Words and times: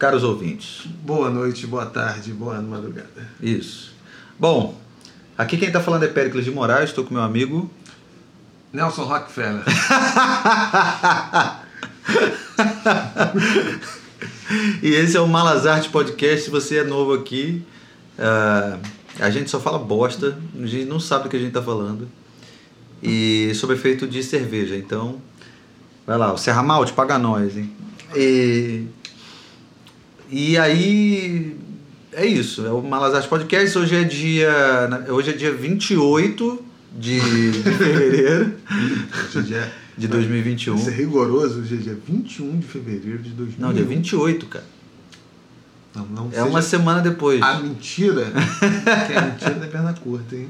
Caros 0.00 0.24
ouvintes. 0.24 0.86
Boa 1.04 1.28
noite, 1.28 1.66
boa 1.66 1.84
tarde, 1.84 2.32
boa 2.32 2.58
madrugada. 2.62 3.28
Isso. 3.38 3.92
Bom, 4.38 4.74
aqui 5.36 5.58
quem 5.58 5.68
está 5.68 5.78
falando 5.78 6.04
é 6.04 6.08
Péricles 6.08 6.46
de 6.46 6.50
Moraes, 6.50 6.88
estou 6.88 7.04
com 7.04 7.12
meu 7.12 7.22
amigo. 7.22 7.70
Nelson 8.72 9.04
Rockefeller. 9.04 9.62
e 14.82 14.88
esse 14.88 15.18
é 15.18 15.20
o 15.20 15.28
Malazarte 15.28 15.90
Podcast. 15.90 16.46
Se 16.46 16.50
você 16.50 16.78
é 16.78 16.84
novo 16.84 17.12
aqui, 17.12 17.62
uh, 18.18 18.80
a 19.20 19.28
gente 19.28 19.50
só 19.50 19.60
fala 19.60 19.78
bosta, 19.78 20.38
a 20.58 20.66
gente 20.66 20.86
não 20.86 20.98
sabe 20.98 21.24
do 21.24 21.28
que 21.28 21.36
a 21.36 21.40
gente 21.40 21.48
está 21.48 21.60
falando. 21.60 22.08
E 23.02 23.52
sob 23.54 23.74
efeito 23.74 24.08
de 24.08 24.22
cerveja, 24.22 24.78
então. 24.78 25.20
Vai 26.06 26.16
lá, 26.16 26.32
o 26.32 26.38
Serra 26.38 26.62
Malte 26.62 26.94
paga 26.94 27.18
nós, 27.18 27.54
hein? 27.54 27.70
E, 28.16 28.86
e 30.30 30.56
aí 30.56 31.56
é 32.12 32.26
isso, 32.26 32.66
é 32.66 32.70
o 32.70 32.82
Malazarte 32.82 33.28
Podcast. 33.28 33.78
Hoje 33.78 33.96
é 33.96 34.04
dia. 34.04 35.04
Hoje 35.08 35.30
é 35.30 35.32
dia 35.32 35.52
28 35.52 36.64
de, 36.98 37.20
de 37.52 37.62
fevereiro 37.62 38.52
hoje 39.36 39.54
é, 39.54 39.72
de 39.96 40.08
2021. 40.08 40.76
Isso 40.76 40.90
é 40.90 40.92
rigoroso, 40.92 41.60
hoje 41.60 41.74
é 41.74 41.78
dia 41.78 41.98
21 42.06 42.58
de 42.58 42.66
fevereiro 42.66 43.18
de 43.18 43.30
2021. 43.30 43.66
Não, 43.66 43.72
dia 43.72 43.84
28, 43.84 44.46
cara. 44.46 44.64
Não, 45.94 46.06
não 46.06 46.30
é 46.32 46.42
uma 46.44 46.62
semana 46.62 47.00
depois. 47.00 47.42
A 47.42 47.58
mentira, 47.58 48.26
que 49.06 49.12
é 49.12 49.20
mentira 49.20 49.54
da 49.54 49.66
perna 49.66 49.92
curta, 49.92 50.36
hein? 50.36 50.48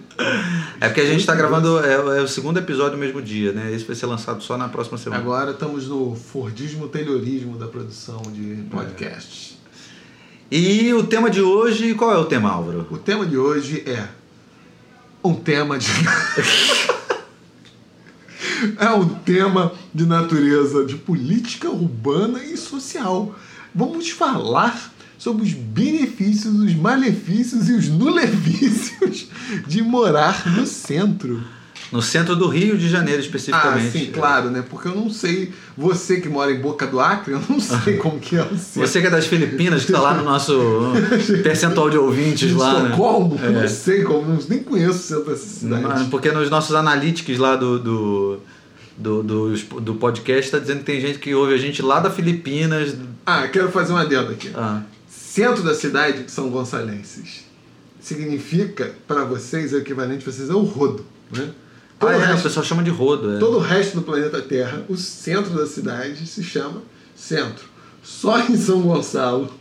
É 0.78 0.88
porque 0.88 1.00
a 1.00 1.06
gente 1.06 1.20
está 1.20 1.34
gravando, 1.34 1.78
é, 1.82 1.94
é, 1.94 2.22
o 2.22 2.28
segundo 2.28 2.58
episódio 2.58 2.92
no 2.92 2.98
mesmo 2.98 3.22
dia, 3.22 3.52
né? 3.52 3.72
Esse 3.72 3.86
vai 3.86 3.96
ser 3.96 4.04
lançado 4.04 4.42
só 4.42 4.58
na 4.58 4.68
próxima 4.68 4.98
semana. 4.98 5.22
Agora 5.22 5.52
estamos 5.52 5.88
no 5.88 6.14
Fordismo 6.14 6.88
Taylorismo 6.88 7.56
da 7.56 7.66
produção 7.66 8.20
de 8.32 8.64
podcasts. 8.70 9.49
É. 9.49 9.49
E 10.50 10.92
o 10.94 11.04
tema 11.04 11.30
de 11.30 11.40
hoje, 11.40 11.94
qual 11.94 12.12
é 12.12 12.18
o 12.18 12.24
tema, 12.24 12.50
Álvaro? 12.50 12.84
O 12.90 12.98
tema 12.98 13.24
de 13.24 13.36
hoje 13.36 13.84
é 13.86 14.08
um 15.22 15.32
tema 15.32 15.78
de. 15.78 15.86
é 18.76 18.90
um 18.90 19.08
tema 19.08 19.72
de 19.94 20.04
natureza 20.04 20.84
de 20.84 20.96
política 20.96 21.70
urbana 21.70 22.42
e 22.42 22.56
social. 22.56 23.32
Vamos 23.72 24.10
falar 24.10 24.92
sobre 25.16 25.44
os 25.44 25.52
benefícios, 25.52 26.52
os 26.52 26.74
malefícios 26.74 27.68
e 27.68 27.74
os 27.74 27.86
nulefícios 27.86 29.28
de 29.68 29.82
morar 29.82 30.44
no 30.56 30.66
centro. 30.66 31.44
No 31.92 32.00
centro 32.00 32.36
do 32.36 32.46
Rio 32.46 32.78
de 32.78 32.88
Janeiro, 32.88 33.20
especificamente. 33.20 33.88
Ah, 33.88 33.90
sim, 33.90 34.10
claro, 34.12 34.50
né? 34.50 34.64
Porque 34.68 34.88
eu 34.88 34.94
não 34.94 35.10
sei. 35.10 35.52
Você 35.76 36.20
que 36.20 36.28
mora 36.28 36.52
em 36.52 36.60
Boca 36.60 36.86
do 36.86 37.00
Acre, 37.00 37.32
eu 37.32 37.42
não 37.48 37.58
sei 37.60 37.96
como 37.96 38.18
que 38.20 38.36
é 38.36 38.42
o 38.42 38.56
centro. 38.56 38.86
Você 38.88 39.00
que 39.00 39.06
é 39.06 39.10
das 39.10 39.26
Filipinas, 39.26 39.84
que 39.84 39.90
está 39.90 40.00
lá 40.00 40.14
no 40.14 40.22
nosso 40.22 40.92
percentual 41.42 41.90
de 41.90 41.98
ouvintes 41.98 42.52
lá. 42.54 42.80
Né? 42.80 42.90
Estocolmo, 42.90 43.34
né? 43.34 43.48
é. 43.48 43.62
não 43.62 43.68
sei 43.68 44.02
como, 44.02 44.38
nem 44.48 44.62
conheço 44.62 44.98
o 44.98 45.02
centro 45.02 45.30
dessa 45.30 45.46
cidade. 45.46 46.04
Porque 46.10 46.30
nos 46.30 46.48
nossos 46.48 46.74
analíticos 46.74 47.38
lá 47.38 47.56
do, 47.56 47.78
do 47.78 48.40
do, 48.96 49.22
do, 49.22 49.80
do 49.80 49.94
podcast 49.94 50.44
está 50.44 50.58
dizendo 50.58 50.80
que 50.80 50.84
tem 50.84 51.00
gente 51.00 51.18
que 51.18 51.34
ouve 51.34 51.54
a 51.54 51.58
gente 51.58 51.82
lá 51.82 52.00
da 52.00 52.10
Filipinas. 52.10 52.94
Ah, 53.24 53.48
quero 53.48 53.70
fazer 53.70 53.92
uma 53.92 54.02
adendo 54.02 54.32
aqui. 54.32 54.50
Ah 54.54 54.82
centro 55.30 55.62
da 55.62 55.74
cidade 55.74 56.24
são 56.28 56.50
gonçalenses. 56.50 57.44
Significa, 58.00 58.92
para 59.06 59.24
vocês, 59.24 59.72
é 59.72 59.76
o 59.76 59.78
equivalente 59.78 60.18
de 60.18 60.24
vocês 60.24 60.50
é 60.50 60.54
o 60.54 60.62
rodo. 60.62 61.04
Né? 61.30 61.50
Todo 62.00 62.12
ah, 62.12 62.14
é, 62.14 62.18
resto, 62.18 62.40
o 62.40 62.42
pessoal 62.44 62.64
chama 62.64 62.82
de 62.82 62.88
rodo. 62.88 63.36
É. 63.36 63.38
Todo 63.38 63.58
o 63.58 63.60
resto 63.60 63.96
do 63.96 64.02
planeta 64.02 64.40
Terra, 64.40 64.82
o 64.88 64.96
centro 64.96 65.50
da 65.50 65.66
cidade 65.66 66.26
se 66.26 66.42
chama 66.42 66.82
centro. 67.14 67.66
Só 68.02 68.40
em 68.40 68.56
São 68.56 68.80
Gonçalo. 68.80 69.52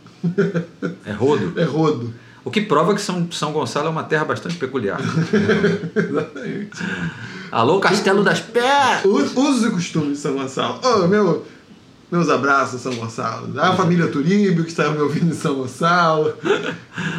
É 1.04 1.12
rodo? 1.12 1.60
É 1.60 1.64
rodo. 1.64 2.14
O 2.42 2.50
que 2.50 2.62
prova 2.62 2.94
que 2.94 3.02
São, 3.02 3.30
São 3.30 3.52
Gonçalo 3.52 3.88
é 3.88 3.90
uma 3.90 4.04
terra 4.04 4.24
bastante 4.24 4.56
peculiar. 4.56 4.98
Exatamente. 5.94 6.82
Alô, 7.52 7.78
Castelo 7.78 8.24
das 8.24 8.40
Pés! 8.40 9.04
Usos 9.04 9.64
e 9.66 9.70
costumes 9.70 10.12
de 10.12 10.16
São 10.16 10.32
Gonçalo. 10.32 10.80
Oh, 10.82 11.06
meu, 11.06 11.44
meus 12.10 12.28
abraços, 12.28 12.80
São 12.80 12.94
Gonçalo. 12.94 13.58
A 13.58 13.74
família 13.76 14.08
Turíbio, 14.08 14.64
que 14.64 14.70
está 14.70 14.88
me 14.90 14.98
ouvindo 14.98 15.30
em 15.30 15.34
São 15.34 15.54
Gonçalo. 15.54 16.34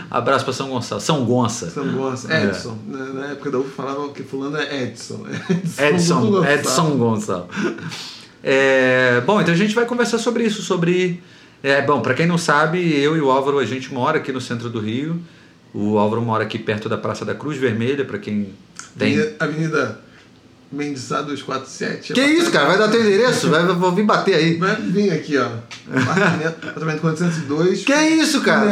Abraço 0.09 0.43
para 0.43 0.53
São 0.53 0.69
Gonçalo. 0.69 0.99
São 1.01 1.25
Gonça. 1.25 1.69
São 1.69 1.87
Gonça. 1.93 2.33
É. 2.33 2.45
Edson. 2.45 2.77
É. 2.93 3.13
Na 3.13 3.25
época 3.27 3.51
da 3.51 3.59
UF 3.59 3.69
falavam 3.69 4.09
que 4.09 4.23
fulano 4.23 4.57
é 4.57 4.83
Edson. 4.83 5.25
Edson, 5.49 5.83
Edson 5.83 6.21
Gonçalo. 6.21 6.45
Edson 6.45 6.97
Gonçalo. 6.97 7.47
É, 8.43 9.21
bom, 9.21 9.39
então 9.39 9.53
a 9.53 9.57
gente 9.57 9.73
vai 9.73 9.85
conversar 9.85 10.17
sobre 10.17 10.43
isso, 10.43 10.61
sobre... 10.61 11.21
É, 11.63 11.81
bom, 11.81 12.01
para 12.01 12.15
quem 12.15 12.25
não 12.25 12.39
sabe, 12.39 12.79
eu 12.99 13.15
e 13.15 13.21
o 13.21 13.29
Álvaro, 13.29 13.59
a 13.59 13.65
gente 13.65 13.93
mora 13.93 14.17
aqui 14.17 14.31
no 14.31 14.41
centro 14.41 14.67
do 14.67 14.79
Rio. 14.79 15.21
O 15.73 15.97
Álvaro 15.97 16.21
mora 16.21 16.43
aqui 16.43 16.57
perto 16.57 16.89
da 16.89 16.97
Praça 16.97 17.23
da 17.23 17.35
Cruz 17.35 17.57
Vermelha, 17.57 18.03
para 18.03 18.17
quem 18.17 18.53
tem... 18.97 19.35
Avenida 19.39 20.01
Mendizá 20.71 21.21
247. 21.21 22.13
Que 22.13 22.21
isso, 22.21 22.49
cara? 22.49 22.67
Vai 22.67 22.77
dar 22.77 22.87
teu 22.87 23.01
endereço? 23.01 23.49
Vai, 23.49 23.65
vou 23.65 23.91
vir 23.91 24.05
bater 24.05 24.35
aí. 24.35 24.57
Vai 24.57 24.75
vir 24.77 25.11
aqui, 25.11 25.37
ó. 25.37 25.49
Apartamento, 25.93 26.47
apartamento 26.47 27.01
402. 27.01 27.83
Que 27.83 27.93
isso, 27.93 28.41
cara? 28.41 28.71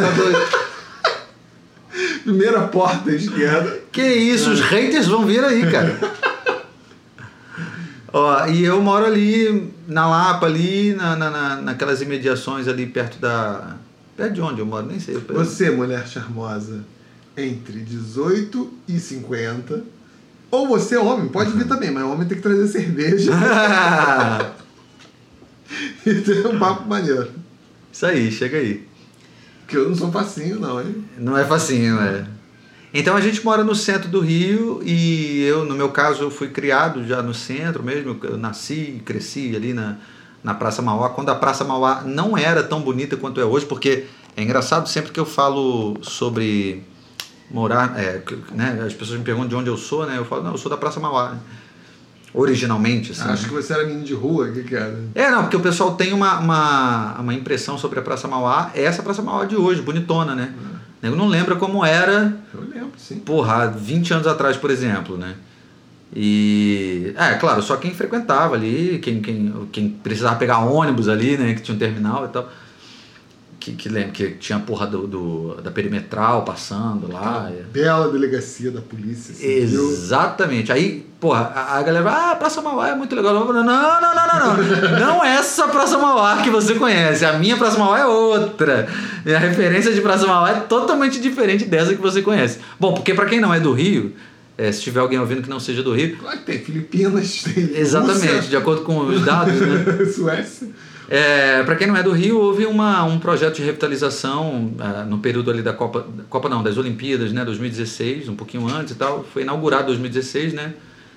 Primeira 2.24 2.62
porta 2.68 3.12
esquerda. 3.12 3.82
Que 3.92 4.02
isso, 4.02 4.50
os 4.50 4.62
haters 4.62 5.08
vão 5.08 5.26
vir 5.26 5.44
aí, 5.44 5.70
cara. 5.70 6.00
Ó, 8.14 8.46
e 8.48 8.64
eu 8.64 8.82
moro 8.82 9.06
ali 9.06 9.72
na 9.86 10.08
Lapa, 10.08 10.46
ali, 10.46 10.94
na, 10.94 11.16
na, 11.16 11.56
naquelas 11.58 12.02
imediações 12.02 12.68
ali 12.68 12.86
perto 12.86 13.20
da. 13.20 13.76
Perto 14.16 14.34
de 14.34 14.42
onde 14.42 14.62
eu 14.62 14.66
moro? 14.66 14.86
Nem 14.86 15.00
sei. 15.00 15.16
Você, 15.16 15.70
mulher 15.70 16.08
charmosa, 16.08 16.84
entre 17.36 17.82
18 17.82 18.74
e 18.88 19.00
50 19.00 19.99
ou 20.52 20.68
você 20.68 20.96
é 20.96 21.00
homem, 21.00 21.28
pode 21.28 21.52
vir 21.52 21.68
também, 21.68 21.92
mas 21.92 22.04
o 22.04 22.12
homem 22.12 22.28
tem 22.28 22.38
que 22.38 22.44
trazer 22.44 22.68
cerveja. 22.68 23.32
e 26.06 26.16
ter 26.16 26.48
um 26.48 26.58
papo 26.58 26.88
maneiro. 26.88 27.30
Isso 27.92 28.06
aí, 28.06 28.32
chega 28.32 28.58
aí. 28.58 28.88
Que 29.68 29.78
eu 29.78 29.90
não 29.90 29.96
sou 29.96 30.12
facinho, 30.12 30.60
não, 30.60 30.82
hein? 30.82 31.04
Não 31.18 31.38
é 31.38 31.46
facinho, 31.46 31.96
né? 31.96 32.28
Então 32.92 33.16
a 33.16 33.22
gente 33.22 33.44
mora 33.46 33.64
no 33.64 33.76
centro 33.76 34.10
do 34.10 34.20
Rio 34.20 34.82
e 34.84 35.44
eu, 35.44 35.64
no 35.64 35.76
meu 35.76 35.90
caso, 35.90 36.24
eu 36.24 36.32
fui 36.32 36.48
criado 36.48 37.06
já 37.06 37.22
no 37.22 37.34
centro 37.34 37.84
mesmo. 37.84 38.18
Eu 38.24 38.38
nasci, 38.38 39.02
cresci 39.06 39.56
ali 39.56 39.74
na, 39.74 39.98
na 40.44 40.56
Praça 40.56 40.82
Mauá, 40.82 41.10
quando 41.10 41.30
a 41.30 41.36
Praça 41.36 41.64
Mauá 41.64 42.02
não 42.04 42.36
era 42.36 42.64
tão 42.64 42.82
bonita 42.82 43.16
quanto 43.16 43.40
é 43.40 43.46
hoje, 43.46 43.68
porque 43.68 44.06
é 44.36 44.42
engraçado 44.42 44.90
sempre 44.90 45.12
que 45.12 45.20
eu 45.20 45.26
falo 45.26 45.98
sobre 46.02 46.84
morar, 47.52 48.00
é, 48.00 48.22
né, 48.54 48.84
as 48.86 48.94
pessoas 48.94 49.18
me 49.18 49.26
perguntam 49.26 49.50
de 49.50 49.56
onde 49.56 49.70
eu 49.70 49.78
sou, 49.78 50.06
né? 50.06 50.18
Eu 50.18 50.26
falo, 50.26 50.44
não, 50.44 50.52
eu 50.52 50.58
sou 50.58 50.70
da 50.70 50.78
Praça 50.78 51.00
Mauá. 51.00 51.32
Né? 51.32 51.40
Originalmente, 52.34 53.12
assim. 53.12 53.28
Acho 53.28 53.48
que 53.48 53.54
você 53.54 53.74
era 53.74 53.86
menino 53.86 54.04
de 54.04 54.14
rua, 54.14 54.48
o 54.48 54.54
que, 54.54 54.64
que 54.64 54.76
era? 54.76 55.00
É, 55.16 55.32
não, 55.32 55.44
porque 55.44 55.58
o 55.58 55.62
pessoal 55.62 55.96
tem 55.96 56.14
uma, 56.14 56.40
uma, 56.40 57.20
uma 57.20 57.34
impressão 57.34 57.78
sobre 57.78 58.00
a 58.00 58.04
Praça 58.04 58.28
Mauá, 58.28 58.72
é 58.76 58.84
essa 58.84 59.02
Praça 59.02 59.22
Mauá 59.22 59.46
de 59.46 59.56
hoje, 59.56 59.82
bonitona, 59.82 60.36
né? 60.36 60.54
Uhum. 60.56 60.80
Eu 61.02 61.16
não 61.16 61.28
lembra 61.28 61.56
como 61.56 61.84
era. 61.84 62.38
Eu 62.54 62.62
lembro, 62.62 62.92
sim. 62.98 63.20
Porra, 63.20 63.68
20 63.68 64.14
anos 64.14 64.28
atrás, 64.28 64.58
por 64.58 64.70
exemplo, 64.70 65.18
né? 65.18 65.36
E. 66.16 67.14
É, 67.18 67.34
claro, 67.36 67.64
só 67.64 67.78
quem 67.78 67.94
frequentava 67.94 68.54
ali, 68.56 69.00
quem, 69.02 69.22
quem, 69.22 69.68
quem 69.72 69.90
precisava 69.90 70.36
pegar 70.36 70.60
ônibus 70.60 71.08
ali, 71.08 71.38
né? 71.38 71.54
Que 71.56 71.62
tinha 71.62 71.76
um 71.76 71.80
terminal 71.80 72.26
e 72.26 72.28
tal 72.28 72.50
que, 73.60 73.74
que 73.74 73.90
lembra 73.90 74.12
que 74.12 74.32
tinha 74.32 74.58
a 74.58 74.62
porra 74.62 74.88
do, 74.88 75.06
do, 75.06 75.62
da 75.62 75.70
perimetral 75.70 76.44
passando 76.44 77.12
lá. 77.12 77.52
bela 77.72 78.10
delegacia 78.10 78.72
da 78.72 78.82
polícia. 78.82 79.36
Civil. 79.36 79.92
Exatamente. 79.92 80.72
Aí, 80.72 81.06
porra, 81.20 81.52
a, 81.54 81.78
a 81.78 81.84
galera 81.84 82.04
vai, 82.04 82.14
ah, 82.14 82.36
Praça 82.36 82.62
Mauá 82.62 82.90
é 82.90 82.96
muito 82.96 83.14
legal. 83.16 83.34
Não, 83.34 83.46
não, 83.46 83.64
não, 83.64 83.64
não, 83.64 84.02
não, 84.02 84.58
não. 84.58 85.00
não 85.00 85.26
é 85.26 85.36
essa 85.36 85.68
Praça 85.68 85.98
Mauá 85.98 86.42
que 86.42 86.50
você 86.50 86.76
conhece. 86.76 87.26
A 87.26 87.34
minha 87.34 87.58
Praça 87.58 87.78
Mauá 87.78 88.00
é 88.00 88.06
outra. 88.06 88.88
E 89.26 89.34
a 89.34 89.40
referência 89.40 89.94
de 89.94 90.00
Praça 90.00 90.26
Mauá 90.26 90.52
é 90.52 90.60
totalmente 90.62 91.20
diferente 91.20 91.66
dessa 91.66 91.94
que 91.94 92.02
você 92.02 92.22
conhece. 92.22 92.60
Bom, 92.80 92.94
porque 92.94 93.14
para 93.14 93.26
quem 93.26 93.42
não 93.42 93.54
é 93.54 93.60
do 93.60 93.74
Rio, 93.74 94.14
é, 94.58 94.72
se 94.72 94.82
tiver 94.82 95.02
alguém 95.02 95.20
ouvindo 95.20 95.42
que 95.42 95.50
não 95.50 95.60
seja 95.60 95.84
do 95.84 95.94
Rio. 95.94 96.18
Claro 96.18 96.38
que 96.38 96.46
tem 96.46 96.60
Filipinas, 96.60 97.44
tem. 97.44 97.72
Exatamente, 97.76 98.28
Rússia. 98.28 98.50
de 98.50 98.58
acordo 98.58 98.84
com 98.84 99.00
os 99.00 99.26
dados, 99.26 99.60
né? 99.60 99.86
Suécia. 100.16 100.70
É, 101.12 101.64
para 101.64 101.76
quem 101.76 101.88
não 101.88 101.98
é 101.98 102.04
do 102.04 102.12
Rio, 102.12 102.40
houve 102.40 102.68
uma, 102.68 103.04
um 103.04 103.18
projeto 103.18 103.56
de 103.56 103.64
revitalização 103.64 104.72
uh, 104.78 105.10
no 105.10 105.18
período 105.18 105.50
ali 105.50 105.64
da 105.64 105.74
Copa, 105.74 106.06
Copa 106.30 106.48
não, 106.48 106.62
das 106.62 106.78
Olimpíadas, 106.78 107.34
né, 107.34 107.44
2016, 107.44 108.30
um 108.30 108.36
pouquinho 108.36 108.68
antes 108.68 108.94
e 108.94 108.96
tal. 108.96 109.24
Foi 109.24 109.42
inaugurado 109.42 109.86
em 109.86 109.88
2016, 109.88 110.54
né? 110.54 110.76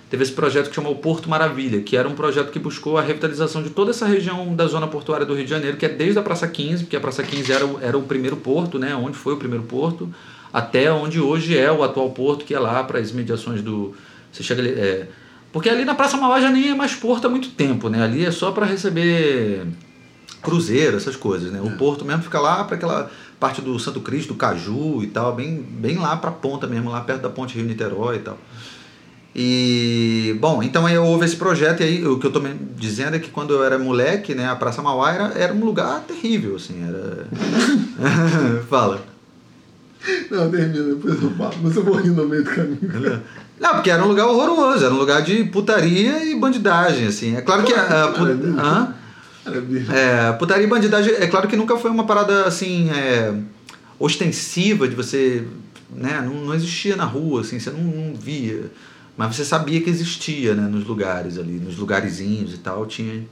Teve 0.08 0.22
esse 0.22 0.32
projeto 0.32 0.70
que 0.70 0.74
chamou 0.74 0.94
Porto 0.96 1.28
Maravilha, 1.28 1.82
que 1.82 1.94
era 1.94 2.08
um 2.08 2.14
projeto 2.14 2.50
que 2.50 2.58
buscou 2.58 2.96
a 2.96 3.02
revitalização 3.02 3.62
de 3.62 3.68
toda 3.68 3.90
essa 3.90 4.06
região 4.06 4.56
da 4.56 4.66
zona 4.66 4.86
portuária 4.86 5.26
do 5.26 5.34
Rio 5.34 5.44
de 5.44 5.50
Janeiro, 5.50 5.76
que 5.76 5.84
é 5.84 5.90
desde 5.90 6.18
a 6.18 6.22
Praça 6.22 6.48
15, 6.48 6.84
porque 6.84 6.96
a 6.96 7.00
Praça 7.00 7.22
15 7.22 7.52
era, 7.52 7.68
era 7.82 7.98
o 7.98 8.02
primeiro 8.02 8.36
porto, 8.36 8.78
né, 8.78 8.94
onde 8.94 9.18
foi 9.18 9.34
o 9.34 9.36
primeiro 9.36 9.64
porto, 9.64 10.08
até 10.50 10.90
onde 10.90 11.20
hoje 11.20 11.56
é 11.56 11.70
o 11.70 11.82
atual 11.82 12.10
porto, 12.10 12.46
que 12.46 12.54
é 12.54 12.58
lá 12.58 12.82
para 12.82 12.98
as 12.98 13.12
mediações 13.12 13.60
do. 13.60 13.94
Você 14.30 14.42
chega. 14.42 14.62
É, 14.62 15.06
porque 15.52 15.69
ali 15.69 15.84
na 15.84 15.94
Praça 15.94 16.16
Mauá 16.16 16.40
já 16.40 16.50
nem 16.50 16.70
é 16.70 16.75
mais 16.75 16.94
porto 16.94 17.26
há 17.26 17.31
muito 17.31 17.50
tempo, 17.50 17.88
né? 17.88 18.02
Ali 18.02 18.25
é 18.25 18.31
só 18.31 18.50
para 18.52 18.66
receber 18.66 19.66
cruzeiro, 20.40 20.96
essas 20.96 21.14
coisas, 21.14 21.52
né? 21.52 21.60
O 21.60 21.76
porto 21.76 22.04
mesmo 22.04 22.22
fica 22.22 22.40
lá 22.40 22.64
para 22.64 22.76
aquela 22.76 23.10
parte 23.38 23.60
do 23.60 23.78
Santo 23.78 24.00
Cristo, 24.00 24.28
do 24.28 24.34
Caju 24.34 25.02
e 25.02 25.08
tal, 25.08 25.34
bem, 25.34 25.60
bem 25.60 25.99
lá 25.99 26.16
para 26.16 26.31
a 26.31 26.32
ponta 26.32 26.66
mesmo, 26.66 26.90
lá 26.90 27.00
perto 27.00 27.22
da 27.22 27.28
ponte 27.28 27.54
Rio-Niterói 27.56 28.16
e 28.16 28.20
tal. 28.20 28.38
E, 29.34 30.37
bom, 30.40 30.62
então 30.62 30.84
aí 30.87 30.96
houve 30.99 31.25
esse 31.25 31.37
projeto 31.37 31.81
e 31.81 31.84
aí 31.84 32.06
o 32.06 32.19
que 32.19 32.26
eu 32.26 32.31
tô 32.31 32.38
me 32.38 32.54
dizendo 32.76 33.16
é 33.16 33.19
que 33.19 33.31
quando 33.31 33.54
eu 33.54 33.64
era 33.64 33.78
moleque, 33.78 34.34
né, 34.34 34.49
a 34.49 34.56
Praça 34.56 34.82
Mauá 34.82 35.12
era, 35.12 35.25
era 35.38 35.54
um 35.54 35.64
lugar 35.64 36.00
terrível, 36.00 36.56
assim, 36.56 36.82
era... 36.87 37.26
Fala. 38.69 39.12
Não, 40.31 40.50
termina, 40.50 40.94
depois 40.94 41.22
eu 41.22 41.31
falo. 41.31 41.54
Mas 41.62 41.76
eu 41.76 41.84
vou 41.84 41.96
rir 41.96 42.10
no 42.10 42.26
meio 42.26 42.44
do 42.44 42.50
caminho. 42.50 43.22
Não, 43.62 43.75
porque 43.75 43.93
era 43.93 44.03
um 44.03 44.09
lugar 44.09 44.26
horroroso, 44.26 44.85
era 44.85 44.93
um 44.93 44.99
lugar 44.99 45.23
de 45.23 45.44
putaria 45.44 46.25
e 46.25 46.35
bandidagem, 46.35 47.06
assim. 47.06 47.37
É 47.37 47.41
claro 47.41 47.62
que 47.62 47.73
a, 47.73 48.05
a 48.05 48.09
put-. 48.09 48.32
Hã? 48.59 48.94
É, 49.88 50.32
putaria 50.32 50.64
e 50.64 50.67
bandidagem, 50.67 51.14
é 51.14 51.29
claro 51.29 51.47
que 51.47 51.56
nunca 51.56 51.76
foi 51.76 51.91
uma 51.91 52.05
parada 52.05 52.44
assim 52.44 52.91
é, 52.91 53.32
ostensiva 54.00 54.88
de 54.88 54.97
você, 54.97 55.44
né, 55.91 56.20
não, 56.25 56.47
não 56.47 56.55
existia 56.55 56.97
na 56.97 57.05
rua, 57.05 57.41
assim, 57.41 57.59
você 57.59 57.70
não, 57.70 57.81
não 57.81 58.14
via, 58.14 58.70
mas 59.17 59.35
você 59.35 59.44
sabia 59.44 59.81
que 59.81 59.91
existia, 59.91 60.55
né, 60.55 60.69
nos 60.69 60.85
lugares 60.85 61.38
ali, 61.38 61.55
nos 61.55 61.76
lugarzinhos 61.76 62.55
e 62.55 62.59
tal, 62.59 62.87
tinha 62.87 63.25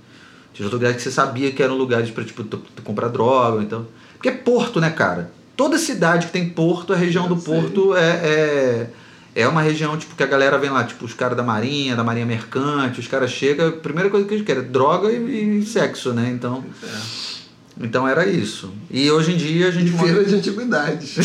tinha 0.52 0.68
lugares 0.68 0.96
que 0.96 1.02
você 1.02 1.12
sabia 1.12 1.52
que 1.52 1.62
eram 1.62 1.76
lugares 1.76 2.10
para 2.10 2.24
tipo 2.24 2.44
comprar 2.82 3.08
droga, 3.08 3.62
então, 3.62 3.86
porque 4.14 4.28
é 4.28 4.32
porto, 4.32 4.80
né, 4.80 4.90
cara? 4.90 5.30
Toda 5.56 5.78
cidade 5.78 6.26
que 6.26 6.32
tem 6.32 6.48
porto, 6.48 6.92
a 6.92 6.96
região 6.96 7.28
do 7.28 7.36
porto 7.36 7.96
é, 7.96 8.10
é 8.10 8.90
é 9.40 9.48
uma 9.48 9.62
região 9.62 9.96
tipo 9.96 10.14
que 10.14 10.22
a 10.22 10.26
galera 10.26 10.58
vem 10.58 10.70
lá, 10.70 10.84
tipo 10.84 11.04
os 11.04 11.14
caras 11.14 11.36
da 11.36 11.42
marinha, 11.42 11.96
da 11.96 12.04
marinha 12.04 12.26
mercante, 12.26 13.00
os 13.00 13.06
caras 13.08 13.30
chegam, 13.30 13.68
a 13.68 13.72
primeira 13.72 14.08
coisa 14.10 14.26
que 14.26 14.34
eles 14.34 14.44
querem 14.46 14.62
é 14.62 14.66
droga 14.66 15.10
e, 15.10 15.60
e 15.60 15.66
sexo, 15.66 16.12
né? 16.12 16.30
Então, 16.30 16.64
É. 16.82 16.96
então 17.84 18.06
era 18.08 18.26
isso. 18.26 18.72
E 18.90 19.10
hoje 19.10 19.32
em 19.32 19.36
dia 19.36 19.66
a 19.66 19.68
E 19.68 19.72
gente 19.72 19.92
feira 19.98 20.24
de 20.24 20.34
antiguidades. 20.34 21.16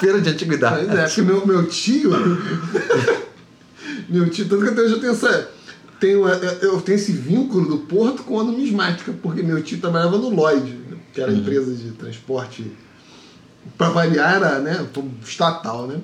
feira 0.00 0.20
de 0.20 0.30
antiguidade. 0.30 0.86
Pois 0.86 0.98
é, 0.98 1.04
porque 1.06 1.22
meu, 1.22 1.46
meu 1.46 1.66
tio. 1.66 2.10
meu 4.08 4.28
tio, 4.30 4.48
tanto 4.48 4.62
que 4.64 4.70
até 4.70 4.82
hoje 4.82 4.94
eu 4.94 5.00
tenho 5.00 5.12
essa. 5.12 5.50
Tenho, 5.98 6.28
eu 6.28 6.80
tenho 6.82 6.96
esse 6.96 7.12
vínculo 7.12 7.66
do 7.68 7.78
Porto 7.78 8.22
com 8.22 8.38
a 8.38 8.44
numismática, 8.44 9.14
porque 9.22 9.42
meu 9.42 9.62
tio 9.62 9.78
trabalhava 9.78 10.18
no 10.18 10.28
Lloyd, 10.28 10.78
que 11.12 11.20
era 11.22 11.30
a 11.30 11.34
empresa 11.34 11.72
de 11.74 11.92
transporte, 11.92 12.70
para 13.78 13.88
variar, 13.88 14.34
era 14.36 14.58
né, 14.58 14.86
estatal, 15.26 15.86
né? 15.86 15.96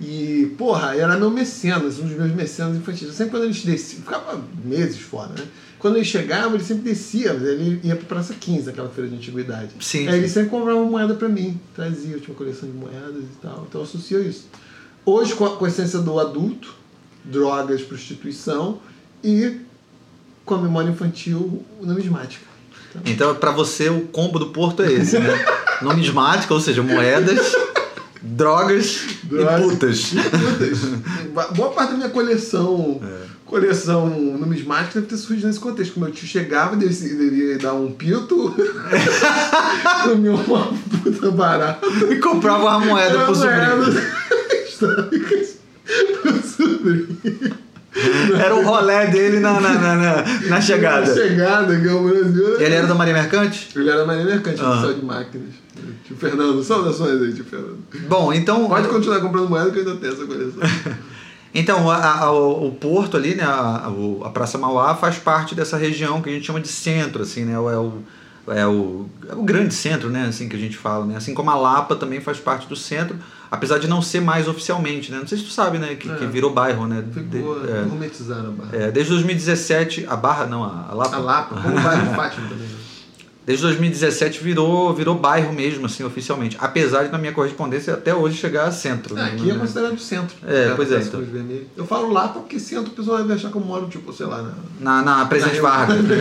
E, 0.00 0.54
porra, 0.56 0.96
era 0.96 1.16
meu 1.18 1.30
mecenas, 1.30 1.98
um 1.98 2.06
dos 2.06 2.16
meus 2.16 2.32
mecenas 2.32 2.76
infantis. 2.76 3.12
Sempre 3.12 3.32
quando 3.32 3.44
eles 3.44 3.62
desciam, 3.62 4.02
ficava 4.02 4.42
meses 4.64 4.98
fora, 4.98 5.28
né? 5.28 5.44
Quando 5.78 5.96
ele 5.96 6.04
chegava, 6.04 6.54
ele 6.54 6.64
sempre 6.64 6.84
descia, 6.84 7.34
mas 7.34 7.42
ele 7.42 7.80
ia 7.82 7.96
pra 7.96 8.06
Praça 8.06 8.34
15, 8.34 8.70
aquela 8.70 8.88
feira 8.88 9.10
de 9.10 9.16
antiguidade. 9.16 9.70
Sim, 9.80 10.08
Aí 10.08 10.18
ele 10.18 10.28
sempre 10.28 10.50
comprava 10.50 10.82
moeda 10.84 11.14
pra 11.14 11.28
mim, 11.28 11.58
trazia, 11.74 12.12
eu 12.12 12.20
tinha 12.20 12.30
uma 12.30 12.36
coleção 12.36 12.68
de 12.68 12.76
moedas 12.76 13.24
e 13.24 13.36
tal. 13.42 13.66
Então 13.68 13.80
eu 13.80 13.86
associo 13.86 14.22
isso. 14.22 14.46
Hoje, 15.04 15.34
com 15.34 15.64
a, 15.64 15.68
essência 15.68 15.98
do 15.98 16.18
adulto, 16.18 16.74
drogas, 17.24 17.82
prostituição 17.82 18.78
e 19.24 19.58
com 20.44 20.54
a 20.54 20.58
memória 20.58 20.90
infantil, 20.90 21.64
numismática. 21.80 22.44
Então, 23.04 23.34
para 23.34 23.50
você, 23.50 23.88
o 23.88 24.02
combo 24.08 24.38
do 24.38 24.48
porto 24.48 24.82
é 24.82 24.92
esse, 24.92 25.18
né? 25.18 25.44
Numismática, 25.80 26.52
ou 26.52 26.60
seja, 26.60 26.82
moedas, 26.82 27.54
drogas 28.22 29.00
Drogas. 29.24 29.60
e 29.60 29.62
putas. 29.70 30.10
Putas. 30.10 30.78
Boa 31.56 31.70
parte 31.70 31.90
da 31.92 31.96
minha 31.96 32.10
coleção, 32.10 33.00
É. 33.02 33.26
coleção 33.46 34.08
numismática 34.10 35.00
deve 35.00 35.06
ter 35.06 35.16
surgido 35.16 35.46
nesse 35.48 35.60
contexto. 35.60 35.98
Meu 35.98 36.10
tio 36.10 36.26
chegava, 36.28 36.76
devia, 36.76 37.08
devia 37.16 37.58
dar 37.58 37.74
um 37.74 37.90
pito, 37.92 38.54
comia 40.04 40.32
uma 40.34 40.72
puta 41.02 41.30
barata. 41.30 41.86
E 42.10 42.16
comprava 42.16 42.62
uma 42.64 42.80
moeda 42.80 43.24
pro 43.24 43.34
sobrinho. 43.34 44.02
históricas 44.68 45.56
pro 46.22 46.42
sobrinho. 46.42 47.58
Era 48.38 48.54
o 48.54 48.62
rolé 48.64 49.06
dele 49.08 49.40
na, 49.40 49.60
na, 49.60 49.72
na, 49.74 49.96
na, 49.96 50.22
na 50.48 50.60
chegada. 50.60 51.12
Chegada, 51.12 51.78
que 51.78 51.88
é 51.88 51.92
o 51.92 52.02
Brasil. 52.08 52.60
Ele 52.60 52.74
era 52.74 52.86
da 52.86 52.94
Marinha 52.94 53.16
Mercante? 53.16 53.68
Ele 53.74 53.90
era 53.90 54.04
marinha 54.06 54.26
mercante, 54.26 54.60
Ah. 54.62 54.70
oficial 54.70 54.94
de 54.94 55.04
máquinas. 55.04 55.48
Tio 56.06 56.16
Fernando, 56.16 56.62
saudações 56.62 57.20
aí, 57.20 57.32
tio 57.32 57.44
Fernando. 57.44 57.78
Bom, 58.08 58.32
então. 58.32 58.68
Pode 58.68 58.86
continuar 58.88 59.20
comprando 59.20 59.48
moeda 59.48 59.70
que 59.70 59.78
eu 59.80 59.88
ainda 59.88 59.96
tenho 60.00 60.12
essa 60.12 60.24
coleção. 60.26 60.60
Então, 61.52 61.90
a- 61.90 62.20
a- 62.20 62.30
o, 62.32 62.70
porto 62.70 63.16
ali, 63.16 63.34
né, 63.34 63.42
a, 63.42 63.90
a 64.24 64.30
Praça 64.30 64.56
Mauá 64.56 64.94
faz 64.94 65.16
parte 65.16 65.52
dessa 65.52 65.76
região 65.76 66.22
que 66.22 66.30
a 66.30 66.32
gente 66.32 66.46
chama 66.46 66.60
de 66.60 66.68
centro, 66.68 67.22
assim, 67.22 67.44
né, 67.44 67.54
é 67.54 67.58
o, 67.58 67.92
é 68.46 68.64
o, 68.68 69.06
é 69.28 69.34
o 69.34 69.42
grande 69.42 69.74
centro, 69.74 70.08
né, 70.10 70.26
assim 70.28 70.48
que 70.48 70.54
a 70.54 70.58
gente 70.60 70.76
fala, 70.76 71.04
né, 71.04 71.16
assim 71.16 71.34
como 71.34 71.50
a 71.50 71.56
Lapa 71.56 71.96
também 71.96 72.20
faz 72.20 72.38
parte 72.38 72.68
do 72.68 72.76
centro, 72.76 73.16
apesar 73.50 73.78
de 73.78 73.88
não 73.88 74.00
ser 74.00 74.20
mais 74.20 74.46
oficialmente, 74.48 75.10
né, 75.10 75.18
não 75.18 75.26
sei 75.26 75.38
se 75.38 75.44
tu 75.44 75.50
sabe, 75.50 75.78
né, 75.78 75.94
que, 75.96 76.10
É. 76.10 76.14
que 76.14 76.26
virou 76.26 76.52
bairro, 76.52 76.86
né, 76.86 77.02
Ficou 77.12 77.60
de- 77.60 77.70
é, 77.70 77.82
gourmetizando 77.82 78.48
a 78.48 78.52
barra. 78.52 78.70
é, 78.84 78.90
desde 78.90 79.12
2017, 79.12 80.06
a 80.08 80.16
Barra, 80.16 80.46
não, 80.46 80.62
a, 80.62 80.92
Lapa, 80.94 81.16
A 81.16 81.18
Lapa, 81.18 81.60
como 81.60 81.76
o 81.76 81.80
bairro 81.80 82.14
Fátima 82.14 82.48
também. 82.48 82.66
né? 82.66 82.74
desde 83.46 83.64
2017 83.64 84.44
virou, 84.44 84.94
virou 84.94 85.16
bairro 85.16 85.52
mesmo, 85.52 85.86
assim, 85.86 86.04
oficialmente, 86.04 86.56
apesar 86.60 87.04
de 87.04 87.10
na 87.10 87.18
minha 87.18 87.32
correspondência 87.32 87.94
até 87.94 88.14
hoje 88.14 88.36
chegar 88.36 88.66
a 88.66 88.70
centro. 88.70 89.16
Ah, 89.18 89.24
né, 89.24 89.32
aqui 89.32 89.50
é 89.50 89.54
né. 89.54 89.58
considerado 89.58 89.98
centro. 89.98 90.36
É, 90.46 90.72
pois 90.76 90.92
é, 90.92 90.98
então. 90.98 91.20
Eu 91.76 91.84
falo 91.84 92.12
Lapa 92.12 92.38
porque 92.38 92.60
centro 92.60 92.92
o 92.92 92.94
pessoal 92.94 93.24
vai 93.26 93.34
achar 93.34 93.50
que 93.50 93.56
eu 93.56 93.60
moro, 93.60 93.88
tipo, 93.88 94.12
sei 94.12 94.26
lá, 94.26 94.40
na, 94.42 94.52
Na, 94.78 95.02
na 95.02 95.26
Presidente 95.26 95.56
Na- 95.60 95.62
Vargas, 95.68 96.04
né? 96.04 96.16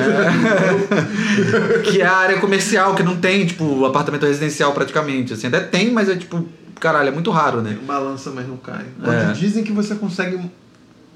que 1.92 2.02
é 2.02 2.06
a 2.06 2.16
área 2.16 2.40
comercial, 2.40 2.96
que 2.96 3.04
não 3.04 3.18
tem, 3.18 3.46
tipo, 3.46 3.86
apartamento 3.86 4.26
residencial 4.26 4.72
praticamente. 4.74 5.34
Assim, 5.34 5.48
até 5.48 5.60
tem, 5.60 5.92
mas 5.92 6.10
é 6.10 6.16
tipo, 6.16 6.48
caralho, 6.80 7.10
é 7.10 7.12
muito 7.12 7.30
raro, 7.32 7.62
né? 7.62 7.78
balança, 7.86 8.32
mas 8.32 8.48
não 8.48 8.58
cai. 8.58 8.86
É. 9.04 9.32
Dizem 9.34 9.64
que 9.64 9.72
você 9.72 9.94
consegue 9.96 10.40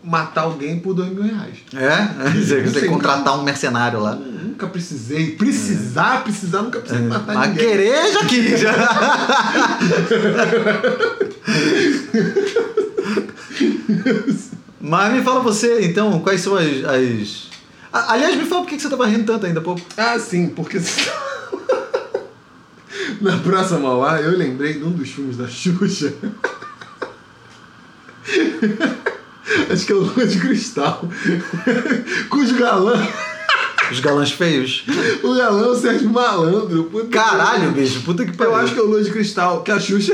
matar 0.03 0.41
alguém 0.41 0.79
por 0.79 0.93
dois 0.93 1.09
mil 1.09 1.23
reais. 1.23 1.57
É? 1.73 2.29
Você 2.31 2.61
tem 2.61 2.73
que 2.73 2.79
Sim. 2.81 2.87
contratar 2.87 3.39
um 3.39 3.43
mercenário 3.43 3.99
lá. 4.01 4.15
Nunca 4.15 4.67
precisei. 4.67 5.31
Precisar, 5.31 6.23
precisar, 6.23 6.61
nunca 6.61 6.79
precisei 6.79 7.07
matar 7.07 7.33
Mas 7.33 7.49
ninguém. 7.49 7.65
querer 7.65 8.11
já 8.11 8.25
quis. 8.25 8.59
já. 8.59 8.73
Mas 14.79 15.13
me 15.13 15.23
fala 15.23 15.39
você, 15.39 15.85
então, 15.85 16.19
quais 16.19 16.41
são 16.41 16.55
as. 16.57 16.83
as... 16.83 17.47
Aliás, 17.91 18.35
me 18.35 18.45
fala 18.45 18.61
por 18.61 18.69
que 18.69 18.75
que 18.75 18.81
você 18.81 18.89
tava 18.89 19.07
rindo 19.07 19.23
tanto 19.23 19.45
ainda 19.45 19.61
há 19.61 19.63
pouco. 19.63 19.81
Ah, 19.95 20.19
sim, 20.19 20.49
porque 20.49 20.77
na 23.21 23.37
Praça 23.37 23.77
Mauá 23.79 24.19
eu 24.21 24.37
lembrei 24.37 24.73
de 24.73 24.83
um 24.83 24.91
dos 24.91 25.09
filmes 25.09 25.37
da 25.37 25.47
Xuxa. 25.47 26.13
Acho 29.71 29.85
que 29.85 29.91
é 29.91 29.95
o 29.95 29.99
Lua 29.99 30.25
de 30.25 30.39
Cristal. 30.39 31.07
Cujo 32.29 32.55
galã, 32.57 33.05
Os 33.91 33.99
galãs 33.99 34.31
feios. 34.31 34.85
o 35.21 35.35
galã 35.35 35.65
é 35.65 35.69
o 35.69 35.75
Sérgio 35.75 36.09
Malandro. 36.09 36.85
Puta 36.85 37.05
que 37.07 37.11
Caralho, 37.13 37.59
pariu. 37.59 37.71
bicho, 37.71 38.01
puta 38.01 38.25
que 38.25 38.35
pariu. 38.35 38.53
Eu 38.53 38.59
acho 38.59 38.73
que 38.73 38.79
é 38.79 38.83
o 38.83 38.87
Lua 38.87 39.03
de 39.03 39.11
Cristal, 39.11 39.61
que 39.63 39.71
a 39.71 39.79
Xuxa. 39.79 40.13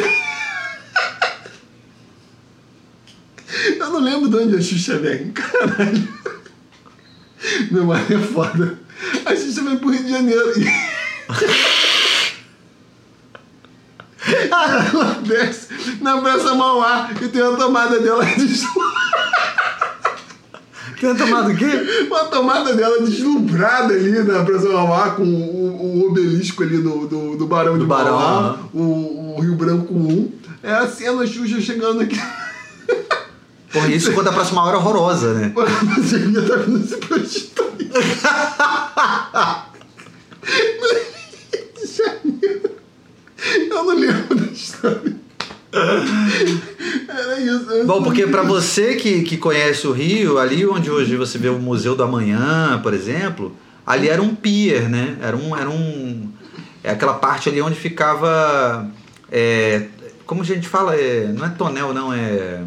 Eu 3.77 3.89
não 3.89 4.00
lembro 4.00 4.29
de 4.29 4.36
onde 4.38 4.55
a 4.55 4.62
Xuxa 4.62 4.98
vem. 4.98 5.31
Caralho. 5.31 6.07
Meu 7.71 7.86
marido 7.86 8.15
é 8.15 8.19
foda. 8.19 8.79
A 9.25 9.36
Xuxa 9.36 9.63
vem 9.63 9.77
pro 9.77 9.89
Rio 9.89 10.03
de 10.03 10.09
Janeiro. 10.12 10.53
Ela 14.51 15.19
desce 15.24 15.67
na 16.01 16.19
Praça 16.19 16.53
Mauá 16.53 17.09
e 17.21 17.27
tem 17.27 17.41
uma 17.41 17.57
tomada 17.57 18.00
dela 18.00 18.24
deslumbrada. 18.25 18.89
Tem 21.00 21.15
tomado 21.15 21.51
o 21.51 21.55
quê? 21.55 22.05
Uma 22.07 22.25
tomada 22.25 22.74
dela 22.74 23.01
deslumbrada 23.01 23.93
ali 23.93 24.21
na 24.24 24.43
Praça 24.43 24.67
Mauá 24.67 25.12
com 25.12 25.24
o, 25.24 26.03
o 26.03 26.07
obelisco 26.09 26.62
ali 26.62 26.77
do, 26.77 27.07
do, 27.07 27.38
do 27.38 27.48
Barão 27.48 27.74
Do 27.74 27.79
de 27.79 27.86
Barão, 27.86 28.12
Mauá, 28.12 28.57
o, 28.74 29.38
o 29.38 29.41
Rio 29.41 29.55
Branco 29.55 29.93
1. 29.93 30.31
É 30.62 30.74
a 30.74 30.88
cena 30.88 31.25
Xuxa 31.25 31.62
chegando 31.62 32.01
aqui. 32.01 32.19
Porra, 33.71 33.88
isso 33.88 34.12
quando 34.13 34.27
a 34.27 34.33
próxima 34.33 34.63
hora 34.63 34.75
é 34.75 34.79
horrorosa, 34.79 35.33
né? 35.33 35.53
Você 35.98 36.19
devia 36.19 36.41
estar 36.41 36.57
vindo 36.57 36.86
se 36.86 36.98
prostituir. 36.98 37.91
No 40.81 40.88
Rio 40.91 41.69
de 41.75 41.88
Janeiro. 41.88 42.78
Eu 43.69 43.84
não 43.84 43.96
lembro 43.96 44.36
da 44.36 44.46
história. 44.51 45.15
Era 45.72 47.39
isso. 47.39 47.86
Bom, 47.86 48.03
porque 48.03 48.25
pra 48.27 48.43
você 48.43 48.96
que, 48.96 49.24
que 49.24 49.38
conhece 49.38 49.88
o 49.88 49.91
Rio, 49.91 50.38
ali 50.38 50.65
onde 50.65 50.89
hoje 50.89 51.15
você 51.15 51.38
vê 51.38 51.50
o 51.50 51.60
Museu 51.60 51.96
do 51.96 52.03
Amanhã, 52.03 52.79
por 52.81 52.93
exemplo, 52.93 53.55
ali 53.86 54.10
era 54.10 54.22
um 54.22 54.36
pier, 54.36 54.89
né? 54.89 55.17
Era 55.22 55.38
um. 55.38 55.55
Era 55.55 55.69
um 55.69 56.29
é 56.84 56.91
aquela 56.91 57.15
parte 57.15 57.50
ali 57.50 57.62
onde 57.62 57.75
ficava. 57.75 58.89
é, 59.31 59.88
como 60.25 60.41
a 60.41 60.46
gente 60.46 60.67
fala? 60.67 60.96
É, 60.96 61.27
não 61.27 61.46
é 61.46 61.50
tonel, 61.50 61.93
não, 61.93 62.13
é. 62.13 62.62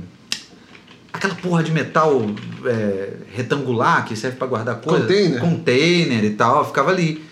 Aquela 1.12 1.34
porra 1.34 1.62
de 1.62 1.70
metal 1.70 2.22
é, 2.64 3.14
retangular 3.32 4.04
que 4.06 4.16
serve 4.16 4.36
pra 4.36 4.46
guardar 4.46 4.80
coisa. 4.80 5.02
Container? 5.02 5.40
Container 5.40 6.24
e 6.24 6.30
tal, 6.30 6.66
ficava 6.66 6.90
ali. 6.90 7.22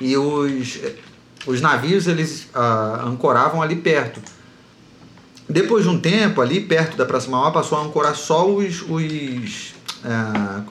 e 0.00 0.16
os, 0.16 0.80
os 1.48 1.62
navios 1.62 2.06
eles 2.06 2.46
ah, 2.54 3.02
ancoravam 3.06 3.62
ali 3.62 3.76
perto. 3.76 4.20
Depois 5.48 5.84
de 5.84 5.90
um 5.90 5.98
tempo, 5.98 6.42
ali 6.42 6.60
perto 6.60 6.94
da 6.94 7.06
Praça 7.06 7.30
Mauá, 7.30 7.50
passou 7.50 7.78
a 7.78 7.82
ancorar 7.82 8.14
só 8.14 8.46
os, 8.46 8.82
os, 8.82 9.74
ah, 10.04 10.62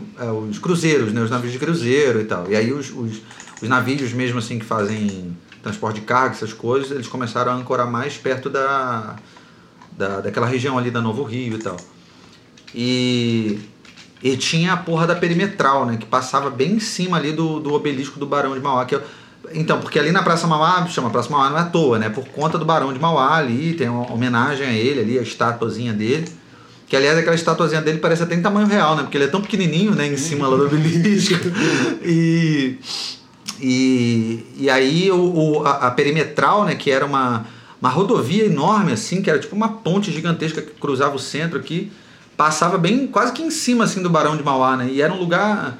os 0.48 0.60
cruzeiros, 0.60 1.12
né? 1.12 1.22
os 1.22 1.32
navios 1.32 1.52
de 1.52 1.58
cruzeiro 1.58 2.22
e 2.22 2.26
tal. 2.26 2.50
E 2.50 2.56
aí 2.56 2.72
os, 2.72 2.92
os, 2.92 3.22
os 3.60 3.68
navios 3.68 4.14
mesmo 4.14 4.38
assim 4.38 4.60
que 4.60 4.66
fazem 4.66 5.36
transporte 5.64 6.00
de 6.00 6.06
carga, 6.06 6.36
essas 6.36 6.54
coisas, 6.54 6.92
eles 6.92 7.08
começaram 7.08 7.52
a 7.52 7.56
ancorar 7.56 7.90
mais 7.90 8.16
perto 8.16 8.48
da, 8.48 9.16
da, 9.98 10.22
daquela 10.22 10.46
região 10.46 10.78
ali 10.78 10.92
da 10.92 11.02
Novo 11.02 11.24
Rio 11.24 11.56
e 11.56 11.60
tal. 11.60 11.78
E, 12.74 13.60
e 14.22 14.38
tinha 14.38 14.74
a 14.74 14.78
porra 14.78 15.08
da 15.08 15.16
perimetral, 15.16 15.88
né? 15.88 15.98
Que 15.98 16.06
passava 16.06 16.52
bem 16.52 16.74
em 16.74 16.80
cima 16.80 17.18
ali 17.18 17.32
do, 17.32 17.60
do 17.60 17.74
obelisco 17.74 18.20
do 18.20 18.28
Barão 18.28 18.54
de 18.54 18.60
Mauá. 18.60 18.86
Que 18.86 18.94
eu, 18.94 19.02
então, 19.54 19.80
porque 19.80 20.00
ali 20.00 20.12
na 20.12 20.24
Praça 20.24 20.48
Mauá, 20.48 20.86
chama 20.88 21.10
Praça 21.10 21.30
Mauá 21.30 21.50
não 21.50 21.58
é 21.58 21.62
à 21.62 21.66
toa, 21.66 22.00
né? 22.00 22.10
Por 22.10 22.28
conta 22.28 22.58
do 22.58 22.66
Barão 22.66 22.94
de 22.94 23.00
Mauá 23.00 23.36
ali, 23.36 23.74
tem 23.74 23.90
uma 23.90 24.12
homenagem 24.12 24.66
a 24.66 24.72
ele 24.72 25.02
ali, 25.02 25.20
a 25.20 25.22
estatuazinha 25.22 25.94
dele. 25.94 26.28
Que 26.88 26.96
aliás, 26.96 27.18
aquela 27.18 27.36
estatuazinha 27.36 27.82
dele 27.82 27.98
parece 27.98 28.24
até 28.24 28.36
em 28.36 28.42
tamanho 28.42 28.68
real, 28.68 28.96
né? 28.96 29.04
Porque 29.04 29.18
ele 29.18 29.26
é 29.26 29.28
tão 29.28 29.42
pequenininho, 29.42 29.94
né? 29.94 30.08
Em 30.08 30.18
cima 30.18 30.48
lá 30.48 30.56
do 30.56 30.66
obelisco. 30.66 31.36
e, 32.04 32.78
e, 33.60 34.46
e 34.58 34.70
aí 34.70 35.12
o, 35.12 35.18
o 35.18 35.68
a, 35.68 35.88
a, 35.88 35.92
perimetral, 35.92 36.64
né? 36.64 36.76
Que 36.76 36.90
era 36.90 37.06
uma, 37.06 37.46
uma 37.82 37.90
rodovia 37.90 38.46
enorme, 38.46 38.94
assim, 38.94 39.22
que 39.22 39.30
era 39.30 39.38
tipo 39.38 39.56
uma 39.56 39.70
ponte 39.70 40.12
gigantesca 40.12 40.62
que 40.62 40.72
cruzava 40.80 41.16
o 41.16 41.20
centro 41.20 41.60
aqui. 41.60 41.92
Passava 42.38 42.78
bem, 42.78 43.08
quase 43.08 43.34
que 43.34 43.44
em 43.44 43.52
cima, 43.52 43.84
assim, 43.84 44.02
do 44.02 44.10
Barão 44.10 44.38
de 44.38 44.44
Mauá, 44.44 44.78
né? 44.78 44.90
E 44.90 45.02
era 45.02 45.12
um 45.12 45.18
lugar 45.18 45.78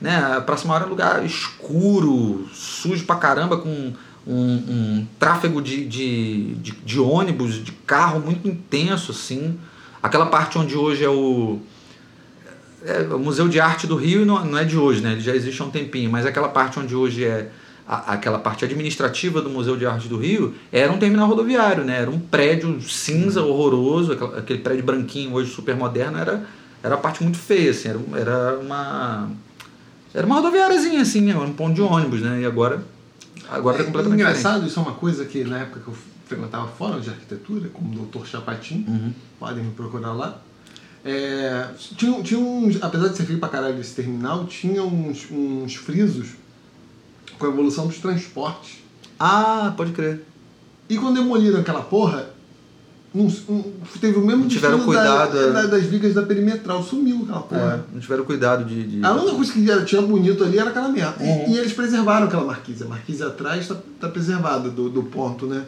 né? 0.00 0.16
A 0.36 0.40
Praça 0.40 0.66
Mauá 0.66 0.80
era 0.80 0.86
um 0.86 0.90
lugar 0.90 1.24
escuro, 1.24 2.48
sujo 2.52 3.04
pra 3.04 3.16
caramba, 3.16 3.58
com 3.58 3.92
um, 4.26 4.54
um 4.54 5.06
tráfego 5.18 5.60
de, 5.60 5.84
de, 5.84 6.54
de, 6.54 6.72
de, 6.72 7.00
ônibus, 7.00 7.62
de 7.62 7.72
carro 7.72 8.20
muito 8.20 8.48
intenso, 8.48 9.12
assim. 9.12 9.58
Aquela 10.02 10.26
parte 10.26 10.58
onde 10.58 10.76
hoje 10.76 11.04
é 11.04 11.08
o, 11.08 11.58
é, 12.84 13.02
o 13.14 13.18
Museu 13.18 13.48
de 13.48 13.60
Arte 13.60 13.86
do 13.86 13.96
Rio, 13.96 14.24
não, 14.24 14.44
não 14.44 14.58
é 14.58 14.64
de 14.64 14.76
hoje, 14.76 15.02
né? 15.02 15.12
Ele 15.12 15.20
já 15.20 15.34
existe 15.34 15.60
há 15.60 15.64
um 15.64 15.70
tempinho, 15.70 16.10
mas 16.10 16.24
aquela 16.24 16.48
parte 16.48 16.78
onde 16.78 16.94
hoje 16.94 17.24
é 17.24 17.50
a, 17.86 18.14
aquela 18.14 18.38
parte 18.38 18.64
administrativa 18.64 19.42
do 19.42 19.50
Museu 19.50 19.76
de 19.76 19.84
Arte 19.84 20.08
do 20.08 20.16
Rio 20.16 20.54
era 20.72 20.90
um 20.92 20.98
terminal 20.98 21.28
rodoviário, 21.28 21.84
né? 21.84 22.00
Era 22.00 22.10
um 22.10 22.18
prédio 22.18 22.80
cinza, 22.80 23.42
horroroso, 23.42 24.12
aquele, 24.12 24.38
aquele 24.38 24.58
prédio 24.60 24.84
branquinho 24.84 25.34
hoje 25.34 25.50
super 25.50 25.76
moderno, 25.76 26.18
era, 26.18 26.46
era 26.82 26.94
a 26.94 26.98
parte 26.98 27.22
muito 27.22 27.36
feia, 27.36 27.70
assim, 27.70 27.88
era, 27.88 28.00
era 28.14 28.58
uma 28.58 29.28
era 30.12 30.26
uma 30.26 30.36
rodoviáriazinha, 30.36 31.02
assim, 31.02 31.32
um 31.32 31.52
ponto 31.52 31.74
de 31.74 31.82
ônibus, 31.82 32.20
né? 32.20 32.40
E 32.40 32.44
agora, 32.44 32.84
agora 33.48 33.76
tá 33.76 33.82
é, 33.82 33.86
tá 33.86 33.90
completamente 33.90 34.20
engraçado, 34.20 34.64
diferente. 34.64 34.70
isso 34.70 34.80
é 34.80 34.82
uma 34.82 34.92
coisa 34.92 35.24
que 35.24 35.44
na 35.44 35.58
época 35.60 35.80
que 35.80 35.88
eu 35.88 35.94
frequentava 36.26 36.68
fórum 36.68 37.00
de 37.00 37.10
arquitetura, 37.10 37.68
como 37.68 37.92
o 37.92 37.94
doutor 37.94 38.26
Chapatin, 38.26 38.84
uhum. 38.86 39.12
podem 39.38 39.64
me 39.64 39.72
procurar 39.72 40.12
lá. 40.12 40.40
É, 41.04 41.68
tinha, 41.96 42.22
tinha 42.22 42.38
uns, 42.38 42.82
apesar 42.82 43.08
de 43.08 43.16
ser 43.16 43.24
feio 43.24 43.38
pra 43.38 43.48
caralho 43.48 43.80
esse 43.80 43.94
terminal, 43.94 44.46
tinha 44.46 44.82
uns, 44.82 45.28
uns 45.30 45.74
frisos 45.74 46.30
com 47.38 47.46
a 47.46 47.48
evolução 47.48 47.86
dos 47.86 47.98
transportes. 47.98 48.78
Ah, 49.18 49.72
pode 49.76 49.92
crer. 49.92 50.24
E 50.88 50.98
quando 50.98 51.16
demoliram 51.16 51.60
aquela 51.60 51.82
porra, 51.82 52.30
não, 53.12 53.28
teve 54.00 54.18
o 54.18 54.24
mesmo 54.24 54.42
não 54.42 54.48
tiveram 54.48 54.80
cuidado 54.80 55.32
da, 55.32 55.40
é. 55.40 55.52
da, 55.52 55.62
das 55.66 55.82
vigas 55.82 56.14
da 56.14 56.22
perimetral, 56.22 56.80
sumiu 56.82 57.22
aquela 57.24 57.40
porra. 57.40 57.84
É, 57.90 57.94
não 57.94 58.00
tiveram 58.00 58.24
cuidado 58.24 58.64
de, 58.64 58.84
de, 58.84 59.04
A 59.04 59.12
única 59.12 59.34
coisa 59.34 59.52
que 59.52 59.68
era, 59.68 59.84
tinha 59.84 60.00
bonito 60.00 60.44
ali 60.44 60.58
era 60.58 60.70
aquela 60.70 60.88
merda. 60.88 61.16
Uhum. 61.18 61.48
E, 61.48 61.52
e, 61.52 61.58
eles 61.58 61.72
preservaram 61.72 62.26
aquela 62.26 62.44
marquise. 62.44 62.84
A 62.84 62.86
marquise 62.86 63.22
atrás 63.22 63.62
está 63.62 63.76
tá 64.00 64.08
preservada 64.08 64.70
do, 64.70 64.88
do 64.88 65.02
ponto, 65.02 65.46
né? 65.46 65.64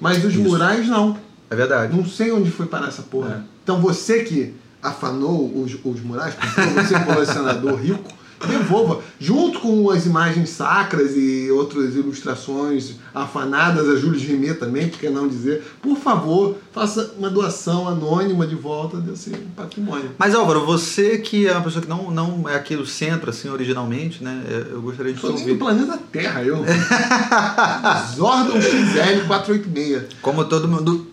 Mas 0.00 0.24
os 0.24 0.34
Isso. 0.34 0.42
murais 0.42 0.88
não. 0.88 1.18
É 1.50 1.54
verdade. 1.54 1.94
Não 1.94 2.06
sei 2.06 2.32
onde 2.32 2.50
foi 2.50 2.64
parar 2.64 2.88
essa 2.88 3.02
porra. 3.02 3.44
É. 3.44 3.56
Então 3.62 3.78
você 3.78 4.24
que 4.24 4.54
afanou 4.82 5.62
os, 5.62 5.76
os 5.84 6.00
murais, 6.00 6.34
você 6.74 6.94
é 6.94 7.00
colecionador 7.00 7.74
rico, 7.74 8.10
devolva, 8.44 9.00
junto 9.18 9.60
com 9.60 9.90
as 9.90 10.04
imagens 10.04 10.50
sacras 10.50 11.16
e 11.16 11.50
outras 11.50 11.94
ilustrações 11.94 12.94
afanadas, 13.14 13.88
a 13.88 13.96
Júlio 13.96 14.20
Rimet 14.20 14.58
também, 14.58 14.88
por 14.88 14.98
que 14.98 15.08
não 15.08 15.26
dizer, 15.26 15.62
por 15.80 15.96
favor, 15.96 16.56
faça 16.72 17.14
uma 17.18 17.30
doação 17.30 17.88
anônima 17.88 18.46
de 18.46 18.54
volta 18.54 18.98
desse 18.98 19.30
patrimônio. 19.56 20.10
Mas 20.18 20.34
Álvaro, 20.34 20.66
você 20.66 21.18
que 21.18 21.46
é 21.46 21.52
uma 21.52 21.62
pessoa 21.62 21.82
que 21.82 21.88
não, 21.88 22.10
não 22.10 22.48
é 22.48 22.54
aqui 22.54 22.76
do 22.76 22.84
centro, 22.84 23.30
assim, 23.30 23.48
originalmente, 23.48 24.22
né, 24.22 24.42
eu 24.70 24.82
gostaria 24.82 25.12
de 25.12 25.20
Sou 25.20 25.30
ouvir. 25.30 25.52
do 25.52 25.56
planeta 25.56 25.98
Terra, 26.12 26.42
eu. 26.42 26.58
Zordon 28.14 28.60
XL 28.60 29.26
486. 29.26 30.02
Como 30.20 30.44
todo 30.44 30.68
mundo... 30.68 31.06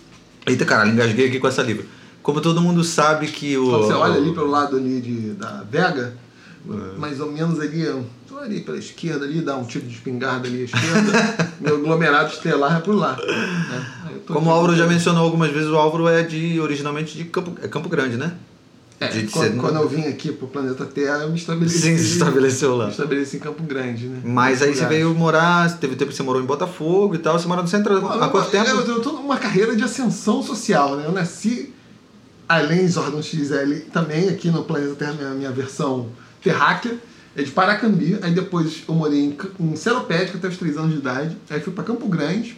Eita 0.45 0.65
caralho, 0.65 0.91
engasguei 0.91 1.27
aqui 1.27 1.39
com 1.39 1.47
essa 1.47 1.61
livro. 1.61 1.85
Como 2.21 2.39
todo 2.41 2.61
mundo 2.61 2.83
sabe 2.83 3.27
que 3.27 3.57
o... 3.57 3.69
Quando 3.69 3.85
você 3.85 3.93
olha 3.93 4.15
ali 4.15 4.33
pelo 4.33 4.49
lado 4.49 4.77
ali 4.77 5.01
de, 5.01 5.33
da 5.33 5.63
Vega, 5.69 6.15
é. 6.69 6.97
mais 6.97 7.19
ou 7.19 7.31
menos 7.31 7.59
ali, 7.59 7.85
ali 8.41 8.61
pela 8.61 8.77
esquerda 8.77 9.25
ali, 9.25 9.41
dá 9.41 9.55
um 9.57 9.65
tiro 9.65 9.85
de 9.85 9.93
espingarda 9.93 10.47
ali 10.47 10.61
à 10.61 10.65
esquerda, 10.65 11.51
meu 11.59 11.75
aglomerado 11.75 12.31
estelar 12.31 12.77
é 12.77 12.79
por 12.79 12.95
lá. 12.95 13.17
Né? 13.17 13.85
Como 14.25 14.49
o 14.49 14.53
Álvaro 14.53 14.75
já 14.75 14.87
mencionou 14.87 15.23
algumas 15.23 15.51
vezes, 15.51 15.69
o 15.69 15.75
Álvaro 15.75 16.07
é 16.07 16.23
de 16.23 16.59
originalmente 16.59 17.17
de 17.17 17.25
Campo, 17.25 17.53
é 17.61 17.67
Campo 17.67 17.89
Grande, 17.89 18.17
né? 18.17 18.33
É, 18.99 19.07
de, 19.07 19.23
de 19.23 19.31
quando, 19.31 19.51
ser, 19.51 19.57
quando 19.57 19.75
eu 19.75 19.89
vim 19.89 20.03
aqui 20.03 20.31
pro 20.31 20.47
planeta 20.47 20.85
Terra, 20.85 21.23
eu 21.23 21.29
me 21.29 21.37
estabeleci. 21.37 21.79
Sim, 21.79 21.97
se 21.97 22.13
estabeleceu 22.13 22.77
lá. 22.77 22.85
Me 22.85 22.91
estabeleci 22.91 23.37
em 23.37 23.39
Campo 23.39 23.63
Grande, 23.63 24.07
né? 24.07 24.21
Mas 24.23 24.61
aí 24.61 24.73
você 24.73 24.85
veio 24.85 25.13
morar, 25.13 25.77
teve 25.77 25.95
tempo 25.95 26.11
que 26.11 26.15
você 26.15 26.23
morou 26.23 26.41
em 26.41 26.45
Botafogo 26.45 27.15
e 27.15 27.17
tal, 27.17 27.37
você 27.37 27.47
mora 27.47 27.61
no 27.61 27.67
centro 27.67 28.05
há 28.07 28.29
quanto 28.29 28.49
tempo? 28.49 28.69
Eu, 28.69 28.87
eu 28.87 29.01
tô 29.01 29.11
numa 29.11 29.37
carreira 29.37 29.75
de 29.75 29.83
ascensão 29.83 30.41
social, 30.41 30.95
né? 30.95 31.03
Eu 31.05 31.11
nasci, 31.11 31.73
além 32.47 32.85
de 32.85 32.93
Jordan 32.93 33.21
XL, 33.21 33.89
também 33.91 34.29
aqui 34.29 34.49
no 34.49 34.63
planeta 34.63 34.95
Terra, 34.95 35.13
minha, 35.13 35.29
minha 35.31 35.51
versão 35.51 36.07
terráquea, 36.43 36.97
é 37.35 37.41
de 37.41 37.51
Paracambi, 37.51 38.19
aí 38.21 38.31
depois 38.31 38.83
eu 38.87 38.93
morei 38.93 39.21
em, 39.21 39.37
em 39.59 39.75
Seropédica 39.75 40.37
até 40.37 40.47
os 40.47 40.57
3 40.57 40.77
anos 40.77 40.91
de 40.91 40.97
idade, 40.99 41.37
aí 41.49 41.59
fui 41.59 41.73
para 41.73 41.83
Campo 41.83 42.07
Grande, 42.07 42.57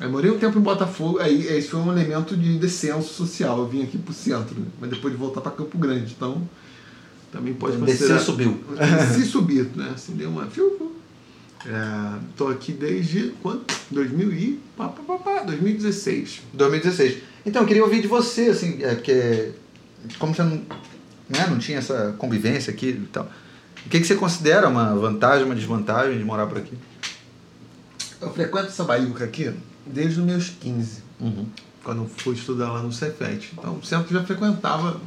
aí 0.00 0.08
morei 0.08 0.30
um 0.30 0.38
tempo 0.38 0.58
em 0.58 0.62
Botafogo, 0.62 1.18
aí 1.18 1.46
esse 1.46 1.68
foi 1.68 1.80
um 1.80 1.92
elemento 1.92 2.36
de 2.36 2.58
descenso 2.58 3.12
social, 3.12 3.58
eu 3.58 3.68
vim 3.68 3.82
aqui 3.82 3.98
pro 3.98 4.14
centro, 4.14 4.58
né? 4.58 4.66
mas 4.80 4.90
depois 4.90 5.12
de 5.12 5.18
voltar 5.18 5.40
para 5.40 5.52
Campo 5.52 5.76
Grande, 5.76 6.14
então 6.16 6.48
também 7.30 7.52
pode 7.52 7.76
então, 7.76 7.86
considerar... 7.86 8.14
Descer 8.14 8.24
subiu. 8.24 8.58
Desci 8.74 9.24
subir, 9.26 9.70
né, 9.76 9.92
assim, 9.94 10.14
deu 10.14 10.30
uma... 10.30 10.48
É, 11.66 12.18
tô 12.36 12.48
aqui 12.48 12.72
desde 12.72 13.34
quando? 13.42 13.64
2000 13.90 14.32
e... 14.32 14.60
Pá, 14.76 14.88
pá, 14.88 15.18
pá, 15.18 15.42
2016. 15.42 16.42
2016. 16.54 17.18
Então, 17.44 17.62
eu 17.62 17.68
queria 17.68 17.82
ouvir 17.84 18.00
de 18.00 18.06
você, 18.08 18.42
assim, 18.42 18.78
é, 18.82 18.94
porque 18.94 19.50
como 20.18 20.34
você 20.34 20.42
não 20.44 20.62
né? 21.28 21.46
não 21.48 21.58
tinha 21.58 21.78
essa 21.78 22.14
convivência 22.18 22.72
aqui 22.72 22.88
e 22.88 23.06
tal. 23.12 23.28
O 23.84 23.88
que, 23.88 24.00
que 24.00 24.06
você 24.06 24.16
considera 24.16 24.68
uma 24.68 24.94
vantagem, 24.94 25.44
uma 25.44 25.54
desvantagem 25.54 26.18
de 26.18 26.24
morar 26.24 26.46
por 26.46 26.58
aqui? 26.58 26.76
Eu 28.20 28.32
frequento 28.32 28.66
essa 28.66 28.84
baiuca 28.84 29.24
aqui 29.24 29.52
desde 29.86 30.20
os 30.20 30.26
meus 30.26 30.50
15, 30.50 31.02
uhum. 31.20 31.46
quando 31.84 32.02
eu 32.02 32.10
fui 32.18 32.34
estudar 32.34 32.72
lá 32.72 32.82
no 32.82 32.92
Cefet. 32.92 33.52
Então, 33.56 33.82
sempre 33.82 34.12
já 34.12 34.22
frequentava 34.24 35.00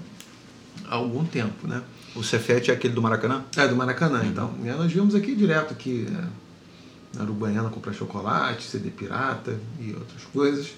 há 0.87 0.95
algum 0.95 1.25
tempo, 1.25 1.67
né? 1.67 1.81
O 2.15 2.23
Cefet 2.23 2.71
é 2.71 2.73
aquele 2.73 2.93
do 2.93 3.01
Maracanã? 3.01 3.43
É, 3.55 3.67
do 3.67 3.75
Maracanã, 3.75 4.21
uhum. 4.21 4.27
então. 4.27 4.53
E 4.63 4.67
nós 4.69 4.91
vimos 4.91 5.13
aqui 5.13 5.35
direto 5.35 5.73
aqui 5.73 6.07
é, 6.09 7.17
na 7.17 7.23
Uruguaiana 7.23 7.69
comprar 7.69 7.93
chocolate, 7.93 8.63
CD 8.63 8.89
pirata 8.89 9.57
e 9.79 9.93
outras 9.93 10.23
coisas 10.33 10.73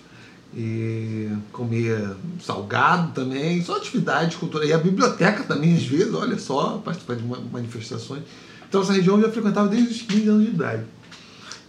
e 0.55 1.29
comia 1.51 2.15
salgado 2.39 3.11
também, 3.13 3.63
só 3.63 3.77
atividade 3.77 4.37
cultural. 4.37 4.67
E 4.67 4.73
a 4.73 4.77
biblioteca 4.77 5.43
também, 5.43 5.75
às 5.75 5.85
vezes, 5.85 6.13
olha 6.13 6.37
só, 6.37 6.81
participar 6.83 7.15
de 7.15 7.23
manifestações. 7.23 8.23
Então 8.67 8.81
essa 8.81 8.93
região 8.93 9.17
eu 9.17 9.23
já 9.23 9.31
frequentava 9.31 9.67
desde 9.67 9.93
os 9.93 10.01
15 10.01 10.29
anos 10.29 10.45
de 10.45 10.51
idade. 10.51 10.83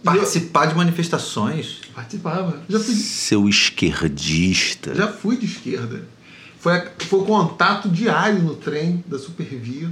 Participar 0.03 0.65
eu, 0.65 0.69
de 0.69 0.75
manifestações? 0.75 1.81
Participava. 1.93 2.61
Já 2.69 2.79
fui 2.79 2.93
de, 2.93 3.01
Seu 3.01 3.49
esquerdista. 3.49 4.93
Já 4.93 5.07
fui 5.07 5.37
de 5.37 5.45
esquerda. 5.45 6.03
Foi, 6.59 6.81
foi 6.99 7.19
o 7.19 7.25
contato 7.25 7.89
diário 7.89 8.41
no 8.41 8.55
trem 8.55 9.03
da 9.07 9.17
Supervia 9.17 9.89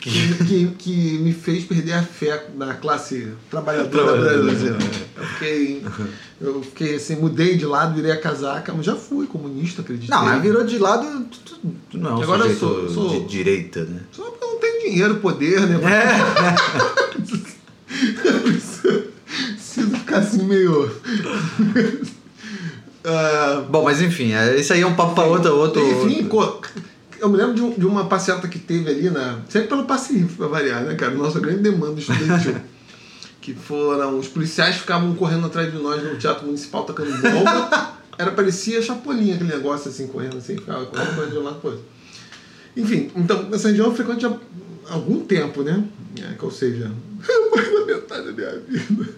que, 0.00 0.34
que, 0.44 0.66
que, 0.78 1.18
me 1.18 1.32
fez 1.32 1.64
perder 1.64 1.94
a 1.94 2.02
fé 2.02 2.46
na 2.56 2.74
classe 2.74 3.32
trabalhadora 3.50 4.42
brasileira. 4.42 4.78
Eu 5.16 5.24
fiquei, 5.24 5.84
eu 6.40 6.62
fiquei 6.62 6.94
assim, 6.96 7.16
mudei 7.16 7.56
de 7.56 7.66
lado, 7.66 7.94
virei 7.94 8.12
a 8.12 8.20
casaca, 8.20 8.72
mas 8.74 8.86
já 8.86 8.94
fui 8.94 9.26
comunista, 9.26 9.82
acredito. 9.82 10.10
Não, 10.10 10.24
mas 10.24 10.42
virou 10.42 10.64
de 10.64 10.78
lado, 10.78 11.26
não, 11.92 12.22
Agora 12.22 12.46
eu 12.46 12.56
sou, 12.56 12.88
sou 12.88 13.08
de 13.08 13.26
direita, 13.26 13.84
né? 13.84 14.00
Só 14.12 14.22
porque 14.24 14.44
eu 14.44 14.52
não 14.52 14.60
tenho 14.60 14.82
dinheiro, 14.82 15.16
poder, 15.16 15.60
né? 15.60 15.80
É. 15.84 17.18
Preciso 17.88 19.90
ficar 19.96 20.18
assim 20.18 20.44
meio. 20.44 20.84
Uh, 23.04 23.62
Bom, 23.68 23.84
mas 23.84 24.02
enfim, 24.02 24.32
é, 24.32 24.58
isso 24.58 24.72
aí 24.72 24.80
é 24.82 24.86
um 24.86 24.94
papo 24.94 25.14
para 25.14 25.24
outro, 25.24 25.56
outro. 25.56 25.80
Eu 27.18 27.28
me 27.28 27.36
lembro 27.36 27.54
de, 27.54 27.62
um, 27.62 27.70
de 27.72 27.86
uma 27.86 28.06
passeata 28.06 28.46
que 28.46 28.58
teve 28.58 28.88
ali 28.90 29.10
na. 29.10 29.40
Sempre 29.48 29.68
pelo 29.68 29.84
Passe 29.84 30.12
Livre, 30.12 30.34
para 30.36 30.46
variar, 30.46 30.84
né, 30.84 30.94
cara? 30.94 31.14
Nossa 31.14 31.40
grande 31.40 31.62
demanda 31.62 31.98
estudantil. 31.98 32.56
que 33.40 33.54
foram. 33.54 34.18
Os 34.18 34.28
policiais 34.28 34.76
ficavam 34.76 35.14
correndo 35.14 35.46
atrás 35.46 35.72
de 35.72 35.78
nós 35.78 36.02
no 36.02 36.16
Teatro 36.16 36.46
Municipal 36.46 36.84
tocando 36.84 37.10
bomba. 37.20 37.98
Era, 38.18 38.32
parecia 38.32 38.82
chapolinha 38.82 39.36
aquele 39.36 39.50
negócio 39.50 39.90
assim, 39.90 40.08
correndo 40.08 40.38
assim, 40.38 40.56
ficava 40.56 40.84
correndo, 40.86 41.14
correndo 41.14 41.30
de 41.30 41.38
um 41.38 41.42
lado 41.44 41.60
pro 41.60 41.70
outro. 41.70 41.84
Enfim, 42.76 43.10
então, 43.14 43.48
essa 43.52 43.68
região 43.68 43.86
eu 43.86 43.94
frequento 43.94 44.40
há 44.88 44.94
algum 44.94 45.20
tempo, 45.20 45.62
né? 45.62 45.84
É, 46.20 46.44
ou 46.44 46.50
seja, 46.50 46.90
mais 47.54 47.72
da 47.72 47.86
metade 47.86 48.26
da 48.26 48.32
minha 48.32 48.58
vida. 48.58 49.08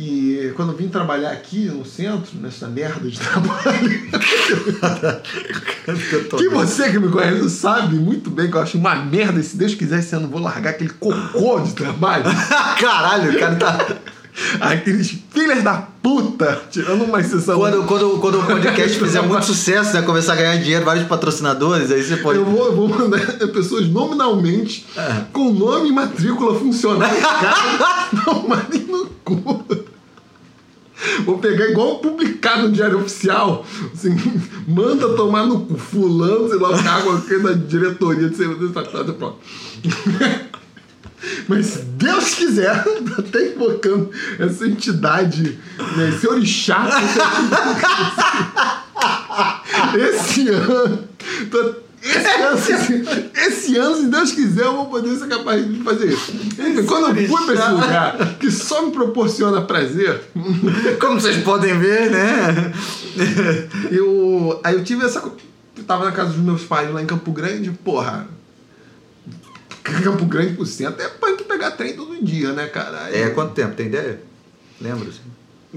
E 0.00 0.52
quando 0.54 0.70
eu 0.70 0.78
vim 0.78 0.86
trabalhar 0.86 1.32
aqui 1.32 1.64
no 1.64 1.84
centro, 1.84 2.38
nessa 2.40 2.68
merda 2.68 3.10
de 3.10 3.18
trabalho, 3.18 4.00
que 6.38 6.48
você 6.48 6.92
que 6.92 7.00
me 7.00 7.08
conhece 7.08 7.50
sabe 7.50 7.96
muito 7.96 8.30
bem 8.30 8.48
que 8.48 8.56
eu 8.56 8.60
acho 8.60 8.78
uma 8.78 8.94
merda. 8.94 9.40
E 9.40 9.42
se 9.42 9.56
Deus 9.56 9.74
quiser, 9.74 9.98
esse 9.98 10.14
ano 10.14 10.26
eu 10.26 10.30
vou 10.30 10.40
largar 10.40 10.70
aquele 10.70 10.90
cocô 10.90 11.58
de 11.58 11.72
trabalho. 11.72 12.22
Caralho, 12.78 13.32
o 13.32 13.40
cara 13.40 13.56
tá. 13.56 13.96
Aqueles 14.60 15.18
filhos 15.32 15.64
da 15.64 15.88
puta, 16.00 16.62
tirando 16.70 17.02
uma 17.02 17.18
exceção. 17.18 17.58
Quando, 17.58 17.82
quando, 17.82 18.18
quando 18.20 18.38
o 18.38 18.46
podcast 18.46 18.96
fizer 19.00 19.22
muito 19.22 19.46
sucesso, 19.46 19.94
né? 19.94 20.02
Começar 20.02 20.34
a 20.34 20.36
ganhar 20.36 20.56
dinheiro, 20.58 20.84
vários 20.84 21.08
patrocinadores, 21.08 21.90
aí 21.90 22.04
você 22.04 22.18
pode. 22.18 22.38
Eu 22.38 22.44
vou, 22.44 22.66
eu 22.66 22.76
vou 22.76 22.88
mandar 22.88 23.18
pessoas 23.48 23.88
nominalmente 23.88 24.86
com 25.32 25.52
nome 25.52 25.88
e 25.88 25.92
matrícula 25.92 26.56
funcionais. 26.56 27.20
Cara, 27.20 28.08
não 28.24 28.46
mandem 28.46 28.82
no 28.82 29.06
cu. 29.24 29.87
Vou 31.24 31.38
pegar 31.38 31.66
igual 31.66 31.98
publicado 31.98 32.68
no 32.68 32.72
Diário 32.72 32.98
Oficial. 32.98 33.64
Assim, 33.92 34.16
manda 34.66 35.14
tomar 35.14 35.46
no 35.46 35.60
cu 35.60 35.76
fulano, 35.76 36.48
sei 36.48 36.58
lá, 36.58 36.70
o 36.70 36.82
cargo 36.82 37.16
aqui 37.16 37.38
da 37.38 37.52
diretoria 37.52 38.28
de 38.28 38.36
segurança 38.36 38.72
tratado 38.72 39.14
pronto. 39.14 39.38
Mas 41.48 41.66
se 41.66 41.78
Deus 41.80 42.34
quiser, 42.34 42.76
até 43.18 43.52
invocando 43.52 44.10
essa 44.38 44.66
entidade, 44.66 45.58
né, 45.96 46.10
esse 46.10 46.28
orixá, 46.28 46.88
esse 49.98 50.48
ano. 50.48 51.08
Tô, 51.50 51.87
esse 52.10 52.72
ano, 52.72 53.30
esse 53.34 53.76
ano, 53.76 53.96
se 53.96 54.06
Deus 54.06 54.32
quiser, 54.32 54.64
eu 54.64 54.72
vou 54.72 54.86
poder 54.86 55.16
ser 55.16 55.28
capaz 55.28 55.66
de 55.66 55.82
fazer 55.82 56.12
isso. 56.12 56.32
Enfim, 56.32 56.84
quando 56.86 57.18
eu 57.18 57.28
fui 57.28 57.44
pra 57.46 57.54
esse 57.54 57.70
lugar 57.70 58.38
que 58.38 58.50
só 58.50 58.86
me 58.86 58.92
proporciona 58.92 59.62
prazer, 59.62 60.22
Como 61.00 61.20
vocês 61.20 61.42
podem 61.42 61.78
ver, 61.78 62.10
né? 62.10 62.72
eu. 63.90 64.60
Aí 64.64 64.74
eu 64.74 64.84
tive 64.84 65.04
essa. 65.04 65.18
Eu 65.76 65.84
tava 65.84 66.04
na 66.04 66.12
casa 66.12 66.30
dos 66.30 66.42
meus 66.42 66.64
pais 66.64 66.92
lá 66.92 67.02
em 67.02 67.06
Campo 67.06 67.30
Grande, 67.32 67.70
porra. 67.70 68.26
Campo 69.82 70.24
Grande 70.26 70.54
pro 70.54 70.66
centro 70.66 71.02
é 71.02 71.08
punk 71.08 71.44
pegar 71.44 71.70
trem 71.72 71.94
todo 71.94 72.22
dia, 72.22 72.52
né, 72.52 72.66
cara? 72.66 73.08
É 73.10 73.30
quanto 73.30 73.54
tempo? 73.54 73.74
Tem 73.74 73.86
ideia? 73.86 74.20
Lembra? 74.80 75.08
assim? 75.08 75.20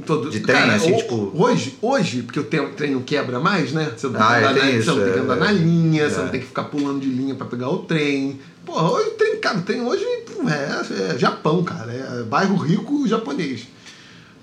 Todo, 0.06 0.30
De 0.30 0.40
trem, 0.40 0.70
assim, 0.72 0.94
ho- 0.94 0.98
tipo- 0.98 1.32
Hoje, 1.36 1.78
hoje, 1.82 2.22
porque 2.24 2.40
o 2.40 2.44
trem 2.46 2.98
quebra 3.02 3.40
mais, 3.42 3.74
né? 3.74 3.92
Você 3.96 4.08
não 4.08 4.14
tem, 4.14 4.24
Ah, 4.24 4.28
que, 4.28 4.34
é, 4.34 4.38
andar 4.38 4.54
tem 4.54 4.64
na, 4.64 4.70
isso, 4.72 4.86
você 4.86 4.92
não 4.92 5.04
tem 5.04 5.14
que 5.14 5.20
é, 5.20 5.22
andar 5.22 5.36
é. 5.36 5.40
na 5.40 5.52
linha, 5.52 6.10
você 6.10 6.16
É. 6.20 6.24
não 6.24 6.30
tem 6.30 6.40
que 6.40 6.48
ficar 6.48 6.64
pulando 6.66 7.00
de 7.02 7.08
linha 7.10 7.36
pra 7.36 7.46
pegar 7.46 7.70
o 7.70 7.80
trem. 7.80 8.40
Porra, 8.66 8.90
hoje 8.90 9.08
o 9.10 9.12
trem, 9.12 9.38
cara, 9.42 9.58
o 9.58 9.62
trem 9.64 9.82
hoje 9.82 10.04
é, 10.48 11.14
é 11.14 11.18
Japão, 11.20 11.62
cara. 11.64 11.92
É 11.92 12.24
bairro 12.24 12.56
rico 12.56 13.06
japonês. 13.06 13.68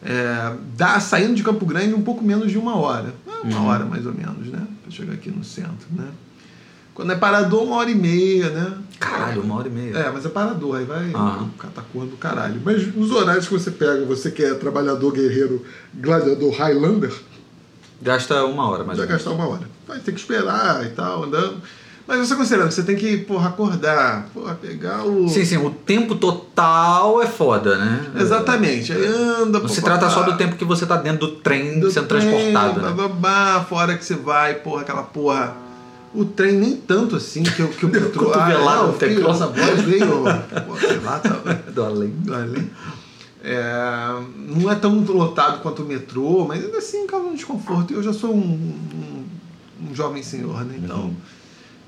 É, 0.05 0.53
dá, 0.77 1.01
saindo 1.01 1.35
de 1.35 1.43
Campo 1.43 1.65
Grande 1.65 1.95
um 1.95 2.03
pouco 2.03 2.23
menos 2.23 2.51
de 2.53 2.59
uma 2.59 2.77
hora. 2.77 3.15
É, 3.27 3.47
Uma 3.47 3.57
Uhum. 3.61 3.67
hora 3.69 3.85
mais 3.87 4.05
ou 4.05 4.13
menos, 4.13 4.49
né? 4.49 4.61
Pra 4.83 4.91
chegar 4.91 5.15
aqui 5.15 5.31
no 5.31 5.43
centro, 5.43 5.87
né? 5.93 6.09
Quando 6.99 7.13
é 7.13 7.15
parador, 7.15 7.63
uma 7.63 7.77
hora 7.77 7.89
e 7.89 7.95
meia, 7.95 8.51
né? 8.51 8.73
Caralho, 8.99 9.43
uma 9.43 9.55
hora 9.55 9.69
e 9.69 9.71
meia. 9.71 9.97
É, 9.97 10.11
mas 10.11 10.27
é 10.27 10.29
parador, 10.29 10.79
aí 10.79 10.85
vai 10.85 11.13
Aham. 11.15 11.49
catacor 11.57 12.07
do 12.07 12.17
caralho. 12.17 12.61
Mas 12.65 12.93
nos 12.93 13.13
horários 13.13 13.47
que 13.47 13.53
você 13.55 13.71
pega, 13.71 14.05
você 14.05 14.33
que 14.33 14.43
é 14.43 14.53
trabalhador 14.55 15.13
guerreiro, 15.13 15.65
gladiador 15.95 16.53
Highlander, 16.57 17.13
Gasta 18.03 18.45
uma 18.45 18.69
hora, 18.69 18.83
mais 18.83 18.99
vai 18.99 19.07
ou 19.07 19.13
menos. 19.13 19.25
gastar 19.25 19.31
uma 19.31 19.49
hora. 19.49 19.63
Vai 19.87 20.01
ter 20.01 20.11
que 20.11 20.19
esperar 20.19 20.85
e 20.87 20.89
tal, 20.89 21.23
andando. 21.23 21.63
Mas 22.05 22.19
você 22.19 22.35
considerando 22.35 22.67
que 22.67 22.75
você 22.75 22.83
tem 22.83 22.97
que, 22.97 23.19
porra, 23.19 23.51
acordar, 23.51 24.27
porra, 24.35 24.57
pegar 24.57 25.05
o. 25.05 25.29
Sim, 25.29 25.45
sim, 25.45 25.57
o 25.59 25.71
tempo 25.71 26.17
total 26.17 27.23
é 27.23 27.29
foda, 27.29 27.79
né? 27.79 28.07
Exatamente. 28.19 28.93
Aí 28.93 29.07
anda, 29.07 29.61
Não 29.61 29.69
se 29.69 29.83
trata 29.83 30.07
pá, 30.07 30.11
só 30.11 30.23
do 30.25 30.37
tempo 30.37 30.57
que 30.57 30.65
você 30.65 30.85
tá 30.85 30.97
dentro 30.97 31.29
do 31.29 31.37
trem 31.37 31.79
do 31.79 31.93
sendo 31.93 32.09
trem, 32.09 32.23
transportado, 32.23 32.81
né? 32.83 32.89
bababá, 32.91 33.65
fora 33.69 33.97
que 33.97 34.05
você 34.05 34.17
vai, 34.17 34.55
porra, 34.55 34.83
aquela 34.83 35.05
porra. 35.05 35.68
O 36.15 36.25
trem 36.25 36.53
nem 36.55 36.77
tanto 36.77 37.17
assim 37.17 37.43
que, 37.43 37.63
o- 37.63 37.69
que 37.69 37.85
o 37.85 37.89
metrô. 37.89 38.25
cotovelada 38.27 38.71
ah, 38.81 38.83
no 38.83 38.93
não, 38.93 38.99
filho, 38.99 39.17
teclado. 39.17 39.35
essa 39.37 39.47
voz 39.47 39.81
veio. 39.83 40.07
pô, 40.67 40.77
sei 40.79 40.99
lá, 41.01 41.19
tá, 41.19 41.31
Do 41.73 41.85
além. 41.85 42.11
do 42.11 42.35
além. 42.35 42.71
É, 43.43 44.23
não 44.37 44.71
é 44.71 44.75
tão 44.75 44.99
lotado 45.01 45.61
quanto 45.63 45.83
o 45.83 45.87
metrô, 45.87 46.45
mas 46.47 46.65
ainda 46.65 46.79
assim 46.79 47.07
causa 47.07 47.27
um 47.29 47.35
desconforto. 47.35 47.93
Eu 47.95 48.03
já 48.03 48.13
sou 48.13 48.35
um, 48.35 48.41
um, 48.41 49.25
um 49.91 49.95
jovem 49.95 50.23
senhor, 50.23 50.65
né? 50.65 50.79
Então, 50.83 51.03
Uhum. 51.05 51.15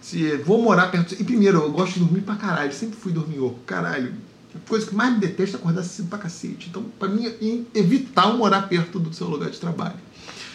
se 0.00 0.36
vou 0.38 0.62
morar 0.62 0.90
perto. 0.90 1.14
E 1.18 1.24
primeiro, 1.24 1.58
eu 1.58 1.70
gosto 1.72 1.94
de 1.94 2.00
dormir 2.00 2.20
pra 2.20 2.36
caralho. 2.36 2.72
Sempre 2.72 2.96
fui 3.00 3.12
dormir 3.12 3.40
oco, 3.40 3.58
caralho. 3.66 4.12
A 4.54 4.68
coisa 4.68 4.86
que 4.86 4.94
mais 4.94 5.12
me 5.14 5.20
detesta 5.20 5.56
é 5.56 5.60
acordar 5.60 5.82
cedo 5.82 6.08
pra 6.08 6.18
cacete. 6.18 6.68
Então, 6.70 6.84
pra 6.98 7.08
mim, 7.08 7.26
é 7.26 7.78
evitar 7.78 8.32
morar 8.36 8.62
perto 8.68 8.98
do 8.98 9.12
seu 9.14 9.26
lugar 9.28 9.50
de 9.50 9.58
trabalho. 9.58 9.94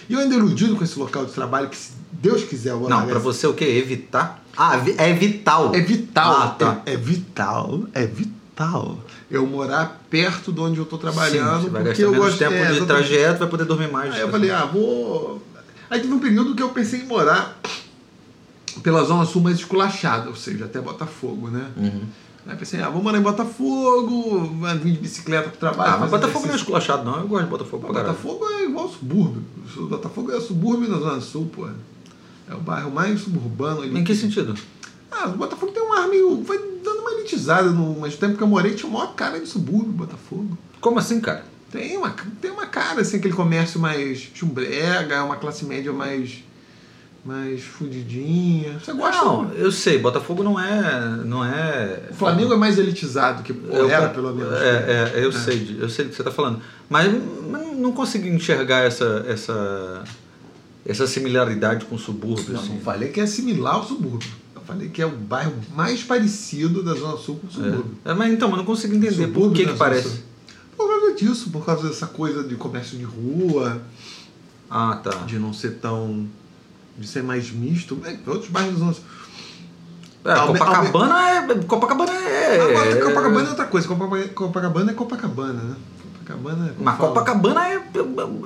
E 0.10 0.13
eu 0.13 0.20
ainda 0.20 0.36
iludido 0.36 0.76
com 0.76 0.84
esse 0.84 0.98
local 1.00 1.26
de 1.26 1.32
trabalho, 1.32 1.70
que 1.70 1.78
se 1.78 1.91
Deus 2.12 2.44
quiser, 2.44 2.72
eu 2.72 2.80
vou 2.80 2.89
Não, 2.89 2.98
esse- 3.18 3.20
você 3.20 3.48
o 3.48 3.54
quê? 3.54 3.65
Evitar? 3.65 4.44
Ah, 4.56 4.78
vi- 4.78 4.96
é 4.98 5.13
vital. 5.13 5.74
é 5.76 5.82
vital. 5.82 6.32
Ah, 6.41 6.48
tá. 6.50 6.82
É, 6.86 6.94
é 6.94 6.98
vital. 6.98 7.82
É 7.94 8.06
vital. 8.06 9.00
Eu 9.30 9.46
morar 9.46 10.02
perto 10.10 10.52
de 10.54 10.60
onde 10.62 10.80
eu 10.80 10.86
tô 10.86 10.98
trabalhando. 10.98 11.63
Sim, 11.63 11.70
vai 11.70 11.84
porque 11.84 11.88
gastar 11.89 12.04
eu 12.04 12.12
menos 12.12 12.26
gosto 12.26 12.38
tempo 12.39 12.54
é, 12.54 12.72
de 12.74 12.86
trajeto, 12.86 13.39
vai 13.39 13.48
poder 13.50 13.65
dormir 13.65 13.91
mais. 13.91 14.13
Aí 14.13 14.22
eu 14.22 14.30
falei, 14.30 14.52
ah, 14.52 14.65
vou. 14.65 15.41
Aí 15.89 16.00
teve 16.00 16.13
um 16.13 16.20
período 16.20 16.56
que 16.56 16.63
eu 16.63 16.70
pensei 16.70 17.02
em 17.02 17.06
morar 17.06 17.60
pela 18.84 19.04
Zona 19.04 19.26
Sul 19.26 19.41
mais 19.41 19.58
esculachada, 19.58 20.30
ou 20.30 20.36
seja, 20.36 20.65
até 20.65 20.80
Botafogo, 20.80 21.50
né? 21.50 21.65
Uhum. 21.78 22.04
Aí 22.48 22.56
pensei, 22.56 22.80
ah, 22.80 22.90
vou 22.90 23.02
morar 23.02 23.18
em 23.18 23.22
Botafogo, 23.22 24.56
vai 24.60 24.78
vir 24.78 24.94
de 24.94 25.00
bicicleta 25.00 25.50
pro 25.50 25.58
trabalho. 25.58 25.94
Ah, 25.94 25.98
mas 25.98 26.12
Botafogo 26.12 26.46
não 26.46 26.54
é 26.54 26.56
exercício. 26.56 26.64
esculachado, 26.64 27.04
não. 27.04 27.20
Eu 27.20 27.28
gosto 27.28 27.44
de 27.46 27.50
Botafogo 27.50 27.88
pra. 27.88 28.04
Botafogo 28.04 28.46
é 28.52 28.66
igual 28.66 28.88
subúrbio. 28.90 29.44
Botafogo 29.90 30.32
é 30.32 30.40
subúrbio 30.40 30.88
na 30.88 31.00
Zona 31.00 31.22
Sul, 31.22 31.50
pô. 31.54 31.68
É 32.48 32.54
o 32.54 32.60
bairro 32.60 32.92
mais 32.92 33.22
suburbano. 33.22 33.82
ali. 33.82 33.98
Em 33.98 34.04
que 34.04 34.14
sentido? 34.14 34.54
Ah, 35.12 35.28
o 35.28 35.32
Botafogo 35.38 35.72
tem 35.72 35.82
um 35.82 35.94
ar 35.94 36.08
meio. 36.08 36.44
Foi 36.46 36.58
dando 36.84 37.00
uma 37.00 37.12
elitizada, 37.14 37.72
no, 37.72 38.00
mas 38.00 38.14
no 38.14 38.20
tempo 38.20 38.38
que 38.38 38.44
eu 38.44 38.48
morei 38.48 38.76
tinha 38.76 38.90
o 38.90 38.94
maior 38.94 39.16
cara 39.16 39.40
de 39.40 39.48
subúrbio, 39.48 39.92
Botafogo. 39.92 40.56
Como 40.80 41.00
assim, 41.00 41.20
cara? 41.20 41.44
Tem 41.72 41.98
uma, 41.98 42.12
tem 42.40 42.52
uma 42.52 42.68
cara, 42.68 43.02
assim, 43.02 43.18
aquele 43.18 43.34
comércio 43.34 43.80
mais 43.80 44.30
chumbrega, 44.34 45.24
uma 45.24 45.36
classe 45.38 45.66
média 45.66 45.92
mais. 45.92 46.44
Mais 47.26 47.64
fudidinha. 47.64 48.78
Você 48.80 48.94
gosta? 48.94 49.26
Não, 49.26 49.52
eu 49.54 49.72
sei, 49.72 49.98
Botafogo 49.98 50.44
não 50.44 50.60
é. 50.60 51.02
Não 51.26 51.44
é. 51.44 52.10
O 52.12 52.14
Flamengo 52.14 52.54
é 52.54 52.58
mais 52.58 52.78
elitizado, 52.78 53.42
que 53.42 53.52
Eu- 53.52 53.90
era 53.90 54.10
pelo 54.10 54.34
menos. 54.34 54.54
É, 54.54 55.12
é, 55.16 55.26
eu 55.26 55.32
sei, 55.32 55.58
de- 55.60 55.80
eu 55.80 55.90
sei 55.90 56.06
do 56.06 56.10
que 56.12 56.16
você 56.16 56.22
está 56.22 56.32
falando. 56.32 56.62
Mas 56.88 57.12
mas 57.50 57.76
não 57.78 57.92
consegui 57.92 58.30
enxergar 58.30 58.82
essa, 58.82 59.26
essa, 59.28 60.04
essa 60.86 61.08
similaridade 61.08 61.86
com 61.86 61.96
o 61.96 62.00
subúrbio. 62.00 62.54
Não, 62.54 62.60
assim. 62.62 62.74
não 62.76 62.80
falei 62.82 63.10
que 63.10 63.20
é 63.20 63.26
similar 63.26 63.76
ao 63.76 63.84
subúrbio. 63.88 64.30
Eu 64.56 64.62
falei 64.62 64.90
que 64.90 65.02
é 65.02 65.06
o 65.06 65.10
bairro 65.12 65.54
mais 65.76 66.04
parecido 66.04 66.84
da 66.84 66.94
Zona 66.94 67.18
Sul 67.18 67.38
com 67.42 67.48
o 67.48 67.52
subúrbio. 67.52 67.92
É, 68.06 68.14
mas 68.14 68.32
então, 68.32 68.48
mas 68.50 68.58
não 68.60 68.66
consigo 68.66 68.94
entender 68.96 69.28
por 69.30 69.34
Subúrbio 69.46 69.52
que 69.54 69.66
da 69.66 69.72
que 69.72 69.78
Zona 69.78 69.90
parece. 69.90 70.10
Sul. 70.10 70.20
Por 70.78 70.88
causa 70.90 71.16
disso, 71.16 71.50
por 71.50 71.66
causa 71.66 71.88
dessa 71.88 72.06
coisa 72.08 72.44
de 72.44 72.54
comércio 72.56 72.98
de 72.98 73.04
rua, 73.04 73.82
Ah, 74.70 75.00
tá. 75.04 75.10
de 75.26 75.40
não 75.40 75.52
ser 75.54 75.76
tão. 75.80 76.28
De 76.98 77.08
ser 77.08 77.24
mais 77.24 77.52
misto. 77.52 77.98
É, 78.06 78.18
outros 78.30 78.50
bairros 78.50 78.80
Sul. 78.80 78.96
É, 80.26 80.32
Alme- 80.32 80.58
Copacabana 80.58 81.30
é. 81.30 81.56
Copacabana 81.68 82.12
é. 82.12 82.62
Agora, 82.62 82.96
Copacabana 83.06 83.48
é 83.48 83.50
outra 83.50 83.66
coisa. 83.66 83.88
Copacabana, 83.88 84.28
Copacabana 84.30 84.92
é 84.92 84.94
Copacabana, 84.94 85.54
né? 85.54 85.76
Copacabana 86.26 86.68
é. 86.70 86.72
Mas 86.84 86.98
fala. 86.98 87.10
Copacabana 87.10 87.68
é 87.70 87.82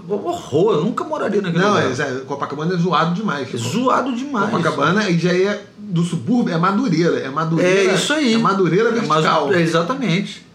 horror, 0.09 0.73
eu 0.75 0.83
nunca 0.83 1.03
moraria 1.05 1.41
naquele 1.41 1.63
Não, 1.63 1.69
lugar. 1.75 1.85
é, 1.85 2.01
é, 2.17 2.19
Copacabana 2.25 2.73
é 2.73 2.77
zoado 2.77 3.13
demais. 3.15 3.53
É 3.53 3.57
zoado 3.57 4.13
demais. 4.13 4.49
Copacabana 4.49 5.01
aí 5.01 5.17
já 5.17 5.33
é 5.33 5.63
do 5.77 6.03
subúrbio, 6.03 6.53
é 6.53 6.57
Madureira. 6.57 7.17
É 7.19 7.29
Madureira. 7.29 7.91
É 7.91 7.95
isso 7.95 8.11
aí. 8.13 8.33
É 8.33 8.37
Madureira 8.37 8.89
É 8.89 8.91
vertical. 8.91 9.53
é 9.53 9.61
exatamente. 9.61 10.45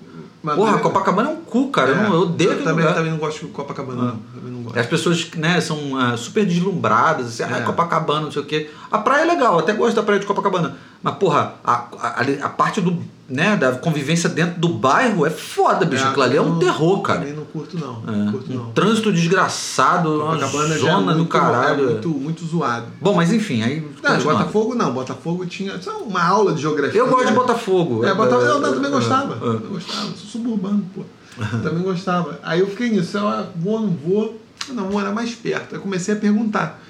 Madureira- 0.44 0.72
Porra, 0.78 0.82
Copacabana 0.82 1.30
é 1.30 1.32
um 1.32 1.36
cu, 1.36 1.68
cara. 1.70 1.90
Eu, 1.90 1.96
não, 1.96 2.14
eu 2.14 2.20
odeio 2.20 2.50
aquele 2.50 2.64
também, 2.64 2.84
lugar. 2.84 2.94
também 2.94 3.10
não 3.10 3.18
gosto 3.18 3.46
de 3.46 3.52
Copacabana, 3.52 4.02
não. 4.02 4.16
Também 4.34 4.52
não 4.52 4.62
gosto. 4.62 4.78
As 4.78 4.86
pessoas 4.86 5.30
né, 5.36 5.60
são 5.60 5.98
ah, 5.98 6.16
super 6.16 6.44
deslumbradas, 6.44 7.26
assim, 7.40 7.42
ah, 7.42 7.58
É. 7.58 7.60
Copacabana, 7.62 8.20
não 8.20 8.30
sei 8.30 8.42
o 8.42 8.44
quê. 8.44 8.70
A 8.92 8.98
praia 8.98 9.22
é 9.22 9.24
legal, 9.24 9.54
eu 9.54 9.58
até 9.60 9.72
gosto 9.72 9.96
da 9.96 10.02
praia 10.02 10.20
de 10.20 10.26
Copacabana. 10.26 10.76
Mas, 11.04 11.14
porra, 11.16 11.54
a, 11.62 11.84
a, 12.00 12.20
a 12.44 12.48
parte 12.48 12.80
do, 12.80 12.96
né, 13.28 13.56
da 13.58 13.72
convivência 13.72 14.26
dentro 14.26 14.58
do 14.58 14.68
bairro 14.70 15.26
é 15.26 15.30
foda, 15.30 15.84
bicho. 15.84 16.02
Aquilo 16.02 16.22
ali 16.22 16.36
é 16.38 16.40
um 16.40 16.58
terror, 16.58 17.02
cara. 17.02 17.18
Também 17.20 17.34
não 17.34 17.44
curto, 17.44 17.78
não. 17.78 18.02
É, 18.08 18.16
Não 18.16 18.32
curto, 18.32 18.50
um 18.50 18.56
não. 18.56 18.72
trânsito 18.72 19.12
desgraçado, 19.12 20.14
uma 20.22 20.34
Copacabana 20.34 20.68
já 20.68 20.74
é 20.74 20.78
zona 20.78 21.12
do 21.12 21.18
muito- 21.18 21.30
caralho. 21.30 21.90
É 21.90 21.92
muito, 21.92 22.08
muito 22.08 22.44
zoado. 22.46 22.86
Bom, 23.02 23.14
mas 23.14 23.30
enfim, 23.30 23.62
aí. 23.62 23.86
Não. 24.02 24.18
Botafogo 24.22 24.74
não. 24.74 24.92
Botafogo 24.94 25.44
tinha 25.44 25.78
só 25.82 25.98
uma 25.98 26.24
aula 26.24 26.54
de 26.54 26.62
geografia. 26.62 26.98
Eu 26.98 27.06
gosto 27.08 27.26
de 27.26 27.34
Botafogo. 27.34 28.02
É, 28.02 28.14
Botafogo, 28.14 28.46
eu, 28.46 28.64
É, 28.66 28.72
também 28.72 28.86
é, 28.90 28.94
gostava. 28.94 29.34
é. 29.34 29.46
Eu 29.48 29.60
gostava, 29.68 30.06
sou 30.06 30.30
suburbano, 30.30 30.82
pô. 30.94 31.02
Também 31.62 31.82
gostava. 31.82 32.38
Aí 32.42 32.60
eu 32.60 32.66
fiquei 32.68 32.88
nisso, 32.88 33.18
eu 33.18 33.28
ah, 33.28 33.46
vou, 33.56 33.78
não 33.80 33.90
vou, 33.90 34.40
não, 34.68 34.84
vou 34.84 34.92
morar 34.92 35.12
mais 35.12 35.34
perto. 35.34 35.74
Aí 35.74 35.80
comecei 35.82 36.14
a 36.14 36.16
perguntar. 36.16 36.80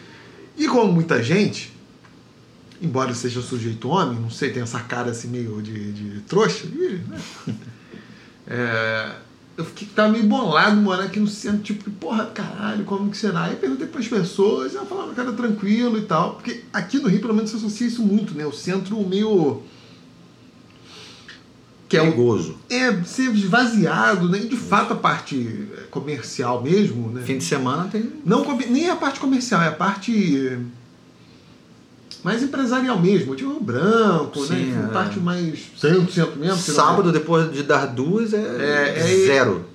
E 0.57 0.69
como 0.69 0.93
muita 0.93 1.21
gente, 1.21 1.74
embora 2.85 3.15
seja 3.15 3.41
sujeito 3.41 3.89
homem, 3.89 4.19
não 4.19 4.31
sei, 4.31 4.53
tem 4.53 4.63
essa 4.63 4.81
cara 4.81 5.11
assim 5.11 5.29
meio 5.29 5.61
de, 5.63 5.93
de 5.93 6.21
trouxa, 6.23 6.67
né? 6.67 7.01
é, 8.47 9.13
eu 9.57 9.65
fiquei 9.65 9.89
tava 9.95 10.11
meio 10.11 10.25
bolado 10.25 10.77
morar 10.77 11.05
aqui 11.05 11.21
no 11.21 11.29
centro, 11.29 11.63
tipo, 11.63 11.91
porra, 11.93 12.27
caralho, 12.27 12.85
como 12.85 13.11
que 13.11 13.17
será? 13.17 13.45
Aí 13.45 13.57
perguntei 13.57 13.87
para 13.87 14.01
as 14.01 14.09
pessoas, 14.09 14.75
ela 14.75 14.85
falava 14.85 15.15
que 15.15 15.21
era 15.21 15.33
tranquilo 15.33 15.97
e 15.99 16.03
tal, 16.03 16.35
porque 16.35 16.63
aqui 16.73 16.99
no 16.99 17.09
Rio, 17.09 17.21
pelo 17.21 17.35
menos, 17.35 17.51
se 17.51 17.57
associa 17.57 17.87
isso 17.87 18.03
muito, 18.03 18.35
né? 18.35 18.45
O 18.45 18.53
centro 18.53 19.01
meio. 19.07 19.63
Que 21.89 21.97
é 21.97 22.01
perigoso. 22.01 22.57
É, 22.69 23.05
ser 23.05 23.31
esvaziado, 23.33 24.29
né? 24.29 24.41
E 24.41 24.49
de 24.49 24.57
fato 24.57 24.95
a 24.95 24.97
parte 24.97 25.69
comercial 25.91 26.63
mesmo, 26.63 27.11
né? 27.11 27.23
Fim 27.23 27.39
de 27.39 27.45
semana 27.45 27.89
tem. 27.89 28.13
Não, 28.25 28.45
nem 28.59 28.91
a 28.91 28.97
parte 28.97 29.21
comercial, 29.21 29.63
é 29.63 29.69
a 29.69 29.73
parte 29.73 30.59
mais 32.25 32.43
empresarial 32.43 32.99
mesmo, 32.99 33.37
tipo 33.37 33.61
branco, 33.61 34.41
né? 34.41 34.47
Sim, 34.47 34.65
né? 34.73 34.89
É. 34.89 34.93
Parte 34.93 35.21
mais 35.21 35.59
100% 35.79 36.37
mesmo. 36.37 36.57
Sábado, 36.57 37.13
depois 37.13 37.53
de 37.53 37.63
dar 37.63 37.87
duas, 37.87 38.33
é, 38.33 38.39
é, 38.39 38.99
é 38.99 39.27
zero. 39.27 39.67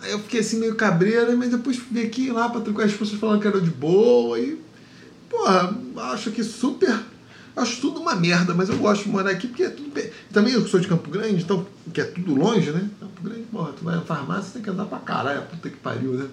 Aí 0.00 0.10
eu 0.10 0.18
fiquei 0.20 0.40
assim 0.40 0.58
meio 0.58 0.74
cabreira, 0.74 1.36
mas 1.36 1.50
depois 1.50 1.76
fui 1.76 2.02
aqui 2.02 2.30
lá 2.30 2.48
para 2.48 2.62
trocar 2.62 2.86
as 2.86 2.92
pessoas 2.92 3.20
falando 3.20 3.40
que 3.42 3.46
era 3.46 3.60
de 3.60 3.70
boa 3.70 4.38
e. 4.40 4.58
Porra, 5.28 5.76
acho 6.12 6.30
que 6.30 6.42
super. 6.42 6.98
Acho 7.54 7.82
tudo 7.82 8.00
uma 8.00 8.14
merda, 8.14 8.54
mas 8.54 8.70
eu 8.70 8.78
gosto 8.78 9.04
de 9.04 9.10
morar 9.10 9.30
aqui 9.30 9.46
porque 9.46 9.64
é 9.64 9.68
tudo. 9.68 9.92
Também 10.32 10.54
eu 10.54 10.66
sou 10.66 10.80
de 10.80 10.88
Campo 10.88 11.10
Grande, 11.10 11.42
então, 11.42 11.66
que 11.92 12.00
é 12.00 12.04
tudo 12.04 12.34
longe, 12.34 12.70
né? 12.70 12.88
Campo 12.98 13.22
Grande, 13.22 13.42
porra, 13.52 13.72
tu 13.72 13.84
vai 13.84 13.94
na 13.94 14.00
farmácia, 14.00 14.52
tem 14.54 14.62
que 14.62 14.70
andar 14.70 14.86
pra 14.86 14.98
caralho, 14.98 15.42
puta 15.42 15.68
que 15.68 15.76
pariu, 15.76 16.12
né? 16.14 16.26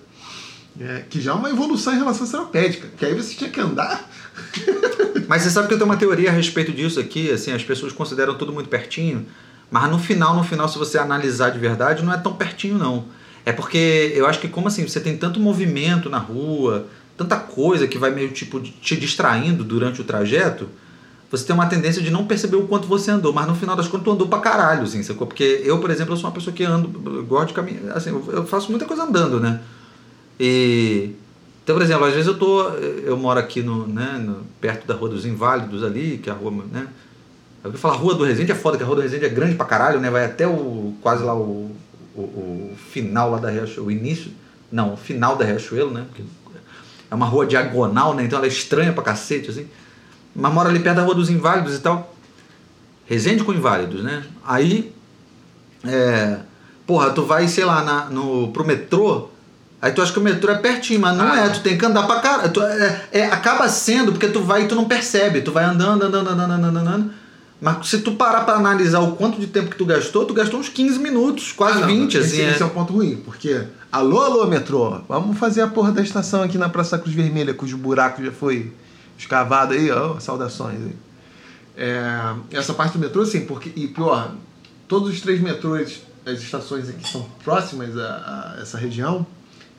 É, 0.79 1.03
que 1.09 1.19
já 1.19 1.31
é 1.31 1.33
uma 1.33 1.49
evolução 1.49 1.93
em 1.93 1.97
relação 1.97 2.25
à 2.25 2.29
seropédica, 2.29 2.87
que 2.97 3.05
aí 3.05 3.13
você 3.13 3.35
tinha 3.35 3.49
que 3.49 3.59
andar. 3.59 4.09
mas 5.29 5.43
você 5.43 5.51
sabe 5.51 5.67
que 5.67 5.75
eu 5.75 5.77
tenho 5.77 5.87
uma 5.87 5.95
teoria 5.95 6.31
a 6.31 6.33
respeito 6.33 6.71
disso 6.71 6.99
aqui, 6.99 7.29
assim, 7.29 7.51
as 7.51 7.63
pessoas 7.63 7.93
consideram 7.93 8.33
tudo 8.33 8.51
muito 8.51 8.67
pertinho, 8.67 9.27
mas 9.69 9.87
no 9.87 9.99
final, 9.99 10.35
no 10.35 10.43
final, 10.43 10.67
se 10.67 10.75
você 10.75 10.97
analisar 10.97 11.51
de 11.51 11.59
verdade, 11.59 12.03
não 12.03 12.11
é 12.11 12.17
tão 12.17 12.33
pertinho 12.33 12.79
não. 12.79 13.05
É 13.45 13.51
porque 13.51 14.11
eu 14.15 14.25
acho 14.25 14.39
que 14.39 14.47
como 14.47 14.67
assim, 14.69 14.87
você 14.87 14.99
tem 14.99 15.15
tanto 15.15 15.39
movimento 15.39 16.09
na 16.09 16.17
rua, 16.17 16.87
tanta 17.15 17.35
coisa 17.35 17.87
que 17.87 17.95
vai 17.95 18.09
meio 18.09 18.29
tipo 18.31 18.59
te 18.59 18.97
distraindo 18.97 19.63
durante 19.63 20.01
o 20.01 20.03
trajeto, 20.03 20.67
você 21.29 21.45
tem 21.45 21.53
uma 21.53 21.67
tendência 21.67 22.01
de 22.01 22.09
não 22.09 22.25
perceber 22.25 22.55
o 22.55 22.65
quanto 22.65 22.87
você 22.87 23.11
andou, 23.11 23.31
mas 23.31 23.45
no 23.45 23.53
final 23.53 23.75
das 23.75 23.87
contas 23.87 24.05
tu 24.05 24.11
andou 24.11 24.27
pra 24.27 24.39
caralho, 24.39 24.81
assim, 24.81 25.03
sacou? 25.03 25.27
Porque 25.27 25.61
eu, 25.63 25.77
por 25.77 25.91
exemplo, 25.91 26.13
eu 26.13 26.17
sou 26.17 26.27
uma 26.27 26.33
pessoa 26.33 26.51
que 26.51 26.63
ando, 26.63 26.87
gosto 27.21 27.49
de 27.49 27.53
caminhar, 27.53 27.95
assim, 27.95 28.09
eu 28.09 28.47
faço 28.47 28.71
muita 28.71 28.87
coisa 28.87 29.03
andando, 29.03 29.39
né? 29.39 29.59
E 30.39 31.11
então, 31.69 31.77
por 31.77 31.83
exemplo, 31.83 32.05
às 32.05 32.13
vezes 32.13 32.25
eu 32.25 32.35
tô, 32.35 32.63
eu 32.63 33.15
moro 33.15 33.39
aqui 33.39 33.61
no, 33.61 33.85
né, 33.85 34.19
no, 34.19 34.37
perto 34.59 34.87
da 34.87 34.95
Rua 34.95 35.07
dos 35.07 35.23
Inválidos 35.23 35.83
ali, 35.83 36.17
que 36.17 36.27
é 36.27 36.33
a 36.33 36.35
rua, 36.35 36.51
né? 36.71 36.87
Eu 37.63 37.71
falar 37.73 37.95
Rua 37.95 38.15
do 38.15 38.23
Resende 38.23 38.51
é 38.51 38.55
foda, 38.55 38.75
que 38.75 38.81
a 38.81 38.87
Rua 38.87 38.95
do 38.95 39.01
Resende 39.03 39.25
é 39.25 39.29
grande 39.29 39.53
pra 39.53 39.67
caralho, 39.67 39.99
né? 39.99 40.09
Vai 40.09 40.25
até 40.25 40.47
o 40.47 40.95
quase 40.99 41.23
lá 41.23 41.35
o, 41.35 41.69
o, 42.15 42.21
o 42.21 42.75
final 42.91 43.29
lá 43.29 43.37
da 43.37 43.51
Riachuelo, 43.51 43.85
o 43.85 43.91
início, 43.91 44.31
não, 44.71 44.95
o 44.95 44.97
final 44.97 45.35
da 45.35 45.45
Riachuelo, 45.45 45.91
né? 45.91 46.05
Porque 46.07 46.23
é 47.11 47.13
uma 47.13 47.27
rua 47.27 47.45
diagonal, 47.45 48.15
né? 48.15 48.23
Então 48.23 48.39
ela 48.39 48.47
é 48.47 48.49
estranha 48.49 48.91
pra 48.91 49.03
cacete, 49.03 49.51
assim. 49.51 49.67
Mas 50.35 50.51
mora 50.51 50.69
ali 50.69 50.79
perto 50.79 50.95
da 50.95 51.03
Rua 51.03 51.13
dos 51.13 51.29
Inválidos 51.29 51.75
e 51.75 51.79
tal. 51.81 52.15
Resende 53.05 53.43
com 53.43 53.53
Inválidos, 53.53 54.03
né? 54.03 54.23
Aí, 54.43 54.91
é, 55.85 56.39
porra, 56.87 57.11
tu 57.11 57.25
vai, 57.25 57.47
sei 57.47 57.63
lá, 57.63 57.83
na, 57.83 58.05
no, 58.05 58.51
pro 58.51 58.65
metrô, 58.65 59.29
Aí 59.81 59.93
tu 59.93 60.01
acha 60.01 60.11
que 60.11 60.19
o 60.19 60.21
metrô 60.21 60.51
é 60.51 60.57
pertinho, 60.57 60.99
mas 60.99 61.17
não 61.17 61.25
ah, 61.25 61.39
é, 61.39 61.49
tu 61.49 61.61
tem 61.61 61.77
que 61.77 61.85
andar 61.85 62.05
pra 62.05 62.19
cara. 62.19 62.49
Tu, 62.49 62.61
é, 62.61 63.01
é, 63.13 63.25
acaba 63.27 63.69
sendo, 63.69 64.11
porque 64.11 64.27
tu 64.27 64.41
vai 64.41 64.63
e 64.63 64.67
tu 64.67 64.75
não 64.75 64.85
percebe. 64.85 65.41
Tu 65.41 65.51
vai 65.51 65.63
andando, 65.63 66.03
andando, 66.03 66.29
andando, 66.29 66.51
andando, 66.51 66.77
andando. 66.77 67.11
Mas 67.61 67.87
se 67.87 67.99
tu 67.99 68.13
parar 68.13 68.41
pra 68.41 68.55
analisar 68.55 68.99
o 68.99 69.13
quanto 69.13 69.39
de 69.39 69.47
tempo 69.47 69.69
que 69.69 69.77
tu 69.77 69.85
gastou, 69.85 70.25
tu 70.25 70.33
gastou 70.33 70.59
uns 70.59 70.69
15 70.69 70.99
minutos, 70.99 71.51
quase 71.51 71.77
ah, 71.77 71.81
não, 71.81 71.87
20, 71.87 72.15
esse, 72.15 72.17
assim. 72.17 72.49
Esse 72.49 72.61
é. 72.61 72.63
é 72.63 72.65
o 72.65 72.69
ponto 72.69 72.93
ruim, 72.93 73.17
porque. 73.23 73.63
Alô, 73.91 74.19
alô, 74.21 74.45
metrô, 74.47 75.01
vamos 75.07 75.37
fazer 75.37 75.61
a 75.61 75.67
porra 75.67 75.91
da 75.91 76.01
estação 76.01 76.43
aqui 76.43 76.57
na 76.57 76.69
Praça 76.69 76.97
Cruz 76.97 77.15
Vermelha, 77.15 77.53
cujo 77.53 77.77
buraco 77.77 78.23
já 78.23 78.31
foi 78.31 78.71
escavado 79.17 79.73
aí, 79.73 79.89
ó, 79.91 80.19
saudações 80.19 80.79
aí. 80.79 80.95
É, 81.75 82.35
essa 82.51 82.73
parte 82.73 82.93
do 82.93 82.99
metrô, 82.99 83.25
sim, 83.25 83.45
porque. 83.45 83.71
E 83.75 83.87
pior, 83.87 84.33
todos 84.87 85.09
os 85.09 85.21
três 85.21 85.41
metrôs, 85.41 86.01
as 86.25 86.41
estações 86.41 86.89
aqui 86.89 87.09
são 87.09 87.25
próximas 87.43 87.97
a, 87.97 88.55
a 88.57 88.61
essa 88.61 88.77
região 88.77 89.25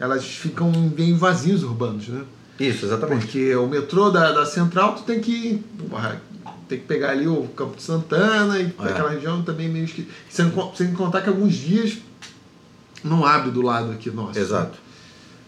elas 0.00 0.24
ficam 0.24 0.72
bem 0.72 1.14
vazios 1.14 1.62
urbanos, 1.62 2.08
né? 2.08 2.24
Isso, 2.58 2.86
exatamente. 2.86 3.26
Porque 3.26 3.54
o 3.54 3.66
metrô 3.66 4.10
da, 4.10 4.32
da 4.32 4.46
Central, 4.46 4.94
tu 4.94 5.02
tem 5.02 5.20
que 5.20 5.62
tem 6.68 6.78
que 6.78 6.86
pegar 6.86 7.10
ali 7.10 7.26
o 7.26 7.44
Campo 7.48 7.76
de 7.76 7.82
Santana 7.82 8.58
e 8.58 8.64
é. 8.64 8.84
aquela 8.84 9.10
região 9.10 9.42
também 9.42 9.68
meio 9.68 9.86
que 9.86 10.08
sem, 10.28 10.52
sem 10.74 10.92
contar 10.92 11.20
que 11.20 11.28
alguns 11.28 11.54
dias 11.54 11.98
não 13.02 13.24
abre 13.24 13.50
do 13.50 13.60
lado 13.60 13.90
aqui 13.92 14.10
nosso. 14.10 14.38
Exato. 14.38 14.78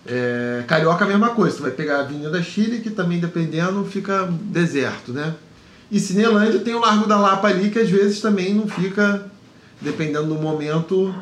É, 0.05 0.65
Carioca 0.67 1.05
a 1.05 1.09
mesma 1.09 1.31
coisa, 1.31 1.57
tu 1.57 1.63
vai 1.63 1.71
pegar 1.71 1.99
a 1.99 2.01
Avenida 2.01 2.43
Chile, 2.43 2.81
que 2.81 2.91
também 2.91 3.21
dependendo 3.21 3.85
fica 3.85 4.29
deserto, 4.31 5.13
né? 5.13 5.35
E 5.91 6.01
Cinelândia 6.01 6.61
tem 6.61 6.75
o 6.75 6.81
Largo 6.81 7.07
da 7.07 7.19
Lapa 7.19 7.49
ali, 7.49 7.71
que 7.71 7.79
às 7.79 7.89
vezes 7.89 8.21
também 8.21 8.55
não 8.55 8.67
fica, 8.67 9.31
dependendo 9.81 10.35
do 10.35 10.35
momento, 10.37 11.15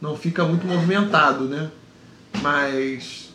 não 0.00 0.16
fica 0.16 0.44
muito 0.44 0.66
movimentado, 0.66 1.44
né? 1.44 1.70
Mas, 2.42 3.30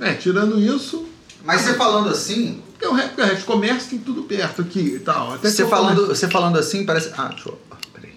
é, 0.00 0.14
tirando 0.14 0.60
isso. 0.60 1.06
Mas 1.44 1.62
você 1.62 1.74
falando 1.74 2.08
assim. 2.08 2.62
Porque 2.72 2.86
o 2.86 2.92
resto 2.92 3.40
do 3.40 3.44
comércio 3.44 3.90
tem 3.90 3.98
tudo 3.98 4.22
perto 4.24 4.62
aqui 4.62 4.80
e 4.80 4.98
tal. 4.98 5.34
Até 5.34 5.50
você, 5.50 5.66
falando, 5.66 6.06
você 6.06 6.28
falando 6.28 6.58
assim, 6.58 6.84
parece. 6.84 7.12
Ah, 7.16 7.28
deixa 7.28 7.48
eu. 7.48 7.58
Peraí. 7.92 8.12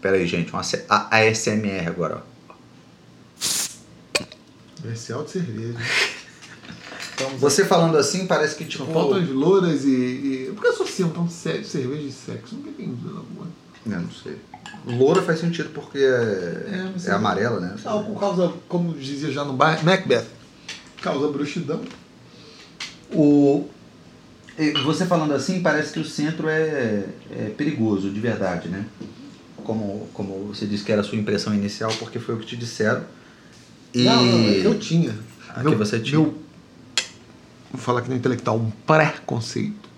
Peraí, 0.00 0.26
gente. 0.26 0.52
Uma 0.52 0.62
ASMR 0.88 1.86
agora, 1.86 2.22
ó. 2.24 2.30
Comercial 4.80 5.24
de 5.24 5.30
cerveja. 5.30 5.78
Então, 7.14 7.36
você 7.36 7.66
falando 7.66 7.98
assim, 7.98 8.26
parece 8.26 8.56
que 8.56 8.64
tipo. 8.64 8.86
faltam 8.86 9.18
as 9.18 9.28
louras 9.28 9.84
e. 9.84 9.90
e... 9.90 10.52
Por 10.54 10.62
que 10.62 10.68
associam 10.68 11.10
tão 11.10 11.28
sério 11.28 11.64
cerveja 11.64 12.02
e 12.02 12.12
sexo? 12.12 12.54
Nunca 12.54 12.70
entendi 12.70 13.06
rua. 13.06 13.46
Não, 13.84 14.00
não 14.00 14.10
sei. 14.10 14.38
Loura 14.86 15.22
faz 15.22 15.40
sentido 15.40 15.70
porque 15.74 15.98
é, 15.98 16.02
é, 17.06 17.10
é 17.10 17.12
amarela, 17.12 17.60
né? 17.60 17.76
Álcool 17.84 18.16
causa, 18.16 18.52
como 18.68 18.94
dizia 18.94 19.30
já 19.30 19.44
no 19.44 19.52
bairro, 19.52 19.84
Macbeth, 19.84 20.26
causa 21.02 21.28
bruxidão. 21.28 21.82
O, 23.12 23.68
você 24.84 25.04
falando 25.04 25.34
assim, 25.34 25.60
parece 25.60 25.92
que 25.92 26.00
o 26.00 26.04
centro 26.04 26.48
é, 26.48 27.04
é 27.30 27.52
perigoso, 27.56 28.10
de 28.10 28.20
verdade, 28.20 28.68
né? 28.68 28.86
Como, 29.64 30.08
como 30.14 30.46
você 30.46 30.66
disse 30.66 30.84
que 30.84 30.92
era 30.92 31.02
a 31.02 31.04
sua 31.04 31.18
impressão 31.18 31.54
inicial, 31.54 31.92
porque 31.98 32.18
foi 32.18 32.34
o 32.34 32.38
que 32.38 32.46
te 32.46 32.56
disseram. 32.56 33.04
E... 33.92 34.04
Não, 34.04 34.24
não, 34.24 34.38
eu 34.38 34.78
tinha. 34.78 35.14
Aqui 35.50 35.68
meu, 35.68 35.78
você 35.78 35.98
tinha. 35.98 36.20
Meu, 36.20 36.34
vou 37.70 37.80
falar 37.80 38.00
aqui 38.00 38.08
no 38.08 38.16
intelectual, 38.16 38.56
um 38.56 38.70
preconceito 38.86 39.89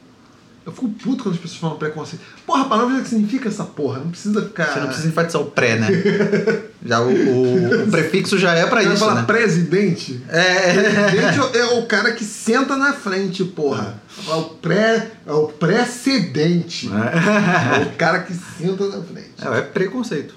eu 0.64 0.72
fico 0.72 0.88
puto 0.90 1.25
quando 1.25 1.35
as 1.35 1.40
pessoas 1.40 1.61
falam 1.61 1.77
preconceito. 1.77 2.22
Porra, 2.46 2.62
a 2.62 2.64
palavra 2.66 3.01
que 3.01 3.09
significa 3.09 3.48
essa 3.48 3.64
porra. 3.64 3.98
Não 3.98 4.11
precisa 4.11 4.42
ficar. 4.42 4.66
Você 4.66 4.81
não 4.81 4.87
precisa 4.87 5.09
enfatizar 5.09 5.42
o 5.42 5.46
pré, 5.51 5.77
né? 5.77 5.88
já 6.87 7.01
o, 7.01 7.11
o, 7.11 7.85
o, 7.85 7.90
prefixo 7.90 8.38
já 8.38 8.55
é 8.55 8.66
pra 8.66 8.83
isso. 8.83 8.98
Falar 8.98 9.16
né? 9.16 9.22
presidente. 9.25 10.22
É. 10.29 11.09
Presidente 11.11 11.59
é 11.59 11.64
o 11.79 11.87
cara 11.87 12.12
que 12.12 12.25
senta 12.25 12.77
na 12.77 12.92
frente, 12.92 13.44
porra. 13.44 14.01
É 14.29 14.35
o 14.35 14.44
pré. 14.44 15.11
É 15.27 15.33
o 15.33 15.48
precedente. 15.48 16.88
É. 16.88 17.81
é 17.81 17.83
o 17.83 17.96
cara 17.96 18.20
que 18.20 18.33
senta 18.33 18.87
na 18.87 19.03
frente. 19.03 19.33
É, 19.40 19.59
é 19.59 19.62
preconceito. 19.62 20.35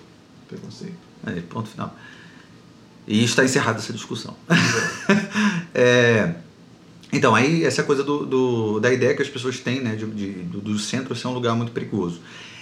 Preconceito. 0.48 0.96
É, 1.28 1.40
ponto 1.42 1.70
final. 1.70 1.96
E 3.08 3.24
está 3.24 3.44
encerrada 3.44 3.78
essa 3.78 3.94
discussão. 3.94 4.36
é. 5.74 6.34
Então, 7.16 7.34
aí 7.34 7.64
essa 7.64 7.82
coisa 7.82 8.04
do, 8.04 8.26
do, 8.26 8.80
da 8.82 8.92
ideia 8.92 9.16
que 9.16 9.22
as 9.22 9.30
pessoas 9.30 9.58
têm 9.58 9.80
né, 9.80 9.96
de, 9.96 10.06
de 10.06 10.32
do, 10.32 10.60
do, 10.60 10.78
centro 10.78 11.16
ser 11.16 11.28
um 11.28 11.34
lugar 11.34 11.56
muito 11.56 11.72
perigoso. 11.72 12.20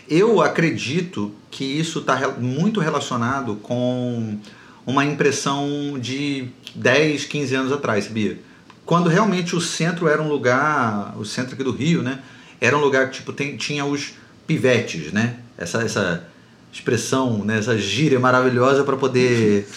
Eu 0.08 0.44
acredito 0.44 1.32
que 1.50 1.64
isso 1.64 2.00
está 2.00 2.30
muito 2.38 2.80
relacionado 2.80 3.56
com 3.56 4.38
uma 4.86 5.04
impressão 5.04 5.98
de 6.00 6.50
10, 6.76 7.26
15 7.26 7.56
anos 7.56 7.72
atrás, 7.72 8.04
sabia? 8.04 8.38
Quando 8.86 9.10
realmente 9.10 9.56
o 9.56 9.62
centro 9.62 10.08
era 10.08 10.22
um 10.22 10.30
lugar, 10.30 11.18
o 11.18 11.26
centro 11.26 11.56
aqui 11.56 11.64
do 11.64 11.72
Rio, 11.72 12.04
né? 12.04 12.20
Era 12.62 12.78
um 12.78 12.82
lugar 12.82 13.10
que 13.10 13.18
tipo, 13.18 13.34
tem, 13.34 13.58
tinha 13.58 13.84
os 13.86 14.14
pivetes, 14.46 15.12
né? 15.12 15.38
Essa, 15.58 15.82
essa 15.82 16.28
expressão, 16.72 17.44
né? 17.44 17.58
essa 17.58 17.76
gíria 17.76 18.20
maravilhosa 18.20 18.84
para 18.84 18.98
poder 18.98 19.68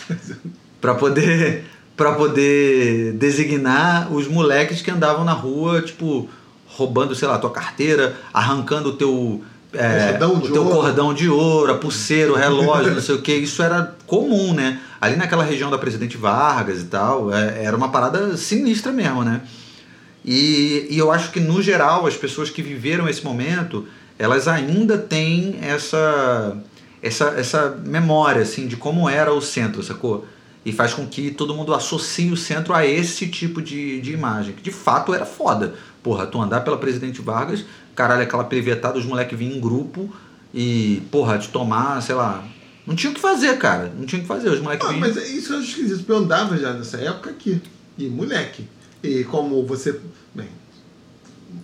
para 0.83 0.95
poder 0.95 1.65
para 1.97 2.13
poder 2.13 3.13
designar 3.15 4.13
os 4.13 4.29
moleques 4.29 4.83
que 4.83 4.91
andavam 4.91 5.25
na 5.25 5.33
rua, 5.33 5.81
tipo, 5.81 6.29
roubando, 6.67 7.15
sei 7.15 7.27
lá, 7.27 7.39
tua 7.39 7.51
carteira, 7.51 8.15
arrancando 8.33 8.91
o 8.91 8.93
teu 8.93 9.43
é, 9.73 10.17
o 10.23 10.41
teu 10.41 10.63
ouro. 10.65 10.77
cordão 10.77 11.13
de 11.13 11.29
ouro, 11.29 11.73
a 11.73 11.77
pulseira, 11.77 12.33
o 12.33 12.37
relógio, 12.37 12.95
não 12.95 13.01
sei 13.01 13.15
o 13.15 13.23
que. 13.23 13.35
Isso 13.35 13.63
era 13.63 13.95
comum, 14.07 14.55
né? 14.55 14.81
Ali 15.01 15.17
naquela 15.17 15.45
região 15.45 15.71
da 15.71 15.79
Presidente 15.79 16.17
Vargas 16.17 16.81
e 16.81 16.85
tal, 16.85 17.33
é, 17.33 17.65
era 17.65 17.77
uma 17.77 17.91
parada 17.91 18.37
sinistra 18.37 18.93
mesmo, 18.93 19.23
né? 19.23 19.43
E, 20.25 20.87
e 20.91 20.99
eu 20.99 21.13
acho 21.13 21.31
que, 21.31 21.41
no 21.41 21.63
geral, 21.63 22.07
as 22.07 22.17
pessoas 22.17 22.51
que 22.51 22.63
viveram 22.63 23.09
esse 23.09 23.25
momento, 23.25 23.87
elas 24.19 24.49
ainda 24.49 24.99
têm 24.99 25.59
essa, 25.63 26.57
essa, 27.03 27.35
essa 27.37 27.79
memória, 27.85 28.43
assim, 28.43 28.67
de 28.67 28.77
como 28.77 29.09
era 29.09 29.33
o 29.33 29.41
centro, 29.41 29.83
sacou? 29.83 30.27
E 30.67 30.73
faz 30.73 30.93
com 30.93 31.07
que 31.07 31.31
todo 31.31 31.55
mundo 31.55 31.73
associe 31.73 32.33
o 32.33 32.37
centro 32.37 32.75
a 32.75 32.85
esse 32.85 33.29
tipo 33.29 33.63
de, 33.63 34.01
de 34.01 34.13
imagem, 34.13 34.53
que 34.53 34.63
de 34.63 34.73
fato 34.73 35.15
era 35.15 35.25
foda. 35.25 35.77
Porra, 36.03 36.27
tu 36.27 36.43
andar 36.43 36.63
pela 36.63 36.77
Presidente 36.77 37.23
Vargas, 37.23 37.65
caralho, 37.95 38.23
aquela 38.23 38.43
privetada, 38.43 38.99
os 38.99 39.05
moleques 39.05 39.39
vinham 39.39 39.59
em 39.59 39.61
grupo 39.61 40.13
e, 40.53 41.05
porra, 41.09 41.39
de 41.39 41.51
tomar, 41.51 42.03
sei 42.03 42.17
lá. 42.17 42.45
Não 42.85 42.97
tinha 42.97 43.13
o 43.13 43.15
que 43.15 43.21
fazer, 43.21 43.57
cara. 43.59 43.93
Não 43.97 44.05
tinha 44.07 44.19
o 44.19 44.23
que 44.23 44.29
fazer. 44.29 44.49
Os 44.49 44.61
moleques 44.61 44.85
ah, 44.85 44.91
vinham. 44.91 45.07
Mas 45.07 45.17
isso 45.17 45.53
eu 45.53 45.61
acho 45.61 45.69
esquisito, 45.69 45.99
porque 45.99 46.11
eu 46.11 46.17
andava 46.17 46.59
já 46.59 46.73
nessa 46.73 46.97
época 46.97 47.31
aqui. 47.31 47.63
E 47.97 48.09
moleque. 48.09 48.67
E 49.05 49.23
como 49.23 49.65
você. 49.65 50.01
Bem, 50.35 50.49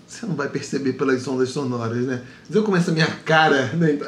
você 0.07 0.27
não 0.27 0.37
vai 0.37 0.49
perceber 0.49 0.93
pelas 0.93 1.27
ondas 1.27 1.49
sonoras, 1.49 2.07
né? 2.07 2.23
Mas 2.47 2.55
eu 2.55 2.63
começo 2.63 2.91
a 2.91 2.93
minha 2.93 3.07
cara, 3.25 3.67
né? 3.75 3.99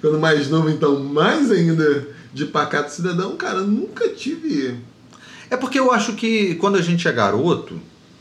Quando 0.00 0.18
mais 0.18 0.48
novo, 0.48 0.70
então, 0.70 1.02
mais 1.02 1.50
ainda 1.50 2.08
de 2.32 2.46
pacato 2.46 2.92
cidadão, 2.92 3.36
cara, 3.36 3.60
nunca 3.60 4.08
tive. 4.08 4.76
É 5.50 5.56
porque 5.56 5.78
eu 5.78 5.92
acho 5.92 6.14
que 6.14 6.54
quando 6.56 6.76
a 6.76 6.82
gente 6.82 7.06
é 7.06 7.12
garoto. 7.12 7.80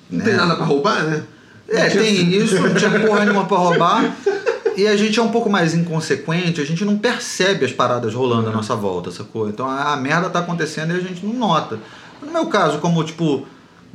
Não 0.10 0.20
né? 0.20 0.26
tem 0.26 0.36
nada 0.36 0.56
para 0.56 0.66
roubar, 0.66 1.04
né? 1.06 1.24
É, 1.68 1.90
tem 1.90 2.36
isso, 2.36 2.60
não 2.60 2.74
tinha 2.76 3.00
porra 3.00 3.24
nenhuma 3.24 3.46
pra 3.46 3.58
roubar. 3.58 4.16
E 4.78 4.88
a 4.88 4.96
gente 4.96 5.20
é 5.20 5.22
um 5.22 5.30
pouco 5.30 5.50
mais 5.50 5.74
inconsequente, 5.74 6.62
a 6.62 6.66
gente 6.66 6.86
não 6.86 6.98
percebe 6.98 7.66
as 7.66 7.74
paradas 7.74 8.14
rolando 8.14 8.50
à 8.50 8.54
nossa 8.54 8.74
volta, 8.74 9.12
sacou? 9.12 9.50
Então 9.50 9.68
a, 9.68 9.94
a 9.94 9.98
merda 9.98 10.30
tá 10.30 10.40
acontecendo 10.40 10.94
e 10.94 10.98
a 10.98 11.00
gente 11.02 11.26
não 11.26 11.34
nota. 11.34 11.78
No 12.22 12.32
meu 12.32 12.46
caso, 12.48 12.80
como 12.80 13.04
tipo, 13.04 13.46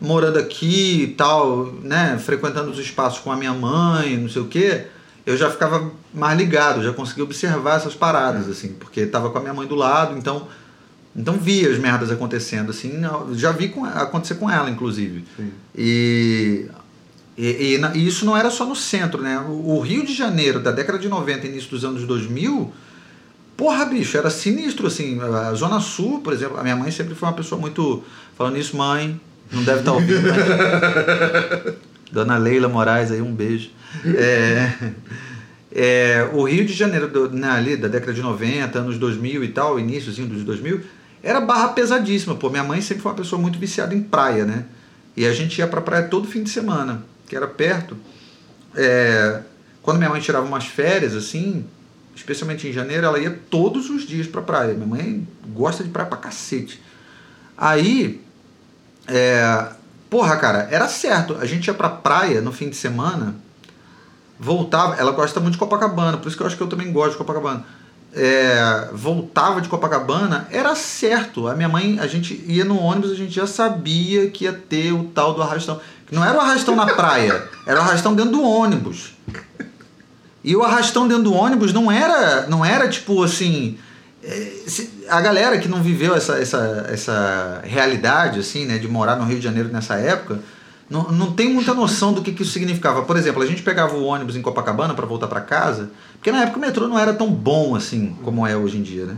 morando 0.00 0.38
aqui 0.38 1.04
e 1.04 1.06
tal, 1.08 1.72
né, 1.82 2.18
frequentando 2.22 2.70
os 2.70 2.78
espaços 2.78 3.20
com 3.20 3.32
a 3.32 3.36
minha 3.36 3.54
mãe, 3.54 4.18
não 4.18 4.28
sei 4.28 4.42
o 4.42 4.46
quê, 4.46 4.86
eu 5.26 5.36
já 5.36 5.50
ficava 5.50 5.90
mais 6.14 6.38
ligado, 6.38 6.82
já 6.82 6.92
conseguia 6.92 7.24
observar 7.24 7.76
essas 7.76 7.94
paradas, 7.94 8.48
assim, 8.48 8.68
porque 8.68 9.04
tava 9.04 9.28
com 9.28 9.38
a 9.38 9.40
minha 9.40 9.52
mãe 9.52 9.66
do 9.66 9.74
lado, 9.74 10.16
então 10.16 10.48
então 11.14 11.38
via 11.38 11.70
as 11.70 11.78
merdas 11.78 12.10
acontecendo, 12.10 12.70
assim, 12.70 13.00
já 13.32 13.50
vi 13.50 13.70
com, 13.70 13.84
acontecer 13.84 14.34
com 14.34 14.50
ela, 14.50 14.70
inclusive. 14.70 15.24
E 15.74 16.66
e, 17.36 17.76
e, 17.76 17.98
e, 17.98 18.06
isso 18.06 18.24
não 18.24 18.36
era 18.36 18.50
só 18.50 18.64
no 18.64 18.74
centro, 18.74 19.20
né? 19.20 19.38
O, 19.46 19.78
Rio 19.80 20.04
de 20.04 20.14
Janeiro, 20.14 20.58
da 20.58 20.70
década 20.70 20.98
de 20.98 21.08
90 21.08 21.46
início 21.46 21.68
dos 21.68 21.84
anos 21.84 22.04
2000, 22.04 22.72
porra, 23.56 23.84
bicho, 23.84 24.16
era 24.16 24.30
sinistro, 24.30 24.86
assim. 24.86 25.20
A 25.20 25.52
Zona 25.52 25.78
Sul, 25.80 26.20
por 26.22 26.32
exemplo, 26.32 26.58
a 26.58 26.62
minha 26.62 26.76
mãe 26.76 26.90
sempre 26.90 27.14
foi 27.14 27.28
uma 27.28 27.34
pessoa 27.34 27.60
muito. 27.60 28.02
Falando 28.38 28.56
isso, 28.56 28.76
mãe, 28.76 29.20
não 29.52 29.62
deve 29.62 29.80
estar 29.80 29.92
tá 29.92 29.96
ouvindo, 29.96 30.22
mas... 30.22 31.74
Dona 32.10 32.38
Leila 32.38 32.68
Moraes, 32.68 33.10
aí 33.10 33.20
um 33.20 33.34
beijo. 33.34 33.70
É, 34.04 34.72
é, 35.72 36.30
o 36.32 36.44
Rio 36.44 36.64
de 36.64 36.72
Janeiro, 36.72 37.08
do, 37.08 37.30
né, 37.30 37.50
ali, 37.50 37.76
da 37.76 37.88
década 37.88 38.12
de 38.12 38.22
90, 38.22 38.78
anos 38.78 38.98
2000 38.98 39.44
e 39.44 39.48
tal, 39.48 39.78
iníciozinho 39.78 40.28
dos 40.28 40.42
2000, 40.42 40.80
era 41.22 41.40
barra 41.40 41.68
pesadíssima. 41.68 42.34
Pô, 42.34 42.48
minha 42.48 42.64
mãe 42.64 42.80
sempre 42.80 43.02
foi 43.02 43.12
uma 43.12 43.18
pessoa 43.18 43.40
muito 43.40 43.58
viciada 43.58 43.94
em 43.94 44.02
praia, 44.02 44.44
né? 44.44 44.64
E 45.16 45.26
a 45.26 45.32
gente 45.32 45.58
ia 45.58 45.66
pra 45.66 45.80
praia 45.80 46.08
todo 46.08 46.28
fim 46.28 46.42
de 46.42 46.50
semana 46.50 47.04
que 47.26 47.34
era 47.34 47.46
perto, 47.46 47.96
é, 48.74 49.40
quando 49.82 49.98
minha 49.98 50.10
mãe 50.10 50.20
tirava 50.20 50.46
umas 50.46 50.66
férias, 50.66 51.14
assim, 51.14 51.64
especialmente 52.14 52.68
em 52.68 52.72
janeiro, 52.72 53.06
ela 53.06 53.18
ia 53.18 53.38
todos 53.50 53.90
os 53.90 54.06
dias 54.06 54.26
pra 54.26 54.42
praia. 54.42 54.74
Minha 54.74 54.86
mãe 54.86 55.28
gosta 55.48 55.82
de 55.82 55.90
praia 55.90 56.08
pra 56.08 56.18
cacete. 56.18 56.80
Aí, 57.56 58.20
é, 59.06 59.68
porra, 60.08 60.36
cara, 60.36 60.68
era 60.70 60.88
certo. 60.88 61.36
A 61.40 61.46
gente 61.46 61.66
ia 61.66 61.74
pra 61.74 61.88
praia 61.88 62.40
no 62.40 62.52
fim 62.52 62.68
de 62.68 62.76
semana, 62.76 63.34
voltava. 64.38 64.94
Ela 64.96 65.12
gosta 65.12 65.40
muito 65.40 65.54
de 65.54 65.58
Copacabana, 65.58 66.16
por 66.16 66.28
isso 66.28 66.36
que 66.36 66.42
eu 66.42 66.46
acho 66.46 66.56
que 66.56 66.62
eu 66.62 66.68
também 66.68 66.92
gosto 66.92 67.12
de 67.12 67.18
Copacabana. 67.18 67.64
É, 68.14 68.88
voltava 68.92 69.60
de 69.60 69.68
Copacabana, 69.68 70.48
era 70.50 70.74
certo. 70.74 71.48
A 71.48 71.54
minha 71.54 71.68
mãe, 71.68 71.98
a 72.00 72.06
gente 72.06 72.42
ia 72.46 72.64
no 72.64 72.78
ônibus, 72.78 73.10
a 73.10 73.14
gente 73.14 73.34
já 73.34 73.46
sabia 73.46 74.30
que 74.30 74.44
ia 74.44 74.52
ter 74.52 74.92
o 74.92 75.04
tal 75.04 75.34
do 75.34 75.42
arrastão. 75.42 75.80
Não 76.10 76.24
era 76.24 76.38
o 76.38 76.40
arrastão 76.40 76.74
na 76.74 76.86
praia, 76.86 77.46
era 77.66 77.78
o 77.78 77.82
arrastão 77.82 78.14
dentro 78.14 78.32
do 78.32 78.42
ônibus. 78.42 79.12
E 80.42 80.54
o 80.54 80.62
arrastão 80.62 81.08
dentro 81.08 81.24
do 81.24 81.34
ônibus 81.34 81.72
não 81.72 81.90
era, 81.90 82.46
não 82.46 82.64
era 82.64 82.88
tipo 82.88 83.22
assim. 83.22 83.76
É, 84.22 84.52
a 85.08 85.20
galera 85.20 85.58
que 85.58 85.68
não 85.68 85.82
viveu 85.82 86.14
essa, 86.14 86.38
essa, 86.38 86.86
essa 86.88 87.60
realidade, 87.64 88.40
assim, 88.40 88.64
né, 88.64 88.78
de 88.78 88.88
morar 88.88 89.16
no 89.16 89.24
Rio 89.24 89.38
de 89.38 89.44
Janeiro 89.44 89.68
nessa 89.70 89.96
época, 89.96 90.40
não, 90.88 91.10
não 91.10 91.32
tem 91.32 91.52
muita 91.52 91.74
noção 91.74 92.12
do 92.12 92.22
que, 92.22 92.32
que 92.32 92.42
isso 92.42 92.52
significava. 92.52 93.02
Por 93.02 93.16
exemplo, 93.16 93.42
a 93.42 93.46
gente 93.46 93.62
pegava 93.62 93.96
o 93.96 94.04
ônibus 94.04 94.36
em 94.36 94.42
Copacabana 94.42 94.94
para 94.94 95.04
voltar 95.04 95.26
para 95.26 95.40
casa, 95.40 95.90
porque 96.14 96.30
na 96.30 96.42
época 96.42 96.58
o 96.58 96.60
metrô 96.60 96.86
não 96.86 96.98
era 96.98 97.12
tão 97.12 97.30
bom 97.30 97.74
assim 97.74 98.16
como 98.22 98.46
é 98.46 98.56
hoje 98.56 98.78
em 98.78 98.82
dia, 98.82 99.06
né? 99.06 99.16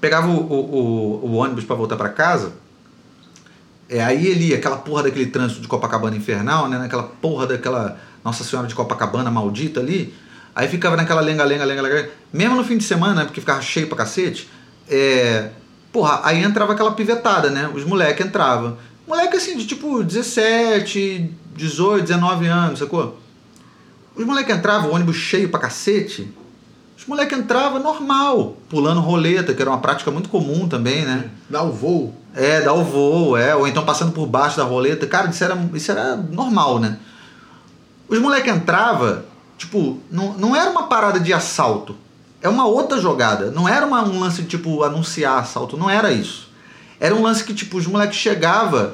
Pegava 0.00 0.28
o, 0.28 0.40
o, 0.40 1.26
o, 1.26 1.34
ônibus 1.34 1.64
para 1.64 1.76
voltar 1.76 1.96
para 1.96 2.08
casa, 2.08 2.54
é, 3.86 4.02
aí 4.02 4.26
ele 4.26 4.48
ia, 4.48 4.56
aquela 4.56 4.78
porra 4.78 5.02
daquele 5.02 5.26
trânsito 5.26 5.60
de 5.60 5.68
Copacabana 5.68 6.16
infernal, 6.16 6.68
né? 6.68 6.78
Naquela 6.78 7.02
porra 7.02 7.46
daquela 7.46 7.98
Nossa 8.24 8.42
Senhora 8.42 8.66
de 8.66 8.74
Copacabana 8.74 9.30
maldita 9.30 9.80
ali. 9.80 10.14
Aí 10.54 10.68
ficava 10.68 10.96
naquela 10.96 11.20
lenga-lenga, 11.20 11.64
lenga-lenga. 11.64 12.10
Mesmo 12.32 12.56
no 12.56 12.64
fim 12.64 12.78
de 12.78 12.84
semana? 12.84 13.24
Porque 13.24 13.40
ficava 13.40 13.60
cheio 13.60 13.88
pra 13.88 13.98
cacete. 13.98 14.48
É, 14.88 15.50
porra, 15.92 16.20
aí 16.24 16.42
entrava 16.42 16.72
aquela 16.72 16.92
pivetada, 16.92 17.50
né? 17.50 17.70
Os 17.74 17.84
moleques 17.84 18.24
entravam. 18.24 18.78
Moleque 19.10 19.38
assim, 19.38 19.56
de 19.56 19.66
tipo 19.66 20.04
17, 20.04 21.34
18, 21.56 22.02
19 22.02 22.46
anos, 22.46 22.78
sacou? 22.78 23.18
Os 24.14 24.24
moleques 24.24 24.56
entravam, 24.56 24.88
o 24.88 24.94
ônibus 24.94 25.16
cheio 25.16 25.48
pra 25.48 25.58
cacete. 25.58 26.32
Os 26.96 27.04
moleques 27.06 27.36
entravam 27.36 27.82
normal, 27.82 28.56
pulando 28.68 29.00
roleta, 29.00 29.52
que 29.52 29.60
era 29.60 29.68
uma 29.68 29.80
prática 29.80 30.12
muito 30.12 30.28
comum 30.28 30.68
também, 30.68 31.04
né? 31.04 31.28
Dá 31.48 31.60
o 31.60 31.72
voo. 31.72 32.14
É, 32.36 32.60
dar 32.60 32.72
o 32.72 32.84
voo, 32.84 33.36
é, 33.36 33.52
ou 33.56 33.66
então 33.66 33.84
passando 33.84 34.12
por 34.12 34.28
baixo 34.28 34.58
da 34.58 34.62
roleta. 34.62 35.04
Cara, 35.08 35.28
isso 35.28 35.42
era, 35.42 35.58
isso 35.74 35.90
era 35.90 36.14
normal, 36.14 36.78
né? 36.78 36.96
Os 38.08 38.20
moleques 38.20 38.54
entravam, 38.54 39.24
tipo, 39.58 39.98
não, 40.08 40.34
não 40.34 40.54
era 40.54 40.70
uma 40.70 40.84
parada 40.84 41.18
de 41.18 41.32
assalto. 41.32 41.96
É 42.40 42.48
uma 42.48 42.64
outra 42.64 43.00
jogada. 43.00 43.50
Não 43.50 43.68
era 43.68 43.84
uma, 43.84 44.04
um 44.04 44.20
lance 44.20 44.42
de, 44.42 44.48
tipo, 44.48 44.84
anunciar 44.84 45.40
assalto. 45.40 45.76
Não 45.76 45.90
era 45.90 46.12
isso. 46.12 46.49
Era 47.00 47.14
um 47.14 47.22
lance 47.22 47.42
que, 47.42 47.54
tipo, 47.54 47.78
os 47.78 47.86
moleques 47.86 48.18
chegavam 48.18 48.92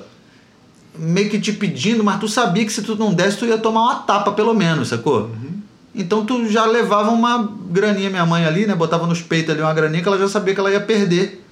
meio 0.97 1.29
que 1.29 1.41
te 1.41 1.53
pedindo, 1.53 2.03
mas 2.03 2.21
tu 2.21 2.29
sabia 2.29 2.65
que 2.65 2.73
se 2.73 2.81
tu 2.83 2.97
não 2.97 3.13
desse, 3.13 3.37
tu 3.37 3.45
ia 3.45 3.59
tomar 3.59 3.83
uma 3.83 3.95
tapa, 3.97 4.33
pelo 4.33 4.55
menos, 4.55 4.89
sacou? 4.89 5.23
Uhum. 5.23 5.61
Então 5.95 6.25
tu 6.25 6.49
já 6.49 6.65
levava 6.65 7.11
uma 7.11 7.53
graninha, 7.69 8.09
minha 8.09 8.25
mãe 8.25 8.45
ali, 8.45 8.67
né? 8.67 8.75
Botava 8.75 9.07
nos 9.07 9.21
peitos 9.21 9.51
ali 9.51 9.61
uma 9.61 9.75
graninha 9.75 10.03
que 10.03 10.09
ela 10.09 10.19
já 10.19 10.29
sabia 10.29 10.55
que 10.55 10.61
ela 10.61 10.71
ia 10.71 10.81
perder 10.81 11.45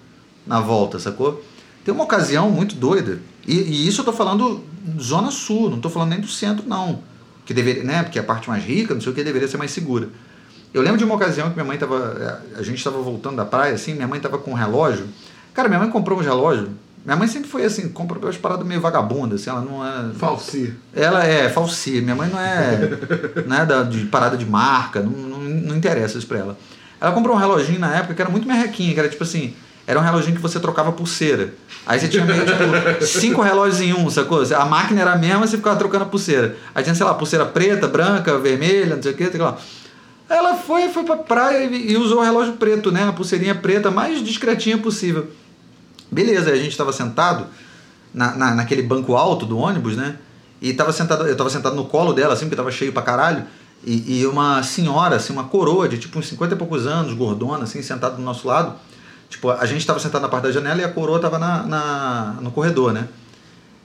na 0.46 0.60
volta, 0.60 0.98
sacou? 0.98 1.42
Tem 1.84 1.92
uma 1.92 2.04
ocasião 2.04 2.50
muito 2.50 2.74
doida, 2.76 3.20
e, 3.46 3.54
e 3.54 3.86
isso 3.86 4.00
eu 4.00 4.04
tô 4.04 4.12
falando 4.12 4.62
zona 5.00 5.30
sul, 5.30 5.68
não 5.68 5.80
tô 5.80 5.90
falando 5.90 6.10
nem 6.10 6.20
do 6.20 6.28
centro, 6.28 6.66
não. 6.66 7.00
Que 7.44 7.52
deveria, 7.52 7.84
né? 7.84 8.02
Porque 8.02 8.18
a 8.18 8.22
parte 8.22 8.48
mais 8.48 8.64
rica, 8.64 8.94
não 8.94 9.00
sei 9.00 9.12
o 9.12 9.14
que, 9.14 9.22
deveria 9.22 9.48
ser 9.48 9.58
mais 9.58 9.70
segura. 9.70 10.08
Eu 10.72 10.82
lembro 10.82 10.98
de 10.98 11.04
uma 11.04 11.14
ocasião 11.14 11.48
que 11.50 11.54
minha 11.54 11.64
mãe 11.64 11.78
tava. 11.78 12.42
A 12.56 12.62
gente 12.62 12.78
estava 12.78 12.98
voltando 12.98 13.36
da 13.36 13.44
praia, 13.44 13.74
assim, 13.74 13.94
minha 13.94 14.08
mãe 14.08 14.18
tava 14.18 14.38
com 14.38 14.52
um 14.52 14.54
relógio. 14.54 15.06
Cara, 15.54 15.68
minha 15.68 15.80
mãe 15.80 15.88
comprou 15.88 16.18
um 16.18 16.22
relógio. 16.22 16.68
Minha 17.04 17.16
mãe 17.16 17.28
sempre 17.28 17.48
foi 17.48 17.64
assim, 17.64 17.88
compra 17.90 18.18
umas 18.18 18.36
paradas 18.36 18.66
meio 18.66 18.80
vagabundas, 18.80 19.40
assim, 19.40 19.50
ela 19.50 19.60
não 19.60 19.86
é. 19.86 20.14
Falsi. 20.14 20.74
Ela 20.94 21.24
é 21.24 21.48
falsi. 21.48 22.00
Minha 22.00 22.16
mãe 22.16 22.28
não 22.28 22.40
é. 22.40 22.98
não 23.46 23.56
é 23.56 23.66
da, 23.66 23.82
de 23.82 24.06
parada 24.06 24.36
de 24.36 24.46
marca, 24.46 25.00
não, 25.00 25.10
não, 25.10 25.38
não 25.38 25.76
interessa 25.76 26.18
isso 26.18 26.26
pra 26.26 26.38
ela. 26.38 26.58
Ela 27.00 27.12
comprou 27.12 27.36
um 27.36 27.38
reloginho 27.38 27.78
na 27.78 27.94
época 27.94 28.14
que 28.14 28.22
era 28.22 28.30
muito 28.30 28.48
merrequinha, 28.48 28.94
que 28.94 28.98
era 28.98 29.08
tipo 29.08 29.22
assim, 29.22 29.54
era 29.86 30.00
um 30.00 30.02
reloginho 30.02 30.34
que 30.34 30.40
você 30.40 30.58
trocava 30.58 30.90
pulseira. 30.92 31.52
Aí 31.86 32.00
você 32.00 32.08
tinha 32.08 32.24
meio, 32.24 32.42
tipo, 32.46 33.04
cinco 33.04 33.42
relógios 33.42 33.82
em 33.82 33.92
um, 33.92 34.08
sacou? 34.08 34.42
A 34.54 34.64
máquina 34.64 35.02
era 35.02 35.12
a 35.12 35.18
mesma, 35.18 35.46
você 35.46 35.58
ficava 35.58 35.76
trocando 35.76 36.04
a 36.04 36.08
pulseira. 36.08 36.56
Aí 36.74 36.82
tinha, 36.82 36.94
sei 36.94 37.04
lá, 37.04 37.12
pulseira 37.12 37.44
preta, 37.44 37.86
branca, 37.86 38.38
vermelha, 38.38 38.96
não 38.96 39.02
sei 39.02 39.12
o 39.12 39.14
que, 39.14 39.30
sei 39.30 39.40
lá. 39.40 39.58
Ela 40.26 40.54
foi, 40.56 40.88
foi 40.88 41.04
pra 41.04 41.16
praia 41.16 41.64
e, 41.66 41.92
e 41.92 41.96
usou 41.98 42.20
o 42.20 42.22
relógio 42.22 42.54
preto, 42.54 42.90
né? 42.90 43.06
A 43.06 43.12
pulseirinha 43.12 43.54
preta, 43.54 43.90
mais 43.90 44.24
discretinha 44.24 44.78
possível. 44.78 45.28
Beleza, 46.14 46.50
a 46.50 46.56
gente 46.56 46.70
estava 46.70 46.92
sentado 46.92 47.46
na, 48.12 48.36
na, 48.36 48.54
naquele 48.54 48.82
banco 48.82 49.16
alto 49.16 49.44
do 49.44 49.58
ônibus, 49.58 49.96
né? 49.96 50.16
E 50.62 50.72
tava 50.72 50.92
sentado, 50.92 51.26
eu 51.26 51.36
tava 51.36 51.50
sentado 51.50 51.74
no 51.74 51.84
colo 51.84 52.12
dela, 52.12 52.32
assim, 52.34 52.46
porque 52.46 52.56
tava 52.56 52.70
cheio 52.70 52.92
pra 52.92 53.02
caralho. 53.02 53.44
E, 53.84 54.20
e 54.20 54.26
uma 54.26 54.62
senhora, 54.62 55.16
assim, 55.16 55.32
uma 55.32 55.44
coroa 55.44 55.88
de 55.88 55.98
tipo 55.98 56.18
uns 56.18 56.28
50 56.28 56.54
e 56.54 56.56
poucos 56.56 56.86
anos, 56.86 57.12
gordona, 57.12 57.64
assim, 57.64 57.82
sentada 57.82 58.16
do 58.16 58.22
nosso 58.22 58.48
lado 58.48 58.74
Tipo, 59.34 59.50
a 59.50 59.66
gente 59.66 59.80
estava 59.80 59.98
sentado 59.98 60.22
na 60.22 60.28
parte 60.28 60.44
da 60.44 60.52
janela 60.52 60.80
e 60.80 60.84
a 60.84 60.88
coroa 60.88 61.16
estava 61.16 61.40
na, 61.40 61.64
na, 61.64 62.36
no 62.40 62.52
corredor, 62.52 62.92
né? 62.92 63.08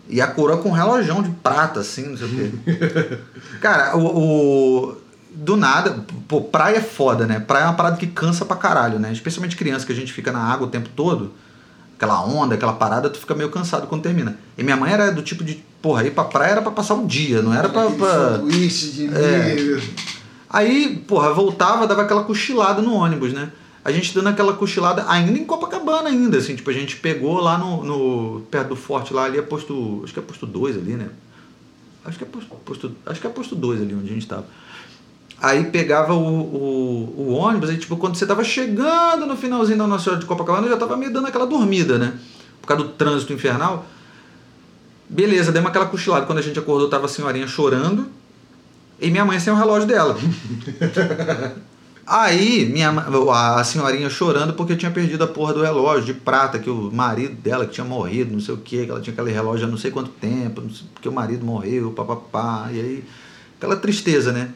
E 0.07 0.21
a 0.21 0.27
coroa 0.27 0.57
com 0.57 0.69
um 0.69 0.73
relógio 0.73 1.23
de 1.23 1.31
prata, 1.31 1.79
assim, 1.79 2.09
não 2.09 2.17
sei 2.17 2.27
o 2.27 2.29
quê. 2.29 3.17
Cara, 3.59 3.97
o, 3.97 4.89
o, 4.89 4.97
do 5.31 5.57
nada, 5.57 6.05
pô, 6.27 6.41
praia 6.41 6.77
é 6.77 6.81
foda, 6.81 7.25
né? 7.25 7.39
Praia 7.39 7.63
é 7.63 7.65
uma 7.65 7.73
parada 7.73 7.97
que 7.97 8.05
cansa 8.05 8.45
pra 8.45 8.55
caralho, 8.55 8.99
né? 8.99 9.11
Especialmente 9.11 9.55
criança 9.55 9.87
que 9.87 9.91
a 9.91 9.95
gente 9.95 10.13
fica 10.13 10.31
na 10.31 10.39
água 10.39 10.67
o 10.67 10.69
tempo 10.69 10.89
todo, 10.95 11.33
aquela 11.99 12.23
onda, 12.25 12.55
aquela 12.55 12.71
parada, 12.71 13.09
tu 13.09 13.19
fica 13.19 13.35
meio 13.35 13.49
cansado 13.49 13.85
quando 13.87 14.01
termina. 14.01 14.39
E 14.57 14.63
minha 14.63 14.77
mãe 14.77 14.91
era 14.93 15.11
do 15.11 15.21
tipo 15.21 15.43
de, 15.43 15.61
porra, 15.81 16.05
ir 16.05 16.11
pra 16.11 16.23
praia 16.23 16.51
era 16.51 16.61
pra 16.61 16.71
passar 16.71 16.93
um 16.93 17.05
dia, 17.05 17.41
não 17.41 17.53
era 17.53 17.67
pra. 17.67 17.89
Pra... 17.91 18.37
sanduíche 18.37 18.91
de 18.91 19.07
É. 19.13 19.53
milho. 19.55 19.83
Aí, 20.49 21.03
porra, 21.07 21.33
voltava, 21.33 21.85
dava 21.85 22.03
aquela 22.03 22.23
cochilada 22.23 22.81
no 22.81 22.93
ônibus, 22.93 23.33
né? 23.33 23.51
A 23.83 23.91
gente 23.91 24.13
dando 24.15 24.29
aquela 24.29 24.53
cochilada 24.53 25.05
ainda 25.09 25.37
em 25.37 25.43
Copacabana 25.45 26.09
ainda, 26.09 26.37
assim, 26.37 26.55
tipo, 26.55 26.69
a 26.69 26.73
gente 26.73 26.95
pegou 26.95 27.39
lá 27.39 27.57
no, 27.57 27.83
no 27.83 28.41
perto 28.49 28.69
do 28.69 28.75
forte 28.75 29.13
lá, 29.13 29.25
ali 29.25 29.37
é 29.37 29.41
posto, 29.41 30.01
acho 30.03 30.13
que 30.13 30.19
é 30.19 30.23
posto 30.23 30.45
2 30.45 30.77
ali, 30.77 30.93
né? 30.93 31.09
Acho 32.05 32.17
que 32.17 32.23
é 32.23 32.27
posto, 32.27 32.49
posto, 32.65 32.91
acho 33.05 33.19
que 33.21 33.27
é 33.27 33.29
posto 33.29 33.55
2 33.55 33.81
ali 33.81 33.93
onde 33.93 34.09
a 34.09 34.13
gente 34.13 34.25
tava. 34.27 34.45
Aí 35.41 35.65
pegava 35.65 36.13
o, 36.13 36.19
o, 36.19 37.13
o 37.17 37.31
ônibus, 37.31 37.69
aí 37.69 37.77
tipo, 37.77 37.95
quando 37.95 38.15
você 38.15 38.25
tava 38.25 38.43
chegando 38.43 39.25
no 39.25 39.37
finalzinho 39.37 39.77
da 39.77 39.87
Nossa 39.87 40.03
Senhora 40.03 40.19
de 40.19 40.25
Copacabana, 40.25 40.67
eu 40.67 40.71
já 40.71 40.77
tava 40.77 40.97
meio 40.97 41.13
dando 41.13 41.27
aquela 41.27 41.47
dormida, 41.47 41.97
né? 41.97 42.13
Por 42.61 42.67
causa 42.67 42.83
do 42.83 42.89
trânsito 42.89 43.31
infernal. 43.31 43.85
Beleza, 45.07 45.51
demos 45.51 45.69
aquela 45.69 45.85
cochilada. 45.85 46.25
Quando 46.25 46.39
a 46.39 46.41
gente 46.41 46.59
acordou, 46.59 46.89
tava 46.89 47.05
a 47.05 47.09
senhorinha 47.09 47.47
chorando. 47.47 48.07
E 48.99 49.09
minha 49.09 49.23
mãe 49.23 49.39
sem 49.39 49.51
o 49.51 49.55
relógio 49.55 49.87
dela. 49.87 50.17
Aí, 52.05 52.65
minha, 52.65 52.89
a 52.89 53.63
senhorinha 53.63 54.09
chorando 54.09 54.53
porque 54.53 54.75
tinha 54.75 54.89
perdido 54.91 55.23
a 55.23 55.27
porra 55.27 55.53
do 55.53 55.61
relógio 55.61 56.05
de 56.05 56.13
prata, 56.15 56.57
que 56.57 56.69
o 56.69 56.91
marido 56.91 57.35
dela 57.35 57.65
que 57.67 57.73
tinha 57.73 57.85
morrido, 57.85 58.33
não 58.33 58.39
sei 58.39 58.55
o 58.55 58.57
que, 58.57 58.83
que 58.85 58.91
ela 58.91 58.99
tinha 58.99 59.13
aquele 59.13 59.31
relógio 59.31 59.67
há 59.67 59.69
não 59.69 59.77
sei 59.77 59.91
quanto 59.91 60.09
tempo, 60.09 60.59
não 60.61 60.71
sei- 60.71 60.87
porque 60.93 61.07
o 61.07 61.11
marido 61.11 61.45
morreu, 61.45 61.91
papapá. 61.91 62.67
E 62.71 62.79
aí, 62.79 63.03
aquela 63.57 63.75
tristeza, 63.75 64.31
né? 64.31 64.49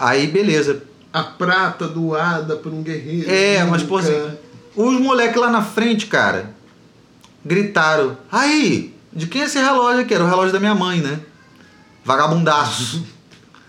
Aí, 0.00 0.26
beleza. 0.26 0.82
A 1.12 1.22
prata 1.22 1.86
doada 1.86 2.56
por 2.56 2.72
um 2.72 2.82
guerreiro. 2.82 3.30
É, 3.30 3.62
mas 3.64 3.82
pô, 3.82 4.00
nunca- 4.00 4.08
assim, 4.10 4.36
os 4.76 5.00
moleques 5.00 5.40
lá 5.40 5.50
na 5.50 5.62
frente, 5.62 6.06
cara, 6.06 6.50
gritaram: 7.44 8.16
Aí, 8.32 8.94
de 9.12 9.26
quem 9.26 9.42
é 9.42 9.44
esse 9.44 9.58
relógio 9.58 10.00
aqui? 10.02 10.14
Era 10.14 10.24
o 10.24 10.28
relógio 10.28 10.52
da 10.52 10.60
minha 10.60 10.74
mãe, 10.74 11.00
né? 11.00 11.20
Vagabundaço. 12.04 13.04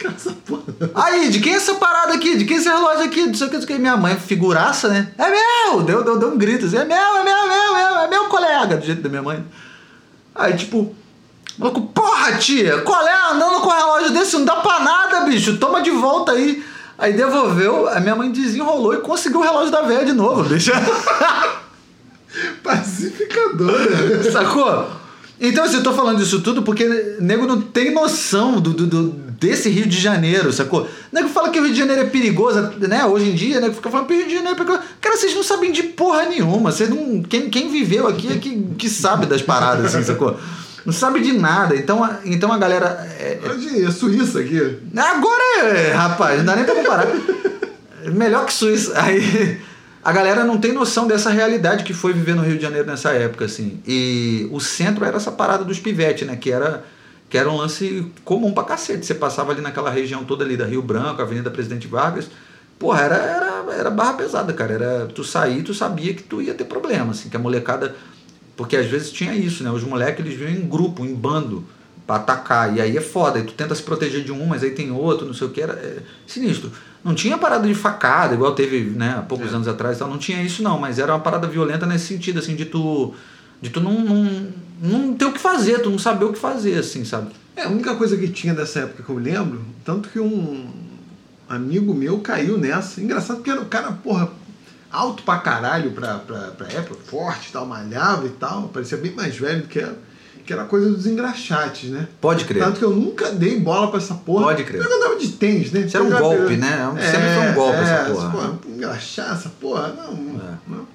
Aí, 0.95 1.29
de 1.29 1.39
quem 1.39 1.53
é 1.53 1.57
essa 1.57 1.75
parada 1.75 2.13
aqui? 2.13 2.35
De 2.37 2.45
quem 2.45 2.57
é 2.57 2.59
esse 2.59 2.69
relógio 2.69 3.03
aqui? 3.05 3.25
Não 3.25 3.33
sei 3.33 3.47
o 3.47 3.49
que, 3.49 3.55
não 3.57 3.61
sei 3.61 3.75
o 3.75 3.77
que. 3.77 3.81
Minha 3.81 3.97
mãe, 3.97 4.15
figuraça, 4.17 4.87
né? 4.87 5.11
É 5.17 5.25
meu! 5.29 5.83
Deu, 5.83 6.03
deu, 6.03 6.17
deu 6.17 6.29
um 6.33 6.37
grito 6.37 6.65
assim: 6.65 6.77
É 6.77 6.85
meu, 6.85 6.95
é 6.97 7.23
meu, 7.23 7.35
é 7.37 7.47
meu, 7.47 7.75
é 7.75 7.91
meu, 7.91 7.97
é 7.99 8.07
meu 8.07 8.25
colega, 8.25 8.77
do 8.77 8.85
jeito 8.85 9.01
da 9.01 9.09
minha 9.09 9.21
mãe. 9.21 9.43
Aí, 10.33 10.55
tipo, 10.55 10.95
maluco, 11.57 11.81
porra, 11.93 12.33
tia, 12.37 12.79
qual 12.81 13.01
é? 13.07 13.31
Andando 13.31 13.61
com 13.61 13.67
um 13.67 13.75
relógio 13.75 14.11
desse 14.11 14.35
não 14.37 14.45
dá 14.45 14.55
pra 14.57 14.79
nada, 14.79 15.21
bicho. 15.21 15.57
Toma 15.57 15.81
de 15.81 15.91
volta 15.91 16.31
aí. 16.33 16.63
Aí 16.97 17.13
devolveu, 17.13 17.87
a 17.89 17.99
minha 17.99 18.15
mãe 18.15 18.31
desenrolou 18.31 18.93
e 18.93 18.97
conseguiu 18.97 19.39
o 19.39 19.43
relógio 19.43 19.71
da 19.71 19.81
velha 19.81 20.05
de 20.05 20.13
novo, 20.13 20.43
bicho. 20.43 20.71
Pacificadora. 22.63 24.31
Sacou? 24.31 24.87
Então, 25.39 25.63
assim, 25.63 25.77
eu 25.77 25.83
tô 25.83 25.91
falando 25.93 26.21
isso 26.21 26.39
tudo 26.41 26.61
porque 26.61 26.87
nego 27.19 27.47
não 27.47 27.59
tem 27.59 27.91
noção 27.91 28.61
do, 28.61 28.69
do- 28.71 28.85
do- 28.85 29.09
desse 29.39 29.69
Rio 29.69 29.87
de 29.87 29.99
Janeiro, 29.99 30.53
sacou? 30.53 30.87
Nego 31.11 31.27
fala 31.29 31.49
que 31.49 31.59
o 31.59 31.63
Rio 31.63 31.73
de 31.73 31.79
Janeiro 31.79 32.03
é 32.03 32.05
perigoso, 32.05 32.61
né? 32.77 33.03
Hoje 33.05 33.31
em 33.31 33.33
dia, 33.33 33.59
nego 33.59 33.73
fica 33.73 33.89
falando 33.89 34.05
que 34.05 34.13
o 34.13 34.17
Rio 34.17 34.27
de 34.27 34.35
Janeiro 34.35 34.53
é 34.53 34.63
perigoso. 34.63 34.83
Cara, 35.01 35.17
vocês 35.17 35.33
não 35.33 35.41
sabem 35.43 35.71
de 35.71 35.81
porra 35.83 36.25
nenhuma. 36.25 36.71
Vocês 36.71 36.87
não, 36.89 37.23
quem, 37.23 37.49
quem 37.49 37.71
viveu 37.71 38.07
aqui 38.07 38.31
é 38.31 38.37
que, 38.37 38.55
que 38.77 38.87
sabe 38.87 39.25
das 39.25 39.41
paradas, 39.41 39.95
assim, 39.95 40.03
sacou? 40.05 40.37
Não 40.85 40.93
sabe 40.93 41.19
de 41.21 41.33
nada. 41.33 41.75
Então, 41.75 42.03
a, 42.03 42.19
então 42.25 42.51
a 42.51 42.57
galera. 42.57 43.07
é- 43.19 43.39
Hoje 43.43 43.85
é 43.85 43.91
Suíça 43.91 44.39
aqui. 44.39 44.79
Agora, 44.97 45.43
é, 45.67 45.91
rapaz, 45.93 46.37
não 46.39 46.45
dá 46.45 46.55
nem 46.55 46.65
pra 46.65 46.75
comparar. 46.75 47.07
Melhor 48.13 48.45
que 48.45 48.53
Suíça. 48.53 48.93
Aí 48.95 49.59
a 50.03 50.11
galera 50.11 50.43
não 50.43 50.57
tem 50.57 50.71
noção 50.71 51.05
dessa 51.07 51.29
realidade 51.29 51.83
que 51.83 51.93
foi 51.93 52.13
viver 52.13 52.35
no 52.35 52.41
Rio 52.41 52.55
de 52.55 52.61
Janeiro 52.63 52.87
nessa 52.87 53.11
época, 53.11 53.45
assim. 53.45 53.79
E 53.87 54.47
o 54.51 54.59
centro 54.59 55.05
era 55.05 55.17
essa 55.17 55.31
parada 55.31 55.63
dos 55.63 55.79
pivetes, 55.79 56.27
né? 56.27 56.35
Que 56.35 56.51
era, 56.51 56.83
que 57.29 57.37
era 57.37 57.47
um 57.49 57.57
lance 57.57 58.11
comum 58.25 58.51
pra 58.51 58.63
cacete. 58.63 59.05
Você 59.05 59.13
passava 59.13 59.51
ali 59.51 59.61
naquela 59.61 59.91
região 59.91 60.23
toda 60.23 60.43
ali 60.43 60.57
da 60.57 60.65
Rio 60.65 60.81
Branco, 60.81 61.21
Avenida 61.21 61.51
Presidente 61.51 61.87
Vargas. 61.87 62.27
Porra, 62.79 63.01
era, 63.01 63.15
era, 63.15 63.63
era 63.77 63.89
barra 63.91 64.13
pesada, 64.13 64.51
cara. 64.53 64.73
Era, 64.73 65.05
tu 65.13 65.23
sair, 65.23 65.61
tu 65.61 65.71
sabia 65.75 66.15
que 66.15 66.23
tu 66.23 66.41
ia 66.41 66.55
ter 66.55 66.63
problema, 66.63 67.11
assim, 67.11 67.29
que 67.29 67.35
a 67.37 67.39
molecada. 67.39 67.95
Porque 68.62 68.78
às 68.78 68.86
vezes 68.86 69.12
tinha 69.12 69.34
isso, 69.34 69.63
né? 69.63 69.71
Os 69.71 69.84
moleques 69.84 70.24
eles 70.24 70.38
vinham 70.38 70.52
em 70.52 70.67
grupo, 70.67 71.04
em 71.04 71.15
bando, 71.15 71.65
pra 72.06 72.17
atacar. 72.17 72.78
E 72.78 72.80
aí 72.80 72.95
é 72.95 73.02
foda. 73.02 73.39
E 73.39 73.43
tu 73.43 73.54
tenta 73.54 73.74
se 73.74 73.82
proteger 73.82 74.24
de 74.24 74.32
um, 74.32 74.45
mas 74.45 74.62
aí 74.62 74.69
tem 74.69 74.91
outro, 74.91 75.26
não 75.26 75.34
sei 75.34 75.47
o 75.47 75.50
que. 75.50 75.60
Era 75.60 75.74
é, 75.74 75.97
sinistro. 76.28 76.71
Não 77.04 77.15
tinha 77.15 77.39
parada 77.39 77.67
de 77.67 77.74
facada, 77.74 78.36
igual 78.36 78.54
teve 78.54 78.82
né, 78.82 79.15
há 79.17 79.21
poucos 79.24 79.52
É. 79.52 79.56
anos 79.56 79.67
atrás. 79.67 79.95
e 79.95 80.00
Tal. 80.00 80.08
Não 80.08 80.19
tinha 80.19 80.43
isso, 80.43 80.62
não. 80.62 80.78
Mas 80.78 81.00
era 81.00 81.12
uma 81.12 81.19
parada 81.19 81.47
violenta 81.47 81.88
nesse 81.88 82.06
sentido, 82.06 82.38
assim, 82.38 82.56
de 82.56 82.65
tu. 82.65 83.15
De 83.60 83.71
tu 83.71 83.82
não, 83.82 83.93
não, 84.00 84.47
não 84.80 85.13
ter 85.15 85.26
o 85.26 85.32
que 85.34 85.39
fazer, 85.39 85.80
tu 85.80 85.89
não 85.89 85.97
saber 85.97 86.26
o 86.26 86.32
que 86.32 86.38
fazer, 86.38 86.78
assim, 86.78 87.04
sabe? 87.04 87.32
É, 87.56 87.63
a 87.63 87.69
única 87.69 87.95
coisa 87.95 88.15
que 88.15 88.28
tinha 88.28 88.54
dessa 88.54 88.82
época 88.82 89.02
que 89.02 89.10
eu 89.10 89.17
lembro, 89.17 89.60
tanto 89.84 90.08
que 90.08 90.19
um 90.19 90.69
amigo 91.50 91.95
meu 91.95 92.19
caiu 92.19 92.60
nessa. 92.60 93.02
Engraçado 93.02 93.38
porque 93.38 93.50
era 93.50 93.62
o 93.62 93.65
cara, 93.65 93.91
porra, 93.91 94.30
alto 94.91 95.23
pra 95.23 95.38
caralho 95.38 95.91
pra, 95.91 96.15
pra, 96.19 96.38
pra 96.51 96.67
época, 96.67 96.99
forte 97.06 97.51
tal, 97.51 97.65
malhava 97.65 98.25
e 98.25 98.30
tal, 98.32 98.63
parecia 98.69 98.97
bem 98.97 99.13
mais 99.13 99.36
velho 99.38 99.62
do 99.62 99.67
que 99.67 99.80
era. 99.80 99.95
Que 100.43 100.51
era 100.54 100.63
coisa 100.65 100.89
dos 100.89 101.06
engraxates, 101.06 101.91
né? 101.91 102.08
Pode 102.19 102.45
crer. 102.45 102.63
Tanto 102.63 102.80
que 102.80 102.84
eu 102.84 102.89
nunca 102.89 103.32
dei 103.32 103.60
bola 103.60 103.89
pra 103.91 103.99
essa 103.99 104.15
porra. 104.15 104.45
Pode 104.45 104.63
crer. 104.63 104.82
Eu 104.82 104.97
andava 104.97 105.15
de 105.15 105.27
tênis, 105.34 105.71
né? 105.71 105.82
Isso 105.82 105.95
era 105.95 106.04
um 106.04 106.10
golpe, 106.10 106.58
né? 106.58 106.91
Sempre 106.99 107.36
foi 107.36 107.49
um 107.49 107.54
golpe 107.54 107.77
essa 107.77 108.06
porra. 108.12 108.30
porra. 108.32 108.60
Engraxar 108.67 109.34
essa 109.34 109.49
porra? 109.49 109.89
Não, 109.89 110.13
É. 110.39 110.54
não. 110.67 110.88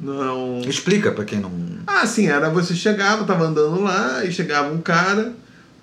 Não. 0.00 0.60
Explica 0.68 1.12
pra 1.12 1.24
quem 1.24 1.38
não. 1.38 1.52
Ah, 1.86 2.04
sim, 2.04 2.26
era 2.26 2.50
você 2.50 2.74
chegava, 2.74 3.22
tava 3.24 3.44
andando 3.44 3.80
lá, 3.82 4.24
e 4.24 4.32
chegava 4.32 4.72
um 4.74 4.80
cara, 4.80 5.32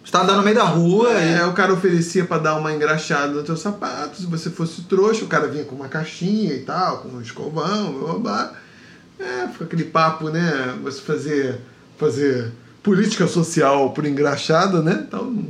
Você 0.09 0.13
tá 0.13 0.23
andando 0.23 0.37
no 0.37 0.43
meio 0.43 0.55
da 0.55 0.63
rua 0.63 1.13
é, 1.13 1.37
e. 1.37 1.43
o 1.43 1.53
cara 1.53 1.71
oferecia 1.71 2.25
pra 2.25 2.39
dar 2.39 2.55
uma 2.55 2.73
engraxada 2.73 3.27
no 3.27 3.43
teu 3.43 3.55
sapato, 3.55 4.19
se 4.19 4.25
você 4.25 4.49
fosse 4.49 4.81
trouxa, 4.81 5.23
o 5.23 5.27
cara 5.27 5.47
vinha 5.47 5.63
com 5.63 5.75
uma 5.75 5.87
caixinha 5.87 6.51
e 6.51 6.61
tal, 6.61 6.97
com 6.97 7.09
um 7.09 7.21
escovão, 7.21 7.93
blá, 7.93 8.13
blá, 8.13 8.17
blá. 8.17 8.53
É, 9.19 9.47
fica 9.49 9.65
aquele 9.65 9.83
papo, 9.83 10.29
né? 10.29 10.75
Você 10.81 10.99
fazer, 11.01 11.61
fazer 11.99 12.51
política 12.81 13.27
social 13.27 13.91
por 13.91 14.03
engraxada, 14.03 14.81
né? 14.81 15.05
Então, 15.07 15.45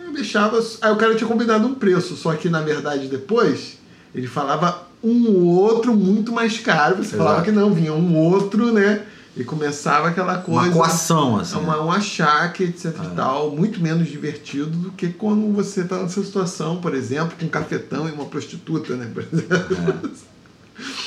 eu 0.00 0.12
deixava. 0.12 0.64
Aí 0.80 0.92
o 0.92 0.96
cara 0.96 1.16
tinha 1.16 1.26
combinado 1.26 1.66
um 1.66 1.74
preço, 1.74 2.14
só 2.14 2.32
que 2.34 2.48
na 2.48 2.60
verdade 2.60 3.08
depois 3.08 3.78
ele 4.14 4.28
falava 4.28 4.86
um 5.02 5.44
outro 5.44 5.92
muito 5.92 6.30
mais 6.30 6.56
caro. 6.60 6.98
Você 6.98 7.16
Exato. 7.16 7.24
falava 7.24 7.42
que 7.42 7.50
não, 7.50 7.74
vinha 7.74 7.92
um 7.92 8.16
outro, 8.16 8.72
né? 8.72 9.02
E 9.38 9.44
começava 9.44 10.08
aquela 10.08 10.38
coisa. 10.38 10.62
Uma 10.62 10.72
coação, 10.72 11.38
assim. 11.38 11.54
É 11.54 11.58
uma, 11.58 11.80
um 11.80 11.92
achaque, 11.92 12.64
etc 12.64 12.92
e 13.04 13.14
tal, 13.14 13.50
muito 13.52 13.80
menos 13.80 14.08
divertido 14.08 14.70
do 14.70 14.90
que 14.90 15.10
quando 15.10 15.54
você 15.54 15.82
está 15.82 15.96
nessa 15.96 16.24
situação, 16.24 16.78
por 16.80 16.92
exemplo, 16.92 17.36
com 17.38 17.46
um 17.46 17.48
cafetão 17.48 18.08
e 18.08 18.12
uma 18.12 18.24
prostituta, 18.24 18.96
né? 18.96 19.08
Por 19.14 19.24
exemplo. 19.32 20.10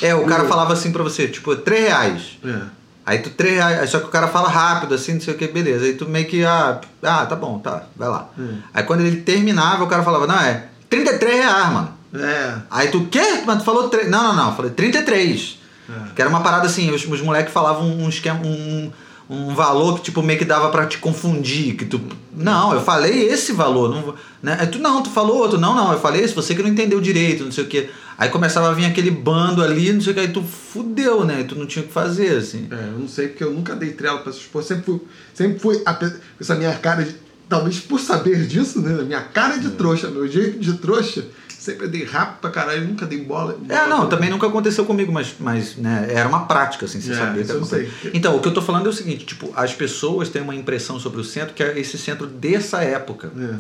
É, 0.02 0.16
o 0.16 0.26
cara 0.26 0.46
falava 0.50 0.72
assim 0.72 0.94
pra 0.94 1.04
você, 1.04 1.28
tipo, 1.28 1.54
3 1.54 1.82
reais. 1.82 2.40
É. 2.46 2.62
Aí 3.06 3.20
tu 3.20 3.32
3 3.32 3.56
reais, 3.56 3.90
só 3.90 4.00
que 4.00 4.06
o 4.06 4.10
cara 4.10 4.30
fala 4.30 4.48
rápido, 4.48 4.96
assim, 4.96 5.16
não 5.16 5.22
sei 5.22 5.34
o 5.34 5.38
que, 5.38 5.50
beleza. 5.50 5.84
Aí 5.84 5.96
tu 5.96 6.08
meio 6.08 6.26
que, 6.26 6.46
ah, 6.46 6.80
ah 7.04 7.26
tá 7.26 7.36
bom, 7.36 7.60
tá, 7.60 7.84
vai 7.98 8.08
lá. 8.08 8.30
Hum. 8.40 8.60
Aí 8.74 8.84
quando 8.84 9.02
ele 9.02 9.22
terminava, 9.22 9.84
o 9.84 9.88
cara 9.88 10.04
falava, 10.04 10.26
não, 10.26 10.40
é 10.40 10.68
33 10.90 11.36
reais, 11.36 11.74
mano. 11.74 12.02
É. 12.14 12.56
Aí 12.70 12.88
tu, 12.90 13.08
quê? 13.08 13.42
Mas 13.46 13.60
tu 13.60 13.64
falou 13.66 13.90
3. 13.90 14.10
Não, 14.10 14.24
não, 14.24 14.36
não, 14.36 14.50
eu 14.50 14.56
falei 14.56 14.72
33. 14.72 15.61
É. 15.92 16.14
Que 16.16 16.22
era 16.22 16.30
uma 16.30 16.42
parada 16.42 16.66
assim, 16.66 16.90
os, 16.92 17.06
os 17.06 17.22
moleques 17.22 17.54
falavam 17.54 17.88
um 17.88 18.08
esquema, 18.08 18.40
um, 18.46 18.92
um 19.30 19.54
valor 19.54 19.96
que 19.96 20.04
tipo 20.04 20.22
meio 20.22 20.38
que 20.38 20.46
dava 20.46 20.70
pra 20.70 20.86
te 20.86 20.98
confundir, 20.98 21.76
que 21.76 21.86
tu, 21.86 22.02
não, 22.36 22.74
eu 22.74 22.82
falei 22.82 23.28
esse 23.28 23.52
valor, 23.52 23.90
não, 23.90 24.16
né? 24.42 24.58
Aí 24.60 24.68
tu 24.68 24.80
não, 24.80 25.02
tu 25.02 25.10
falou 25.10 25.38
outro, 25.38 25.60
não, 25.60 25.76
não, 25.76 25.92
eu 25.94 26.00
falei 26.00 26.22
esse, 26.22 26.34
você 26.34 26.54
que 26.54 26.62
não 26.62 26.70
entendeu 26.70 27.00
direito, 27.00 27.44
não 27.44 27.52
sei 27.52 27.64
o 27.64 27.68
que. 27.68 27.90
Aí 28.18 28.30
começava 28.30 28.70
a 28.70 28.74
vir 28.74 28.86
aquele 28.86 29.10
bando 29.10 29.64
ali, 29.64 29.92
não 29.92 30.02
sei 30.02 30.12
o 30.12 30.14
que, 30.14 30.20
aí 30.20 30.28
tu 30.28 30.44
fudeu, 30.44 31.26
né? 31.26 31.38
Aí 31.38 31.44
tu 31.44 31.56
não 31.56 31.66
tinha 31.66 31.84
o 31.84 31.88
que 31.88 31.94
fazer, 31.94 32.38
assim. 32.38 32.68
É, 32.70 32.90
eu 32.94 33.00
não 33.00 33.08
sei 33.08 33.30
porque 33.30 33.44
eu 33.44 33.52
nunca 33.52 33.76
dei 33.76 33.94
trela 33.94 34.20
para 34.20 34.30
essas 34.30 34.44
porra. 34.44 34.64
Sempre 34.64 34.84
fui, 34.86 35.02
sempre 35.34 35.60
fui 35.60 35.80
com 35.80 36.06
essa 36.40 36.54
minha 36.54 36.74
cara 36.76 37.04
de. 37.04 37.16
Talvez 37.50 37.80
por 37.80 38.00
saber 38.00 38.46
disso, 38.46 38.80
né? 38.80 39.02
Minha 39.04 39.22
cara 39.22 39.58
de 39.58 39.72
trouxa, 39.72 40.10
meu 40.10 40.28
jeito 40.28 40.60
de 40.60 40.74
trouxa. 40.74 41.26
Sempre 41.62 41.88
dei 41.88 42.04
rápido 42.04 42.40
pra 42.40 42.50
caralho, 42.50 42.88
nunca 42.88 43.06
dei 43.06 43.24
bola. 43.24 43.56
É, 43.70 43.86
não, 43.86 44.10
também 44.10 44.32
nunca 44.32 44.48
aconteceu 44.48 44.84
comigo, 44.84 45.12
mas, 45.12 45.36
mas 45.40 45.76
né, 45.76 46.08
era 46.10 46.28
uma 46.28 46.48
prática, 46.48 46.86
assim, 46.88 47.00
você 47.00 47.12
É, 47.12 47.16
sabia 47.16 47.44
que 47.44 47.66
sei. 47.66 47.92
Então, 48.16 48.36
o 48.36 48.40
que 48.42 48.48
eu 48.48 48.54
tô 48.54 48.64
falando 48.64 48.88
é 48.88 48.90
o 48.90 48.94
seguinte, 48.94 49.28
tipo, 49.28 49.54
as 49.56 49.72
pessoas 49.72 50.28
têm 50.28 50.42
uma 50.42 50.56
impressão 50.56 51.00
sobre 51.00 51.22
o 51.22 51.24
centro 51.24 51.54
que 51.54 51.62
é 51.62 51.80
esse 51.80 52.00
centro 52.00 52.26
dessa 52.26 52.82
época. 52.84 53.32
É. 53.38 53.56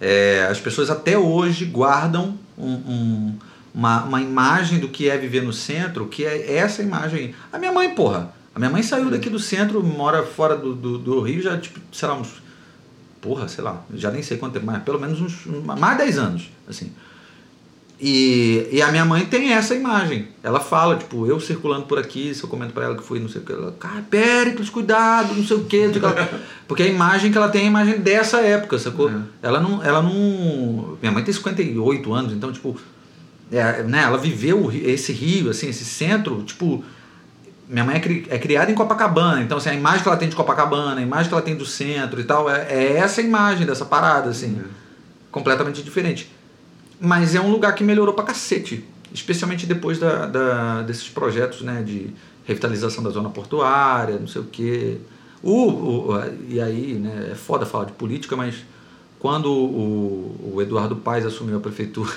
É, 0.00 0.46
as 0.50 0.58
pessoas 0.60 0.88
até 0.88 1.18
hoje 1.18 1.66
guardam 1.66 2.38
um- 2.56 2.72
um- 2.72 3.38
uma, 3.74 4.02
uma 4.04 4.20
imagem 4.22 4.78
do 4.78 4.88
que 4.88 5.10
é 5.10 5.18
viver 5.18 5.42
no 5.42 5.52
centro, 5.52 6.06
que 6.06 6.24
é 6.24 6.56
essa 6.56 6.80
imagem 6.82 7.18
aí. 7.18 7.34
A 7.52 7.58
minha 7.58 7.70
mãe, 7.70 7.94
porra, 7.94 8.32
a 8.54 8.58
minha 8.58 8.70
mãe 8.70 8.82
saiu 8.82 9.10
daqui 9.10 9.28
do 9.28 9.38
centro, 9.38 9.82
mora 9.84 10.22
fora 10.22 10.56
do, 10.56 10.74
do, 10.74 10.96
do 10.96 11.20
Rio 11.20 11.42
já, 11.42 11.58
tipo, 11.58 11.78
sei 11.92 12.08
lá, 12.08 12.14
uns. 12.14 12.40
Porra, 13.20 13.46
sei 13.46 13.62
lá, 13.62 13.84
já 13.94 14.10
nem 14.10 14.22
sei 14.22 14.38
quanto 14.38 14.54
tempo, 14.54 14.64
mas 14.64 14.82
pelo 14.82 14.98
menos 14.98 15.20
uns. 15.20 15.44
mais 15.78 15.98
de 15.98 16.04
10 16.04 16.16
anos, 16.18 16.50
assim. 16.66 16.90
E, 18.04 18.68
e 18.72 18.82
a 18.82 18.90
minha 18.90 19.04
mãe 19.04 19.24
tem 19.24 19.52
essa 19.52 19.76
imagem. 19.76 20.26
Ela 20.42 20.58
fala, 20.58 20.96
tipo, 20.96 21.24
eu 21.24 21.38
circulando 21.38 21.86
por 21.86 22.00
aqui, 22.00 22.34
se 22.34 22.42
eu 22.42 22.48
comento 22.48 22.72
pra 22.72 22.82
ela 22.82 22.96
que 22.96 23.04
fui, 23.04 23.20
não 23.20 23.28
sei 23.28 23.40
o 23.40 23.44
que, 23.44 23.52
ela, 23.52 23.70
cara, 23.78 24.02
Péricles, 24.10 24.68
cuidado, 24.68 25.32
não 25.32 25.44
sei 25.44 25.56
o 25.56 25.64
que. 25.64 25.88
Porque 26.66 26.82
a 26.82 26.86
imagem 26.88 27.30
que 27.30 27.38
ela 27.38 27.48
tem 27.48 27.62
é 27.62 27.64
a 27.66 27.68
imagem 27.68 28.00
dessa 28.00 28.40
época, 28.40 28.76
sacou? 28.76 29.08
É. 29.08 29.20
Ela 29.40 29.60
não. 29.60 29.84
Ela 29.84 30.02
não. 30.02 30.98
Minha 31.00 31.12
mãe 31.12 31.22
tem 31.22 31.32
58 31.32 32.12
anos, 32.12 32.32
então, 32.32 32.52
tipo, 32.52 32.76
é, 33.52 33.84
né, 33.84 34.02
ela 34.02 34.18
viveu 34.18 34.72
esse 34.72 35.12
rio, 35.12 35.48
assim, 35.48 35.68
esse 35.68 35.84
centro, 35.84 36.42
tipo. 36.42 36.84
Minha 37.68 37.84
mãe 37.84 37.96
é, 37.96 38.00
cri, 38.00 38.26
é, 38.28 38.36
criada 38.36 38.72
em 38.72 38.74
Copacabana, 38.74 39.42
então 39.42 39.56
assim, 39.56 39.70
a 39.70 39.74
imagem 39.74 40.02
que 40.02 40.08
ela 40.08 40.18
tem 40.18 40.28
de 40.28 40.34
Copacabana, 40.34 41.00
a 41.00 41.02
imagem 41.02 41.28
que 41.28 41.34
ela 41.34 41.42
tem 41.42 41.54
do 41.54 41.64
centro 41.64 42.20
e 42.20 42.24
tal, 42.24 42.50
é, 42.50 42.66
é 42.68 42.96
essa 42.96 43.22
imagem 43.22 43.64
dessa 43.64 43.84
parada, 43.84 44.28
assim, 44.28 44.54
uhum. 44.54 44.64
completamente 45.30 45.82
diferente. 45.82 46.28
Mas 47.02 47.34
é 47.34 47.40
um 47.40 47.50
lugar 47.50 47.74
que 47.74 47.82
melhorou 47.82 48.14
pra 48.14 48.24
cacete. 48.24 48.84
Especialmente 49.12 49.66
depois 49.66 49.98
da, 49.98 50.26
da 50.26 50.82
desses 50.82 51.08
projetos 51.08 51.62
né, 51.62 51.82
de 51.82 52.10
revitalização 52.44 53.02
da 53.02 53.10
zona 53.10 53.28
portuária, 53.28 54.18
não 54.18 54.28
sei 54.28 54.40
o 54.40 54.44
quê. 54.44 54.98
O, 55.42 55.68
o, 55.68 56.24
e 56.48 56.60
aí, 56.60 56.94
né, 56.94 57.30
é 57.32 57.34
foda 57.34 57.66
falar 57.66 57.86
de 57.86 57.92
política, 57.92 58.36
mas 58.36 58.54
quando 59.18 59.52
o, 59.52 60.52
o 60.54 60.62
Eduardo 60.62 60.96
Paes 60.96 61.26
assumiu 61.26 61.56
a 61.56 61.60
prefeitura. 61.60 62.10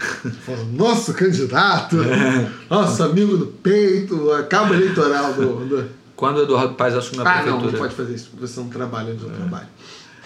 nosso 0.74 1.14
candidato, 1.14 1.96
é. 2.02 2.50
nosso 2.68 3.02
amigo 3.02 3.36
do 3.36 3.46
peito, 3.46 4.32
a 4.32 4.42
cabo 4.42 4.74
eleitoral 4.74 5.32
do, 5.32 5.64
do... 5.64 5.88
Quando 6.16 6.38
o 6.38 6.42
Eduardo 6.42 6.74
Paes 6.74 6.94
assumiu 6.94 7.26
a 7.26 7.30
ah, 7.30 7.34
prefeitura. 7.34 7.64
Não, 7.64 7.72
não 7.72 7.78
pode 7.78 7.94
fazer 7.94 8.14
isso, 8.14 8.30
você 8.38 8.60
não 8.60 8.68
trabalha 8.68 9.12
onde 9.12 9.22
eu 9.22 9.30
é. 9.30 9.34
trabalho. 9.34 9.68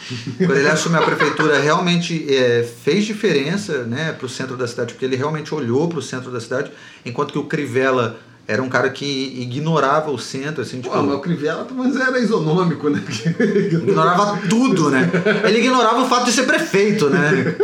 Quando 0.38 0.56
ele 0.56 0.68
assumiu 0.68 1.00
a 1.00 1.04
prefeitura, 1.04 1.60
realmente 1.60 2.26
é, 2.32 2.68
fez 2.84 3.04
diferença 3.04 3.84
né, 3.84 4.12
para 4.12 4.26
o 4.26 4.28
centro 4.28 4.56
da 4.56 4.66
cidade, 4.66 4.92
porque 4.94 5.04
ele 5.04 5.16
realmente 5.16 5.54
olhou 5.54 5.88
para 5.88 5.98
o 5.98 6.02
centro 6.02 6.30
da 6.30 6.40
cidade, 6.40 6.70
enquanto 7.04 7.32
que 7.32 7.38
o 7.38 7.44
Crivella 7.44 8.18
era 8.46 8.62
um 8.62 8.68
cara 8.68 8.90
que 8.90 9.40
ignorava 9.40 10.10
o 10.10 10.18
centro, 10.18 10.62
assim, 10.62 10.80
tipo... 10.80 10.92
Pô, 10.92 11.02
mas 11.02 11.14
o 11.14 11.20
Crivella 11.20 11.66
menos 11.70 11.96
era 11.96 12.18
isonômico, 12.18 12.90
né? 12.90 13.02
ignorava 13.38 14.38
tudo, 14.48 14.90
né? 14.90 15.10
Ele 15.44 15.58
ignorava 15.58 16.02
o 16.02 16.08
fato 16.08 16.24
de 16.24 16.32
ser 16.32 16.44
prefeito, 16.44 17.08
né? 17.08 17.54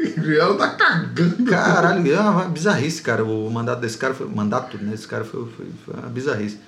o 0.00 0.10
Crivella 0.12 0.54
tá 0.56 0.70
cagando. 0.70 1.44
Caralho, 1.44 2.12
é 2.12 2.18
uma 2.18 2.44
bizarrice, 2.44 3.02
cara. 3.02 3.24
O 3.24 3.50
mandato 3.50 3.80
desse 3.80 3.98
cara 3.98 4.14
foi... 4.14 4.26
Mandato, 4.26 4.78
né? 4.78 4.94
Esse 4.94 5.06
cara 5.06 5.24
foi, 5.24 5.46
foi, 5.54 5.66
foi 5.84 5.94
uma 5.94 6.08
bizarrice. 6.08 6.58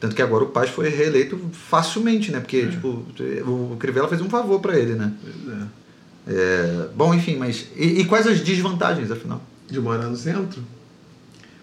Tanto 0.00 0.16
que 0.16 0.22
agora 0.22 0.44
o 0.44 0.48
Paz 0.48 0.70
foi 0.70 0.88
reeleito 0.88 1.38
facilmente, 1.52 2.32
né? 2.32 2.40
Porque, 2.40 2.56
é. 2.56 2.66
tipo, 2.68 2.88
o 2.88 3.76
Crivella 3.78 4.08
fez 4.08 4.22
um 4.22 4.30
favor 4.30 4.58
para 4.58 4.78
ele, 4.78 4.94
né? 4.94 5.12
Pois 5.22 5.58
é. 5.58 6.40
é. 6.40 6.88
Bom, 6.96 7.14
enfim, 7.14 7.36
mas. 7.36 7.66
E, 7.76 8.00
e, 8.00 8.04
quais 8.06 8.26
as 8.26 8.40
desvantagens, 8.40 9.10
afinal? 9.10 9.42
De 9.68 9.78
morar 9.78 10.06
no 10.06 10.16
centro? 10.16 10.62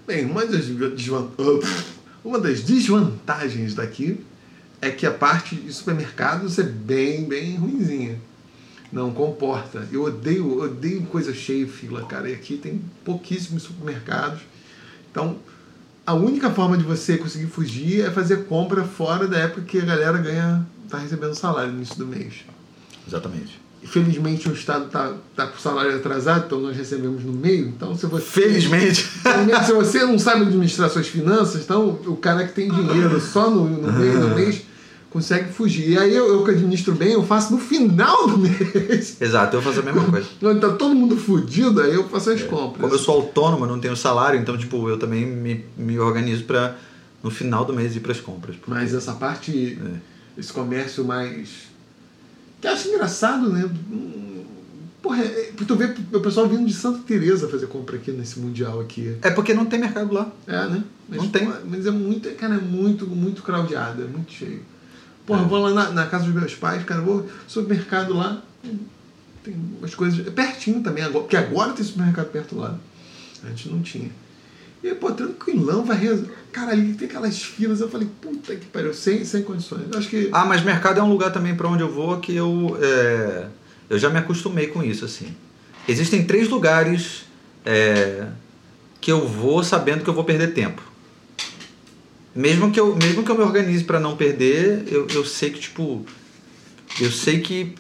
Bem, 0.05 0.23
uma 0.25 0.45
das, 0.45 0.65
desvantagens, 0.65 1.85
uma 2.23 2.39
das 2.39 2.61
desvantagens 2.61 3.73
daqui 3.73 4.19
é 4.79 4.91
que 4.91 5.07
a 5.07 5.11
parte 5.11 5.55
de 5.55 5.73
supermercados 5.73 6.59
é 6.59 6.63
bem, 6.63 7.25
bem 7.25 7.55
ruinzinha. 7.55 8.21
Não 8.91 9.11
comporta. 9.11 9.87
Eu 9.91 10.03
odeio, 10.03 10.61
odeio 10.61 11.01
coisa 11.07 11.33
cheia 11.33 11.63
e 11.63 11.67
fila, 11.67 12.05
cara. 12.05 12.29
E 12.29 12.33
aqui 12.33 12.55
tem 12.55 12.79
pouquíssimos 13.03 13.63
supermercados. 13.63 14.41
Então, 15.11 15.37
a 16.07 16.13
única 16.13 16.49
forma 16.49 16.77
de 16.77 16.85
você 16.85 17.17
conseguir 17.17 17.47
fugir 17.47 17.99
é 17.99 18.09
fazer 18.09 18.45
compra 18.45 18.85
fora 18.85 19.27
da 19.27 19.39
época 19.39 19.63
que 19.63 19.77
a 19.77 19.83
galera 19.83 20.17
ganha, 20.17 20.65
tá 20.89 20.97
recebendo 20.97 21.35
salário 21.35 21.69
no 21.69 21.79
início 21.79 21.97
do 21.97 22.07
mês. 22.07 22.45
Exatamente. 23.05 23.59
Felizmente 23.83 24.47
o 24.47 24.53
Estado 24.53 24.89
tá, 24.89 25.13
tá 25.35 25.47
com 25.47 25.57
o 25.57 25.59
salário 25.59 25.93
atrasado, 25.93 26.45
então 26.45 26.61
nós 26.61 26.77
recebemos 26.77 27.25
no 27.25 27.33
meio. 27.33 27.67
Então, 27.67 27.93
se 27.93 28.05
você. 28.05 28.25
Felizmente! 28.25 29.05
Se 29.65 29.73
você 29.73 30.05
não 30.05 30.17
sabe 30.17 30.43
administrar 30.43 30.89
suas 30.89 31.07
finanças, 31.07 31.63
então 31.63 31.99
o 32.05 32.15
cara 32.15 32.47
que 32.47 32.53
tem 32.53 32.71
dinheiro 32.71 33.19
só 33.19 33.49
no, 33.49 33.67
no 33.67 33.91
meio 33.91 34.21
do 34.21 34.29
mês 34.35 34.61
consegue 35.09 35.51
fugir. 35.51 35.91
E 35.91 35.97
aí 35.97 36.15
eu, 36.15 36.27
eu 36.27 36.43
que 36.43 36.51
administro 36.51 36.93
bem, 36.93 37.13
eu 37.13 37.23
faço 37.23 37.53
no 37.53 37.59
final 37.59 38.27
do 38.27 38.37
mês. 38.39 39.19
Exato, 39.21 39.55
eu 39.55 39.61
faço 39.61 39.79
a 39.79 39.83
mesma 39.83 40.03
coisa. 40.03 40.27
Quando 40.39 40.59
tá 40.59 40.69
todo 40.73 40.95
mundo 40.95 41.17
fudido, 41.17 41.81
aí 41.81 41.93
eu 41.93 42.07
faço 42.09 42.31
as 42.31 42.41
é. 42.41 42.45
compras. 42.45 42.81
Como 42.81 42.93
eu 42.93 42.99
sou 42.99 43.15
autônomo, 43.15 43.65
não 43.65 43.79
tenho 43.79 43.95
salário, 43.95 44.39
então 44.39 44.57
tipo, 44.57 44.87
eu 44.89 44.97
também 44.97 45.25
me, 45.25 45.65
me 45.77 45.99
organizo 45.99 46.43
para 46.43 46.75
no 47.23 47.31
final 47.31 47.65
do 47.65 47.73
mês 47.73 47.95
ir 47.95 47.99
para 47.99 48.11
as 48.11 48.21
compras. 48.21 48.55
Porque... 48.55 48.71
Mas 48.71 48.93
essa 48.93 49.13
parte, 49.13 49.79
é. 49.81 50.39
esse 50.39 50.51
comércio 50.51 51.03
mais. 51.03 51.67
Que 52.61 52.67
eu 52.67 52.71
acho 52.71 52.89
engraçado, 52.89 53.49
né? 53.51 53.69
Porra, 55.01 55.23
é, 55.23 55.51
tu 55.65 55.75
vê 55.75 55.93
o 56.11 56.19
pessoal 56.19 56.47
vindo 56.47 56.65
de 56.65 56.73
Santa 56.73 56.99
Teresa 56.99 57.47
fazer 57.47 57.67
compra 57.67 57.97
aqui 57.97 58.11
nesse 58.11 58.39
Mundial 58.39 58.81
aqui. 58.81 59.15
É 59.21 59.29
porque 59.29 59.53
não 59.53 59.65
tem 59.65 59.79
mercado 59.79 60.13
lá. 60.13 60.31
É, 60.47 60.67
né? 60.67 60.83
Mas, 61.07 61.17
não 61.19 61.29
tem. 61.29 61.47
Mas 61.65 61.85
é 61.85 61.91
muito, 61.91 62.29
cara, 62.35 62.55
é 62.55 62.59
muito, 62.59 63.07
muito 63.07 63.43
craudiado, 63.43 64.03
é 64.03 64.07
muito 64.07 64.31
cheio. 64.31 64.61
Porra, 65.27 65.41
eu 65.41 65.47
vou 65.49 65.59
lá 65.59 65.69
na, 65.71 65.91
na, 65.91 66.05
casa 66.05 66.23
dos 66.23 66.33
meus 66.33 66.55
pais, 66.55 66.85
cara, 66.85 67.01
vou 67.01 67.27
supermercado 67.45 68.13
lá, 68.13 68.41
tem 69.43 69.53
umas 69.77 69.93
coisas. 69.93 70.25
É 70.25 70.31
pertinho 70.31 70.81
também, 70.81 71.03
agora, 71.03 71.19
porque 71.19 71.35
agora 71.35 71.73
tem 71.73 71.83
supermercado 71.83 72.27
perto 72.27 72.57
lá. 72.57 72.79
Antes 73.45 73.69
não 73.69 73.81
tinha. 73.81 74.09
E 74.81 74.87
aí, 74.87 74.95
pô, 74.95 75.11
tranquilão, 75.11 75.83
vai 75.83 75.97
rezar. 75.97 76.27
Cara, 76.53 76.71
ali 76.71 76.93
tem 76.93 77.09
aquelas 77.09 77.43
filas, 77.43 77.81
eu 77.81 77.89
falei, 77.89 78.07
puta 78.21 78.55
que 78.55 78.67
pariu, 78.67 78.93
sem, 78.93 79.25
sem 79.25 79.43
condições. 79.43 79.93
Acho 79.93 80.07
que. 80.07 80.29
Ah, 80.31 80.45
mas 80.45 80.63
mercado 80.63 81.01
é 81.01 81.03
um 81.03 81.09
lugar 81.09 81.33
também 81.33 81.53
para 81.53 81.67
onde 81.67 81.83
eu 81.83 81.91
vou 81.91 82.17
que 82.21 82.33
eu. 82.33 82.77
É, 82.81 83.47
eu 83.89 83.99
já 83.99 84.09
me 84.09 84.19
acostumei 84.19 84.67
com 84.67 84.81
isso, 84.81 85.03
assim. 85.03 85.35
Existem 85.89 86.25
três 86.25 86.47
lugares 86.47 87.25
é, 87.65 88.27
que 89.01 89.11
eu 89.11 89.27
vou 89.27 89.61
sabendo 89.61 90.05
que 90.05 90.09
eu 90.09 90.13
vou 90.13 90.23
perder 90.23 90.53
tempo 90.53 90.86
mesmo 92.37 92.71
que 92.71 92.79
eu, 92.79 92.95
mesmo 92.95 93.23
que 93.23 93.31
eu 93.31 93.35
me 93.35 93.43
organize 93.43 93.83
para 93.83 93.99
não 93.99 94.15
perder, 94.15 94.83
eu, 94.91 95.07
eu 95.07 95.25
sei 95.25 95.49
que, 95.49 95.59
tipo, 95.59 96.05
eu 97.01 97.11
sei 97.11 97.41
que 97.41 97.73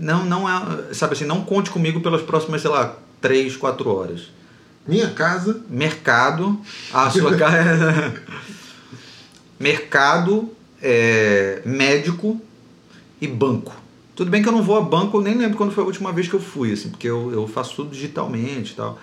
não, 0.00 0.24
não 0.24 0.48
é, 0.48 0.92
sabe 0.92 1.12
assim, 1.12 1.24
não 1.24 1.44
conte 1.44 1.70
comigo 1.70 2.00
pelas 2.00 2.20
próximas, 2.20 2.60
sei 2.60 2.70
lá, 2.70 2.98
três, 3.20 3.56
quatro 3.56 3.88
horas. 3.88 4.22
Minha 4.84 5.10
casa. 5.10 5.62
Mercado. 5.70 6.60
A 6.92 7.08
sua 7.08 7.36
casa. 7.36 8.20
mercado, 9.60 10.50
é, 10.82 11.62
médico 11.64 12.40
e 13.20 13.28
banco. 13.28 13.76
Tudo 14.16 14.28
bem 14.28 14.42
que 14.42 14.48
eu 14.48 14.52
não 14.52 14.62
vou 14.62 14.76
a 14.76 14.80
banco, 14.80 15.20
nem 15.20 15.36
lembro 15.36 15.56
quando 15.56 15.72
foi 15.72 15.84
a 15.84 15.86
última 15.86 16.12
vez 16.12 16.26
que 16.26 16.34
eu 16.34 16.40
fui, 16.40 16.72
assim, 16.72 16.90
porque 16.90 17.06
eu, 17.06 17.30
eu 17.32 17.46
faço 17.46 17.76
tudo 17.76 17.90
digitalmente 17.90 18.72
e 18.72 18.76
tal. 18.76 18.98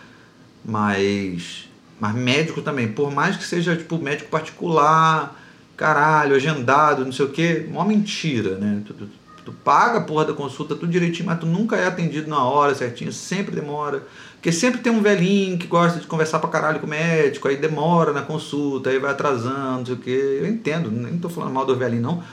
Mas 0.65 1.66
mas 1.99 2.13
médico 2.15 2.61
também, 2.61 2.87
por 2.87 3.11
mais 3.11 3.35
que 3.35 3.43
seja 3.43 3.75
tipo 3.75 3.97
médico 3.97 4.29
particular, 4.29 5.35
caralho, 5.75 6.35
agendado, 6.35 7.05
não 7.05 7.11
sei 7.11 7.25
o 7.25 7.29
quê, 7.29 7.65
uma 7.69 7.85
mentira, 7.85 8.57
né? 8.57 8.81
Tu, 8.85 8.93
tu, 8.93 9.09
tu, 9.45 9.51
paga 9.51 9.99
a 9.99 10.01
porra 10.01 10.25
da 10.25 10.33
consulta 10.33 10.75
tudo 10.75 10.91
direitinho, 10.91 11.25
mas 11.25 11.39
tu 11.39 11.45
nunca 11.45 11.75
é 11.75 11.87
atendido 11.87 12.29
na 12.29 12.43
hora 12.43 12.75
certinho, 12.75 13.11
sempre 13.11 13.55
demora. 13.55 14.03
Porque 14.35 14.51
sempre 14.51 14.81
tem 14.81 14.91
um 14.91 15.01
velhinho 15.01 15.57
que 15.57 15.65
gosta 15.65 15.99
de 15.99 16.07
conversar 16.07 16.39
pra 16.39 16.49
caralho 16.49 16.79
com 16.79 16.85
o 16.85 16.89
médico, 16.89 17.47
aí 17.47 17.57
demora 17.57 18.13
na 18.13 18.21
consulta, 18.21 18.89
aí 18.89 18.99
vai 18.99 19.11
atrasando, 19.11 19.79
não 19.79 19.85
sei 19.85 19.95
o 19.95 19.97
quê. 19.97 20.39
Eu 20.41 20.47
entendo, 20.47 20.91
nem 20.91 21.17
tô 21.17 21.29
falando 21.29 21.53
mal 21.53 21.65
do 21.65 21.75
velhinho 21.75 22.01
não. 22.01 22.23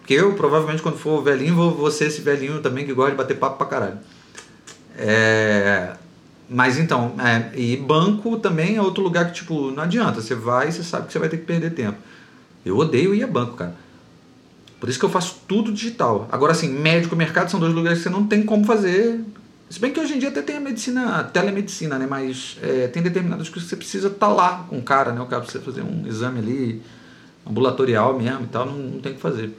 Porque 0.00 0.14
eu, 0.14 0.34
provavelmente, 0.34 0.82
quando 0.82 0.96
for 0.96 1.22
velhinho, 1.22 1.54
vou, 1.54 1.70
vou 1.74 1.90
ser 1.90 2.06
esse 2.06 2.22
velhinho 2.22 2.60
também 2.60 2.86
que 2.86 2.92
gosta 2.92 3.12
de 3.12 3.16
bater 3.16 3.36
papo 3.36 3.58
pra 3.58 3.66
caralho. 3.66 3.98
É, 4.96 5.92
mas 6.52 6.78
então, 6.78 7.14
é, 7.20 7.56
e 7.56 7.76
banco 7.76 8.36
também 8.36 8.74
é 8.74 8.82
outro 8.82 9.04
lugar 9.04 9.26
que, 9.26 9.34
tipo, 9.34 9.70
não 9.70 9.84
adianta. 9.84 10.20
Você 10.20 10.34
vai 10.34 10.68
e 10.68 10.72
você 10.72 10.82
sabe 10.82 11.06
que 11.06 11.12
você 11.12 11.18
vai 11.20 11.28
ter 11.28 11.36
que 11.36 11.44
perder 11.44 11.70
tempo. 11.70 11.96
Eu 12.66 12.76
odeio 12.76 13.14
ir 13.14 13.22
a 13.22 13.26
banco, 13.28 13.54
cara. 13.54 13.76
Por 14.80 14.88
isso 14.88 14.98
que 14.98 15.04
eu 15.04 15.10
faço 15.10 15.42
tudo 15.46 15.72
digital. 15.72 16.28
Agora, 16.32 16.50
assim, 16.50 16.68
médico 16.68 17.14
e 17.14 17.18
mercado 17.18 17.52
são 17.52 17.60
dois 17.60 17.72
lugares 17.72 17.98
que 17.98 18.02
você 18.02 18.10
não 18.10 18.26
tem 18.26 18.42
como 18.42 18.64
fazer. 18.64 19.20
Se 19.68 19.78
bem 19.78 19.92
que 19.92 20.00
hoje 20.00 20.14
em 20.14 20.18
dia 20.18 20.30
até 20.30 20.42
tem 20.42 20.56
a 20.56 20.60
medicina, 20.60 21.20
a 21.20 21.22
telemedicina, 21.22 21.96
né? 21.96 22.06
Mas 22.10 22.58
é, 22.60 22.88
tem 22.88 23.00
determinadas 23.00 23.48
coisas 23.48 23.64
que 23.64 23.70
você 23.70 23.76
precisa 23.76 24.08
estar 24.08 24.26
tá 24.26 24.32
lá 24.32 24.66
com 24.68 24.78
o 24.78 24.82
cara, 24.82 25.12
né? 25.12 25.20
O 25.20 25.26
cara 25.26 25.42
precisa 25.42 25.62
fazer 25.62 25.82
um 25.82 26.04
exame 26.04 26.40
ali, 26.40 26.82
ambulatorial 27.46 28.18
mesmo 28.18 28.42
e 28.42 28.48
tal, 28.48 28.66
não, 28.66 28.76
não 28.76 29.00
tem 29.00 29.12
o 29.12 29.14
que 29.14 29.20
fazer. 29.20 29.56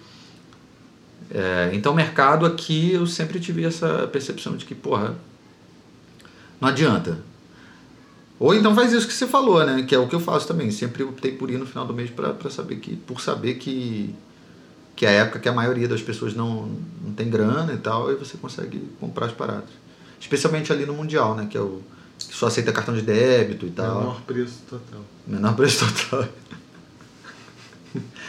É, 1.34 1.70
então, 1.72 1.94
mercado 1.94 2.46
aqui 2.46 2.92
eu 2.92 3.08
sempre 3.08 3.40
tive 3.40 3.64
essa 3.64 4.10
percepção 4.12 4.58
de 4.58 4.66
que, 4.66 4.76
porra, 4.76 5.16
não 6.62 6.70
adianta. 6.70 7.18
Ou 8.40 8.56
então 8.56 8.74
faz 8.74 8.94
isso 8.94 9.08
que 9.08 9.14
você 9.14 9.28
falou, 9.28 9.64
né? 9.66 9.84
Que 9.84 9.94
é 9.94 10.00
o 10.00 10.08
que 10.08 10.16
eu 10.16 10.20
faço 10.20 10.48
também. 10.48 10.72
Sempre 10.72 11.04
optei 11.04 11.32
por 11.32 11.52
ir 11.52 11.58
no 11.58 11.66
final 11.66 11.86
do 11.86 11.94
mês 11.94 12.10
para 12.10 12.50
saber 12.50 12.78
que. 12.78 12.96
Por 12.96 13.20
saber 13.20 13.56
que. 13.56 14.16
Que 14.96 15.06
é 15.06 15.10
a 15.10 15.12
época 15.12 15.40
que 15.40 15.50
a 15.50 15.54
maioria 15.54 15.88
das 15.88 16.02
pessoas 16.02 16.36
não, 16.36 16.70
não 17.04 17.14
tem 17.14 17.30
grana 17.30 17.74
e 17.74 17.78
tal, 17.78 18.12
e 18.12 18.16
você 18.16 18.38
consegue 18.38 18.80
comprar 19.00 19.28
as 19.28 19.32
paradas. 19.32 19.70
Especialmente 20.20 20.72
ali 20.72 20.86
no 20.86 20.94
Mundial, 20.94 21.36
né? 21.36 21.48
Que 21.50 21.58
é 21.58 21.62
o. 21.62 21.82
Que 22.18 22.36
só 22.36 22.48
aceita 22.48 22.72
cartão 22.72 22.96
de 22.96 23.02
débito 23.02 23.66
e 23.66 23.72
tal. 23.72 24.00
Menor 24.00 24.22
preço 24.22 24.60
total. 24.70 25.02
Menor 25.28 25.56
preço 25.56 25.86
total. 25.86 26.28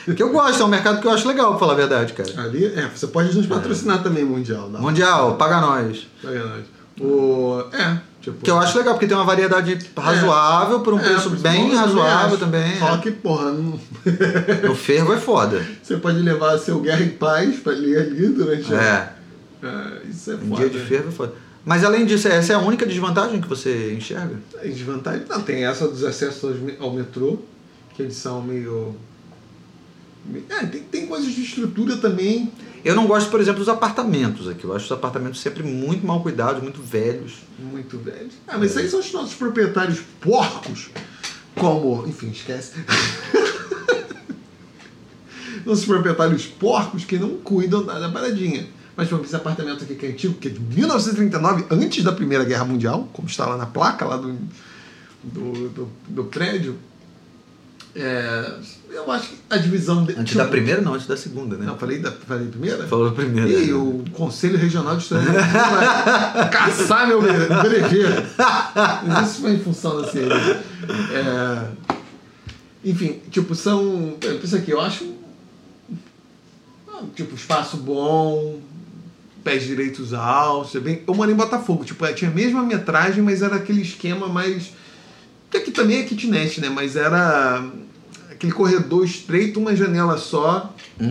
que 0.16 0.22
eu 0.22 0.30
gosto, 0.30 0.62
é 0.62 0.64
um 0.64 0.68
mercado 0.68 1.00
que 1.00 1.06
eu 1.06 1.10
acho 1.10 1.28
legal, 1.28 1.50
pra 1.50 1.58
falar 1.58 1.72
a 1.72 1.76
verdade, 1.76 2.12
cara. 2.12 2.42
Ali, 2.42 2.66
é, 2.66 2.88
você 2.88 3.06
pode 3.06 3.34
nos 3.34 3.46
patrocinar 3.46 4.00
é. 4.00 4.02
também, 4.02 4.24
Mundial. 4.24 4.68
Mundial, 4.68 5.36
paga 5.36 5.60
nós. 5.60 6.06
Paga 6.22 6.44
nós. 6.46 6.64
O, 7.00 7.64
é, 7.72 7.98
Tipo, 8.22 8.38
que 8.38 8.48
eu 8.48 8.56
acho 8.56 8.78
legal, 8.78 8.94
porque 8.94 9.08
tem 9.08 9.16
uma 9.16 9.26
variedade 9.26 9.76
razoável 9.96 10.78
por 10.80 10.94
um 10.94 10.98
é, 11.00 11.02
preço 11.02 11.30
bem 11.30 11.74
razoável 11.74 12.38
também. 12.38 12.78
Só 12.78 12.94
é. 12.94 12.98
que, 12.98 13.10
porra, 13.10 13.50
não... 13.50 13.80
o 14.70 14.74
fervo 14.76 15.12
é 15.12 15.18
foda. 15.18 15.66
Você 15.82 15.96
pode 15.96 16.20
levar 16.20 16.56
seu 16.58 16.80
Guerra 16.80 17.02
em 17.02 17.08
Paz 17.08 17.56
pra 17.58 17.72
ler 17.72 17.98
ali 17.98 18.28
durante 18.28 18.72
é. 18.72 18.78
a... 18.78 19.12
É, 19.64 20.08
isso 20.08 20.30
é 20.30 20.34
um 20.36 20.48
foda. 20.48 20.56
dia 20.56 20.70
de 20.70 20.78
fervo 20.86 21.08
é 21.08 21.12
foda. 21.12 21.32
Mas 21.64 21.82
além 21.84 22.06
disso, 22.06 22.28
essa 22.28 22.52
é 22.52 22.56
a 22.56 22.60
única 22.60 22.86
desvantagem 22.86 23.40
que 23.40 23.48
você 23.48 23.92
enxerga? 23.92 24.36
Desvantagem? 24.64 25.24
Não, 25.28 25.42
tem 25.42 25.64
essa 25.64 25.88
dos 25.88 26.04
acessos 26.04 26.56
ao 26.78 26.92
metrô, 26.92 27.38
que 27.94 28.02
eles 28.02 28.14
são 28.14 28.40
meio. 28.40 28.94
É, 30.48 30.66
tem, 30.66 30.82
tem 30.82 31.06
coisas 31.06 31.32
de 31.32 31.42
estrutura 31.42 31.96
também. 31.96 32.52
Eu 32.84 32.94
não 32.94 33.06
gosto, 33.06 33.30
por 33.30 33.40
exemplo, 33.40 33.60
dos 33.60 33.68
apartamentos 33.68 34.48
aqui. 34.48 34.64
Eu 34.64 34.74
acho 34.74 34.86
os 34.86 34.92
apartamentos 34.92 35.40
sempre 35.40 35.62
muito 35.62 36.06
mal 36.06 36.22
cuidados, 36.22 36.62
muito 36.62 36.82
velhos. 36.82 37.38
Muito 37.58 37.98
velhos. 37.98 38.34
Ah, 38.46 38.58
mas 38.58 38.76
é. 38.76 38.80
aí 38.80 38.88
são 38.88 39.00
os 39.00 39.12
nossos 39.12 39.34
proprietários 39.34 40.00
porcos. 40.20 40.90
Como. 41.56 42.06
Enfim, 42.06 42.30
esquece. 42.30 42.74
nossos 45.66 45.84
proprietários 45.84 46.46
porcos 46.46 47.04
que 47.04 47.18
não 47.18 47.36
cuidam 47.38 47.84
da 47.84 48.10
paradinha. 48.10 48.66
Mas 48.96 49.08
tipo, 49.08 49.24
esse 49.24 49.34
apartamento 49.34 49.84
aqui 49.84 49.94
que 49.94 50.06
é 50.06 50.10
antigo, 50.10 50.34
que 50.34 50.48
é 50.48 50.50
de 50.50 50.60
1939, 50.60 51.66
antes 51.70 52.04
da 52.04 52.12
Primeira 52.12 52.44
Guerra 52.44 52.64
Mundial, 52.64 53.08
como 53.12 53.26
está 53.26 53.46
lá 53.46 53.56
na 53.56 53.66
placa 53.66 54.04
lá 54.04 54.16
do, 54.16 54.38
do, 55.22 55.68
do, 55.68 55.88
do 56.08 56.24
prédio. 56.24 56.76
É, 57.94 58.58
eu 58.92 59.10
acho 59.10 59.30
que 59.30 59.36
a 59.48 59.56
divisão. 59.56 60.04
De, 60.04 60.14
antes 60.18 60.36
da 60.36 60.44
primeira, 60.44 60.80
não, 60.82 60.94
antes 60.94 61.06
da 61.06 61.16
segunda, 61.16 61.56
né? 61.56 61.64
Não, 61.64 61.78
falei 61.78 61.98
da 61.98 62.12
falei 62.12 62.48
primeira? 62.48 62.86
Falou 62.86 63.08
da 63.08 63.14
primeira. 63.14 63.48
E 63.48 63.68
né? 63.68 63.72
o 63.72 64.04
Conselho 64.12 64.58
Regional 64.58 64.96
de 64.96 65.08
vai 65.08 66.50
caçar 66.50 67.08
meu 67.08 67.22
brevet. 67.22 68.12
Mas 69.06 69.30
isso 69.30 69.40
foi 69.40 69.54
em 69.54 69.58
função 69.60 70.00
da 70.00 70.10
série. 70.10 70.28
É, 70.28 71.66
enfim, 72.84 73.20
tipo, 73.30 73.54
são. 73.54 74.16
Isso 74.42 74.56
aqui, 74.56 74.70
eu 74.70 74.80
acho. 74.80 75.10
Tipo, 77.16 77.34
espaço 77.34 77.78
bom, 77.78 78.60
pés 79.42 79.64
direitos 79.64 80.14
altos. 80.14 80.74
É 80.74 80.80
bem... 80.80 81.02
Eu 81.06 81.14
morei 81.14 81.34
em 81.34 81.36
Botafogo, 81.36 81.84
tipo, 81.84 82.06
tinha 82.12 82.30
a 82.30 82.34
mesma 82.34 82.62
metragem, 82.62 83.22
mas 83.22 83.42
era 83.42 83.56
aquele 83.56 83.82
esquema 83.82 84.28
mais. 84.28 84.72
Que 85.50 85.56
aqui 85.56 85.70
também 85.70 85.98
é 85.98 86.02
kitnet, 86.04 86.60
né? 86.60 86.68
Mas 86.68 86.94
era 86.94 87.64
aquele 88.42 88.52
corredor 88.52 89.04
estreito, 89.04 89.60
uma 89.60 89.74
janela 89.76 90.18
só. 90.18 90.74
Hum. 91.00 91.08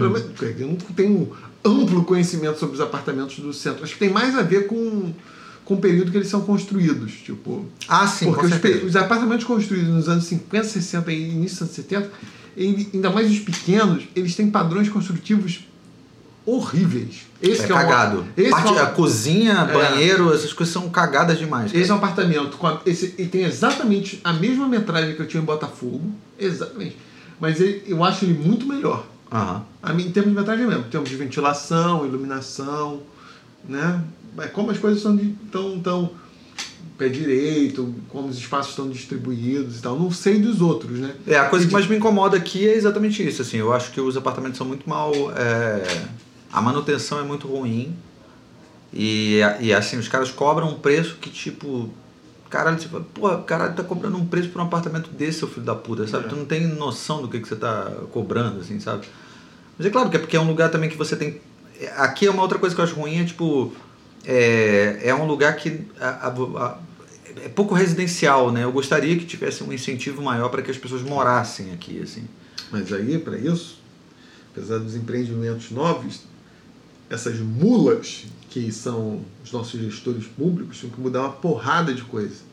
Eu 0.60 0.68
não 0.68 0.76
tenho 0.76 1.32
amplo 1.64 2.04
conhecimento 2.04 2.60
sobre 2.60 2.76
os 2.76 2.82
apartamentos 2.82 3.40
do 3.40 3.54
centro. 3.54 3.84
Acho 3.84 3.94
que 3.94 4.00
tem 4.00 4.10
mais 4.10 4.38
a 4.38 4.42
ver 4.42 4.68
com, 4.68 5.14
com 5.64 5.76
o 5.76 5.78
período 5.78 6.12
que 6.12 6.18
eles 6.18 6.28
são 6.28 6.42
construídos. 6.42 7.14
Tipo, 7.14 7.66
ah, 7.88 8.06
sim, 8.06 8.32
porque 8.34 8.48
os, 8.48 8.84
os, 8.84 8.96
apartamentos 8.96 9.46
construídos 9.46 9.90
nos 9.90 10.10
anos 10.10 10.26
50, 10.26 10.66
60 10.66 11.12
e 11.12 11.30
início 11.30 11.60
dos 11.60 11.62
anos 11.62 11.76
70, 11.76 12.12
ainda 12.94 13.10
mais 13.10 13.32
os 13.32 13.40
pequenos, 13.40 14.04
eles 14.16 14.36
têm 14.36 14.50
padrões 14.50 14.90
construtivos 14.90 15.62
horríveis. 16.46 17.28
Esse 17.42 17.62
é, 17.62 17.66
é 17.66 17.68
cagado. 17.68 18.22
Um, 18.22 18.26
esse 18.36 18.50
Parte, 18.50 18.68
é 18.68 18.72
um, 18.72 18.80
a 18.80 18.86
cozinha, 18.88 19.54
é, 19.54 19.74
banheiro, 19.74 20.34
essas 20.34 20.52
coisas 20.52 20.74
são 20.74 20.90
cagadas 20.90 21.38
demais. 21.38 21.72
Cara. 21.72 21.82
Esse 21.82 21.92
é 21.92 21.94
um 21.94 21.98
apartamento 21.98 22.58
com 22.58 22.68
a, 22.68 22.82
esse, 22.86 23.14
e 23.18 23.26
tem 23.26 23.44
exatamente 23.44 24.20
a 24.24 24.34
mesma 24.34 24.68
metragem 24.68 25.16
que 25.16 25.22
eu 25.22 25.28
tinha 25.28 25.42
em 25.42 25.46
Botafogo. 25.46 26.12
Exatamente. 26.38 26.98
Mas 27.42 27.60
ele, 27.60 27.84
eu 27.88 28.04
acho 28.04 28.24
ele 28.24 28.36
muito 28.36 28.68
melhor. 28.68 29.04
Uhum. 29.32 29.62
A 29.82 29.94
mim, 29.94 30.06
em 30.06 30.12
termos 30.12 30.32
de 30.32 30.38
metragem 30.38 30.68
mesmo. 30.68 30.86
Em 30.86 30.90
termos 30.90 31.10
de 31.10 31.16
ventilação, 31.16 32.06
iluminação, 32.06 33.02
né? 33.68 34.04
É 34.38 34.48
como 34.48 34.70
as 34.70 34.78
coisas 34.78 35.00
estão 35.00 35.18
tão, 35.52 35.80
tão 35.80 36.12
pé 36.98 37.10
direito, 37.10 37.96
como 38.10 38.28
os 38.28 38.38
espaços 38.38 38.70
estão 38.72 38.88
distribuídos 38.88 39.80
e 39.80 39.82
tal. 39.82 39.98
Não 39.98 40.12
sei 40.12 40.40
dos 40.40 40.62
outros, 40.62 41.00
né? 41.00 41.16
É, 41.26 41.36
a 41.38 41.50
coisa 41.50 41.66
que 41.66 41.74
mais 41.74 41.88
me 41.88 41.98
incomoda 41.98 42.38
aqui 42.38 42.68
é 42.68 42.76
exatamente 42.76 43.28
isso. 43.28 43.42
Assim, 43.42 43.58
eu 43.58 43.74
acho 43.74 43.92
que 43.92 44.00
os 44.00 44.16
apartamentos 44.16 44.58
são 44.58 44.68
muito 44.68 44.88
mal. 44.88 45.12
É... 45.36 46.06
A 46.54 46.62
manutenção 46.62 47.20
é 47.20 47.24
muito 47.24 47.48
ruim. 47.48 47.96
E, 48.94 49.40
e 49.60 49.74
assim, 49.74 49.98
os 49.98 50.08
caras 50.08 50.30
cobram 50.32 50.70
um 50.70 50.80
preço 50.80 51.18
que, 51.20 51.30
tipo. 51.32 51.90
Caralho, 52.52 52.78
tipo, 52.78 53.00
pô, 53.00 53.38
caralho, 53.40 53.74
tá 53.74 53.82
cobrando 53.82 54.18
um 54.18 54.26
preço 54.26 54.50
por 54.50 54.62
um 54.62 54.66
apartamento 54.66 55.10
desse, 55.10 55.40
seu 55.40 55.48
filho 55.48 55.66
da 55.66 55.74
puta, 55.74 56.06
sabe? 56.06 56.26
É. 56.26 56.28
Tu 56.28 56.36
não 56.36 56.44
tem 56.44 56.68
noção 56.68 57.22
do 57.22 57.30
que, 57.30 57.40
que 57.40 57.48
você 57.48 57.56
tá 57.56 57.90
cobrando, 58.12 58.60
assim, 58.60 58.78
sabe? 58.78 59.08
Mas 59.78 59.88
é 59.88 59.90
claro 59.90 60.10
que 60.10 60.18
é 60.18 60.20
porque 60.20 60.36
é 60.36 60.40
um 60.40 60.48
lugar 60.48 60.70
também 60.70 60.90
que 60.90 60.98
você 60.98 61.16
tem. 61.16 61.40
Aqui 61.96 62.28
é 62.28 62.30
uma 62.30 62.42
outra 62.42 62.60
coisa 62.60 62.76
que 62.76 62.82
eu 62.82 62.86
acho 62.86 62.94
ruim, 62.96 63.22
é 63.22 63.24
tipo. 63.24 63.72
É, 64.26 65.00
é 65.02 65.16
um 65.16 65.26
lugar 65.26 65.56
que 65.56 65.88
a, 66.00 66.28
a, 66.28 66.78
é 67.44 67.48
pouco 67.48 67.74
residencial, 67.74 68.52
né? 68.52 68.66
Eu 68.66 68.72
gostaria 68.74 69.18
que 69.18 69.26
tivesse 69.26 69.64
um 69.64 69.72
incentivo 69.72 70.22
maior 70.22 70.50
para 70.50 70.62
que 70.62 70.70
as 70.70 70.78
pessoas 70.78 71.02
morassem 71.02 71.72
aqui, 71.72 72.02
assim. 72.02 72.28
Mas 72.70 72.92
aí, 72.92 73.18
para 73.18 73.38
isso, 73.38 73.80
apesar 74.52 74.78
dos 74.80 74.94
empreendimentos 74.94 75.72
novos, 75.72 76.24
essas 77.10 77.40
mulas 77.40 78.26
que 78.52 78.72
são 78.72 79.22
os 79.44 79.52
nossos 79.52 79.80
gestores 79.80 80.26
públicos 80.28 80.78
tinham 80.78 80.94
que 80.94 81.00
mudar 81.00 81.22
uma 81.22 81.32
porrada 81.32 81.94
de 81.94 82.04
coisa. 82.04 82.52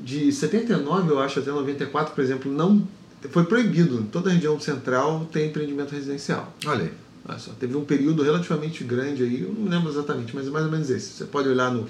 De 0.00 0.32
79, 0.32 1.10
eu 1.10 1.18
acho, 1.18 1.40
até 1.40 1.50
94, 1.50 2.14
por 2.14 2.22
exemplo, 2.22 2.50
não 2.50 2.86
foi 3.30 3.44
proibido. 3.44 4.00
Em 4.00 4.04
toda 4.04 4.30
a 4.30 4.32
região 4.32 4.58
central 4.60 5.28
tem 5.32 5.48
empreendimento 5.48 5.90
residencial. 5.90 6.54
Olha 6.64 6.84
aí. 6.84 6.92
Olha 7.26 7.38
só, 7.38 7.52
teve 7.52 7.74
um 7.76 7.84
período 7.84 8.22
relativamente 8.22 8.84
grande 8.84 9.22
aí, 9.22 9.42
eu 9.42 9.52
não 9.52 9.66
lembro 9.66 9.90
exatamente, 9.90 10.36
mas 10.36 10.46
é 10.46 10.50
mais 10.50 10.66
ou 10.66 10.70
menos 10.70 10.90
esse. 10.90 11.14
Você 11.14 11.24
pode 11.24 11.48
olhar 11.48 11.72
no 11.72 11.88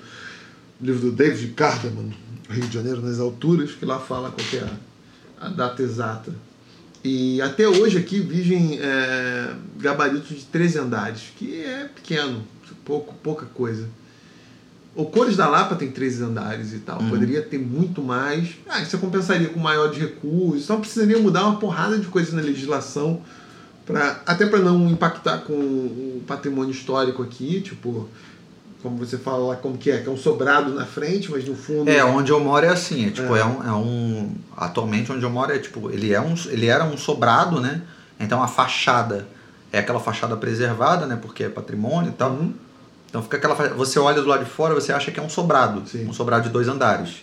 livro 0.80 1.10
do 1.10 1.12
David 1.12 1.52
Carterman, 1.54 2.14
Rio 2.48 2.66
de 2.66 2.72
Janeiro 2.72 3.02
nas 3.02 3.18
alturas, 3.18 3.72
que 3.72 3.84
lá 3.84 3.98
fala 3.98 4.30
qual 4.30 4.62
é 4.62 4.64
a, 5.40 5.46
a 5.46 5.48
data 5.48 5.82
exata. 5.82 6.32
E 7.02 7.42
até 7.42 7.68
hoje 7.68 7.98
aqui 7.98 8.20
vivem 8.20 8.78
é, 8.80 9.54
gabaritos 9.78 10.28
de 10.28 10.44
13 10.44 10.78
andares, 10.78 11.32
que 11.36 11.62
é 11.62 11.90
pequeno, 11.94 12.46
pouco, 12.85 13.14
pouca 13.22 13.47
coisa. 13.47 13.89
O 14.95 15.07
Cores 15.07 15.37
da 15.37 15.49
Lapa 15.49 15.74
tem 15.74 15.91
13 15.91 16.22
andares 16.22 16.72
e 16.72 16.78
tal. 16.78 17.01
Uhum. 17.01 17.11
Poderia 17.11 17.43
ter 17.43 17.59
muito 17.59 18.01
mais. 18.01 18.51
Ah, 18.68 18.80
isso 18.80 18.97
compensaria 18.99 19.49
com 19.49 19.59
maior 19.59 19.89
de 19.91 19.99
recursos. 19.99 20.64
Então 20.64 20.80
precisaria 20.80 21.18
mudar 21.18 21.47
uma 21.47 21.59
porrada 21.59 21.99
de 21.99 22.07
coisas 22.07 22.32
na 22.32 22.41
legislação. 22.41 23.20
Pra, 23.85 24.22
até 24.24 24.47
para 24.47 24.61
não 24.61 24.89
impactar 24.89 25.39
com 25.39 25.53
o 25.53 26.22
patrimônio 26.26 26.70
histórico 26.70 27.22
aqui. 27.22 27.61
Tipo, 27.61 28.09
como 28.85 28.99
você 28.99 29.18
fala 29.18 29.49
lá, 29.49 29.57
como 29.57 29.76
que 29.76 29.91
é, 29.91 29.99
que 29.99 30.09
é 30.09 30.12
um 30.12 30.16
sobrado 30.16 30.72
na 30.72 30.87
frente, 30.87 31.28
mas 31.30 31.45
no 31.45 31.57
fundo. 31.57 31.91
É, 31.91 32.05
onde 32.05 32.30
eu 32.30 32.39
moro 32.39 32.64
é 32.64 32.68
assim, 32.68 33.07
é 33.07 33.11
tipo, 33.11 33.35
é. 33.35 33.41
é. 33.41 33.45
um, 33.45 33.66
é 33.66 33.72
um. 33.72 34.35
Atualmente 34.57 35.11
onde 35.11 35.24
eu 35.24 35.30
moro 35.30 35.53
é 35.53 35.59
tipo, 35.59 35.91
ele, 35.91 36.12
é 36.12 36.20
um, 36.20 36.35
ele 36.47 36.66
era 36.66 36.85
um 36.85 36.97
sobrado, 36.97 37.61
né? 37.61 37.82
Então 38.20 38.41
a 38.41 38.47
fachada 38.47 39.26
é 39.72 39.80
aquela 39.80 39.99
fachada 39.99 40.37
preservada, 40.37 41.05
né? 41.05 41.18
Porque 41.20 41.45
é 41.45 41.49
patrimônio 41.49 42.11
e 42.11 42.14
tal. 42.14 42.30
Uhum. 42.30 42.55
Então 43.14 43.22
fica 43.22 43.36
aquela. 43.36 43.54
Você 43.74 43.96
olha 44.00 44.20
do 44.20 44.26
lado 44.26 44.44
de 44.44 44.50
fora, 44.50 44.74
você 44.74 44.92
acha 44.92 45.12
que 45.12 45.20
é 45.20 45.22
um 45.22 45.28
sobrado. 45.28 45.88
Sim. 45.88 46.04
Um 46.08 46.12
sobrado 46.12 46.48
de 46.48 46.52
dois 46.52 46.66
andares. 46.66 47.22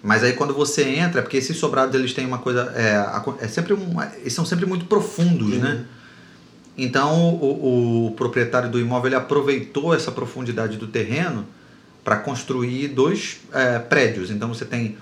Mas 0.00 0.22
aí 0.22 0.34
quando 0.34 0.54
você 0.54 0.84
entra, 0.84 1.18
é 1.18 1.22
porque 1.22 1.36
esses 1.36 1.56
sobrados 1.56 1.96
eles 1.96 2.14
têm 2.14 2.24
uma 2.24 2.38
coisa. 2.38 2.72
É, 2.76 3.44
é 3.44 3.48
sempre 3.48 3.74
um, 3.74 4.00
eles 4.20 4.32
são 4.32 4.44
sempre 4.44 4.66
muito 4.66 4.84
profundos, 4.84 5.54
uhum. 5.54 5.58
né? 5.58 5.84
Então 6.78 7.34
o, 7.34 8.06
o, 8.06 8.10
proprietário 8.12 8.70
do 8.70 8.78
imóvel 8.78 9.08
ele 9.08 9.16
aproveitou 9.16 9.92
essa 9.92 10.12
profundidade 10.12 10.76
do 10.76 10.86
terreno 10.86 11.44
para 12.04 12.16
construir 12.16 12.86
dois 12.86 13.40
é, 13.52 13.80
prédios. 13.80 14.30
Então 14.30 14.54
você 14.54 14.64
tem 14.64 14.96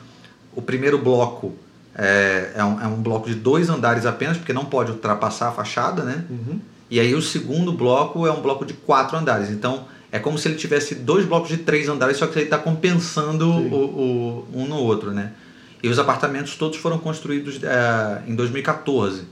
o 0.57 0.63
primeiro 0.63 0.97
bloco 0.97 1.55
é, 1.95 2.53
é, 2.57 2.65
um, 2.65 2.81
é, 2.81 2.87
um, 2.87 3.03
bloco 3.03 3.29
de 3.29 3.35
dois 3.35 3.69
andares 3.69 4.07
apenas, 4.07 4.39
porque 4.39 4.55
não 4.55 4.65
pode 4.65 4.91
ultrapassar 4.91 5.49
a 5.49 5.53
fachada, 5.53 6.03
né? 6.03 6.25
Uhum. 6.31 6.59
E 6.91 6.99
aí 6.99 7.15
o 7.15 7.21
segundo 7.21 7.71
bloco 7.73 8.27
é 8.27 8.33
um 8.33 8.41
bloco 8.41 8.65
de 8.65 8.73
quatro 8.73 9.15
andares. 9.15 9.51
Então 9.51 9.85
é 10.11 10.19
como 10.19 10.39
se 10.39 10.49
ele 10.49 10.57
tivesse 10.57 10.95
dois 10.95 11.27
blocos 11.27 11.49
de 11.49 11.59
três 11.59 11.89
andares, 11.89 12.17
só 12.17 12.27
que 12.27 12.39
ele 12.39 12.47
está 12.47 12.59
compensando 12.59 13.49
o, 13.51 13.75
o, 13.75 14.49
um 14.55 14.67
no 14.67 14.77
outro, 14.77 15.13
né? 15.13 15.33
E 15.83 15.89
os 15.89 15.99
apartamentos 15.99 16.57
todos 16.57 16.79
foram 16.79 16.99
construídos 16.99 17.61
é, 17.63 18.23
em 18.27 18.35
2014. 18.35 19.25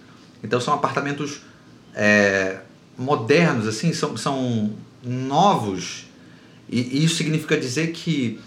Então 0.44 0.60
são 0.60 0.74
apartamentos 0.74 1.40
é, 1.94 2.58
modernos, 2.96 3.66
assim, 3.66 3.92
são, 3.92 4.16
são 4.16 4.72
novos, 5.02 6.06
e 6.68 7.04
isso 7.04 7.16
significa 7.16 7.56
dizer 7.56 7.92
que 7.92 8.40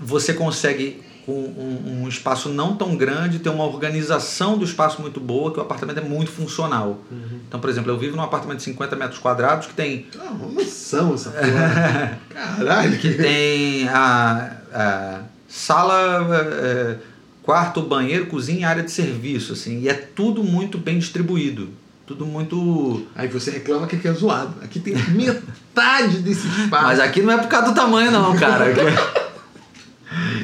você 0.00 0.32
consegue, 0.32 1.02
com 1.24 1.32
um, 1.32 2.02
um, 2.02 2.08
espaço 2.08 2.48
não 2.48 2.76
tão 2.76 2.96
grande, 2.96 3.38
ter 3.38 3.48
uma 3.48 3.64
organização 3.64 4.58
do 4.58 4.64
espaço 4.64 5.00
muito 5.00 5.20
boa, 5.20 5.52
que 5.52 5.58
o 5.58 5.62
apartamento 5.62 5.98
é 5.98 6.02
muito 6.02 6.30
funcional. 6.30 7.00
Uhum. 7.10 7.40
Então, 7.46 7.60
por 7.60 7.70
exemplo, 7.70 7.90
eu 7.90 7.98
vivo 7.98 8.16
num 8.16 8.22
apartamento 8.22 8.58
de 8.58 8.64
50 8.64 8.96
metros 8.96 9.18
quadrados 9.18 9.66
que 9.66 9.74
tem. 9.74 10.06
Ah, 10.18 10.30
uma 10.30 10.48
mansão 10.48 11.14
essa 11.14 11.30
porra. 11.30 12.18
Caralho! 12.28 12.98
Que 12.98 13.14
tem 13.14 13.88
a, 13.88 14.56
a 14.72 15.20
sala. 15.48 16.28
É, 16.60 16.96
quarto, 17.42 17.82
banheiro, 17.82 18.26
cozinha 18.26 18.60
e 18.60 18.64
área 18.64 18.82
de 18.84 18.90
serviço, 18.90 19.52
assim, 19.52 19.80
e 19.80 19.88
é 19.88 19.94
tudo 19.94 20.44
muito 20.44 20.78
bem 20.78 20.98
distribuído 20.98 21.70
tudo 22.06 22.26
muito. 22.26 23.06
Aí 23.14 23.28
você 23.28 23.50
reclama 23.50 23.86
que 23.86 23.96
aqui 23.96 24.06
é 24.06 24.12
zoado. 24.12 24.54
Aqui 24.62 24.78
tem 24.78 24.94
metade 24.94 26.18
desse 26.18 26.46
espaço. 26.46 26.84
Mas 26.84 27.00
aqui 27.00 27.22
não 27.22 27.32
é 27.32 27.38
por 27.38 27.48
causa 27.48 27.68
do 27.68 27.74
tamanho, 27.74 28.10
não, 28.10 28.36
cara. 28.36 28.66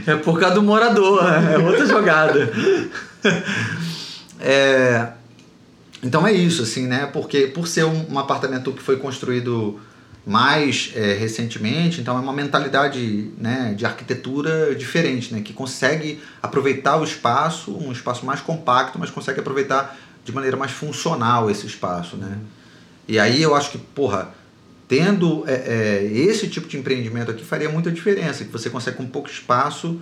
é 0.06 0.16
por 0.16 0.38
causa 0.38 0.54
do 0.54 0.62
morador, 0.62 1.20
é 1.24 1.58
outra 1.58 1.86
jogada. 1.86 2.50
É, 4.40 5.08
então 6.02 6.26
é 6.26 6.32
isso, 6.32 6.62
assim, 6.62 6.86
né? 6.86 7.06
Porque 7.12 7.48
por 7.48 7.66
ser 7.66 7.84
um, 7.84 8.06
um 8.12 8.18
apartamento 8.18 8.72
que 8.72 8.82
foi 8.82 8.96
construído 8.96 9.80
mais 10.24 10.92
é, 10.94 11.14
recentemente, 11.14 12.00
então 12.00 12.16
é 12.16 12.20
uma 12.20 12.32
mentalidade 12.32 13.32
né, 13.38 13.74
de 13.76 13.86
arquitetura 13.86 14.74
diferente, 14.74 15.32
né? 15.32 15.40
Que 15.40 15.52
consegue 15.52 16.20
aproveitar 16.42 16.96
o 16.98 17.04
espaço, 17.04 17.72
um 17.72 17.90
espaço 17.90 18.24
mais 18.24 18.40
compacto, 18.40 18.98
mas 18.98 19.10
consegue 19.10 19.40
aproveitar 19.40 19.96
de 20.24 20.32
maneira 20.32 20.56
mais 20.56 20.70
funcional 20.70 21.50
esse 21.50 21.66
espaço, 21.66 22.16
né? 22.16 22.38
E 23.08 23.18
aí 23.18 23.42
eu 23.42 23.54
acho 23.54 23.70
que, 23.70 23.78
porra, 23.78 24.34
tendo 24.88 25.44
é, 25.46 25.52
é, 25.52 26.04
esse 26.12 26.48
tipo 26.48 26.66
de 26.66 26.78
empreendimento 26.78 27.30
aqui 27.30 27.44
faria 27.44 27.68
muita 27.68 27.92
diferença, 27.92 28.44
que 28.44 28.50
você 28.50 28.70
consegue 28.70 28.96
com 28.96 29.06
pouco 29.06 29.28
espaço 29.28 30.00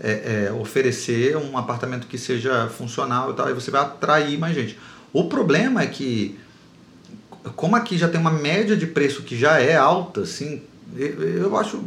é, 0.00 0.46
é, 0.46 0.52
oferecer 0.52 1.36
um 1.36 1.56
apartamento 1.58 2.06
que 2.06 2.16
seja 2.16 2.68
funcional 2.68 3.30
e 3.30 3.34
tal, 3.34 3.50
e 3.50 3.52
você 3.52 3.70
vai 3.70 3.82
atrair 3.82 4.38
mais 4.38 4.54
gente. 4.54 4.78
O 5.12 5.24
problema 5.24 5.82
é 5.82 5.86
que, 5.86 6.38
como 7.54 7.76
aqui 7.76 7.98
já 7.98 8.08
tem 8.08 8.18
uma 8.18 8.32
média 8.32 8.74
de 8.74 8.86
preço 8.86 9.22
que 9.22 9.38
já 9.38 9.60
é 9.60 9.76
alta, 9.76 10.22
assim, 10.22 10.62
eu 10.96 11.56
acho 11.56 11.84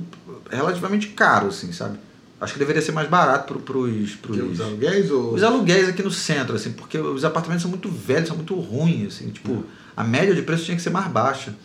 relativamente 0.49 1.07
caro, 1.07 1.47
assim, 1.47 1.71
sabe? 1.73 1.97
Acho 2.39 2.53
que 2.53 2.59
deveria 2.59 2.83
ser 2.83 2.91
mais 2.91 3.09
barato 3.09 3.55
para 3.55 3.77
os 3.77 4.15
pros, 4.15 4.37
os 4.37 4.61
aluguéis 4.61 5.09
ou 5.09 5.33
os 5.33 5.41
aluguéis 5.41 5.89
aqui 5.89 6.03
no 6.03 6.11
centro, 6.11 6.55
assim, 6.55 6.71
porque 6.71 6.99
os 6.99 7.25
apartamentos 7.25 7.63
são 7.63 7.71
muito 7.71 7.89
velhos, 7.89 8.27
são 8.27 8.37
muito 8.37 8.53
ruins, 8.53 9.15
assim, 9.15 9.31
tipo, 9.31 9.51
hum. 9.51 9.63
a 9.95 10.03
média 10.03 10.35
de 10.35 10.43
preço 10.43 10.63
tinha 10.65 10.77
que 10.77 10.83
ser 10.83 10.91
mais 10.91 11.07
baixa. 11.07 11.55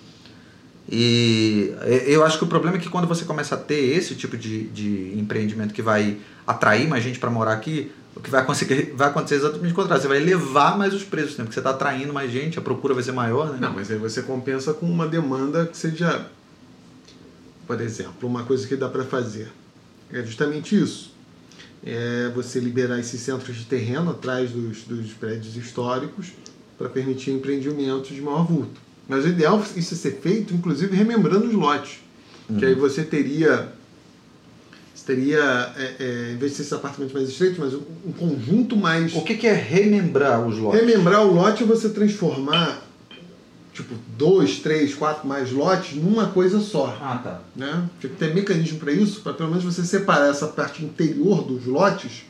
E 0.94 1.74
eu 2.04 2.22
acho 2.22 2.36
que 2.36 2.44
o 2.44 2.46
problema 2.46 2.76
é 2.76 2.80
que 2.80 2.90
quando 2.90 3.08
você 3.08 3.24
começa 3.24 3.54
a 3.54 3.58
ter 3.58 3.96
esse 3.96 4.14
tipo 4.14 4.36
de, 4.36 4.64
de 4.64 5.18
empreendimento 5.18 5.72
que 5.72 5.80
vai 5.80 6.18
atrair 6.46 6.86
mais 6.86 7.02
gente 7.02 7.18
para 7.18 7.30
morar 7.30 7.54
aqui, 7.54 7.90
o 8.14 8.20
que 8.20 8.28
vai 8.28 8.42
acontecer, 8.42 8.92
vai 8.94 9.08
acontecer 9.08 9.36
exatamente 9.36 9.72
o 9.72 9.74
contrário. 9.74 10.02
Você 10.02 10.06
vai 10.06 10.18
elevar 10.18 10.76
mais 10.76 10.92
os 10.92 11.02
preços, 11.02 11.38
né? 11.38 11.44
porque 11.44 11.54
você 11.54 11.60
está 11.60 11.70
atraindo 11.70 12.12
mais 12.12 12.30
gente, 12.30 12.58
a 12.58 12.62
procura 12.62 12.92
vai 12.92 13.02
ser 13.02 13.12
maior. 13.12 13.48
Né? 13.48 13.56
Não, 13.58 13.72
mas 13.72 13.90
aí 13.90 13.96
você 13.96 14.20
compensa 14.20 14.74
com 14.74 14.84
uma 14.84 15.08
demanda 15.08 15.64
que 15.64 15.78
seja. 15.78 16.26
Por 17.66 17.80
exemplo, 17.80 18.28
uma 18.28 18.44
coisa 18.44 18.68
que 18.68 18.76
dá 18.76 18.86
para 18.86 19.02
fazer 19.02 19.50
é 20.12 20.22
justamente 20.22 20.78
isso. 20.78 21.14
É 21.82 22.30
você 22.34 22.60
liberar 22.60 22.98
esses 22.98 23.18
centros 23.18 23.56
de 23.56 23.64
terreno 23.64 24.10
atrás 24.10 24.50
dos, 24.50 24.82
dos 24.82 25.10
prédios 25.14 25.56
históricos 25.56 26.32
para 26.76 26.90
permitir 26.90 27.30
empreendimentos 27.30 28.14
de 28.14 28.20
maior 28.20 28.44
vulto. 28.44 28.78
Mas 29.08 29.24
o 29.24 29.28
ideal 29.28 29.60
é 29.60 29.78
isso 29.78 29.94
ser 29.96 30.20
feito, 30.20 30.54
inclusive, 30.54 30.96
remembrando 30.96 31.46
os 31.46 31.54
lotes. 31.54 32.00
Uhum. 32.48 32.58
Que 32.58 32.66
aí 32.66 32.74
você 32.74 33.02
teria, 33.02 33.72
você 34.94 35.04
teria 35.06 35.72
é, 35.76 35.96
é, 35.98 36.32
em 36.32 36.36
vez 36.36 36.52
de 36.52 36.56
ser 36.58 36.62
esse 36.62 36.74
apartamento 36.74 37.12
mais 37.12 37.28
estreito, 37.28 37.60
mas 37.60 37.74
um, 37.74 37.82
um 38.06 38.12
conjunto 38.12 38.76
mais. 38.76 39.14
O 39.14 39.22
que, 39.22 39.34
que 39.34 39.46
é 39.46 39.52
remembrar 39.52 40.46
os 40.46 40.58
lotes? 40.58 40.80
Remembrar 40.80 41.24
o 41.26 41.32
lote 41.32 41.62
é 41.62 41.66
você 41.66 41.88
transformar 41.88 42.82
tipo, 43.72 43.94
dois, 44.16 44.58
três, 44.58 44.94
quatro 44.94 45.26
mais 45.26 45.50
lotes 45.50 45.96
numa 45.96 46.28
coisa 46.28 46.60
só. 46.60 46.96
Ah, 47.00 47.18
tá. 47.22 47.40
Né? 47.56 47.88
Tem 48.18 48.34
mecanismo 48.34 48.78
para 48.78 48.92
isso, 48.92 49.20
para 49.22 49.32
pelo 49.32 49.50
menos 49.50 49.64
você 49.64 49.82
separar 49.84 50.30
essa 50.30 50.46
parte 50.46 50.84
interior 50.84 51.42
dos 51.42 51.66
lotes, 51.66 52.24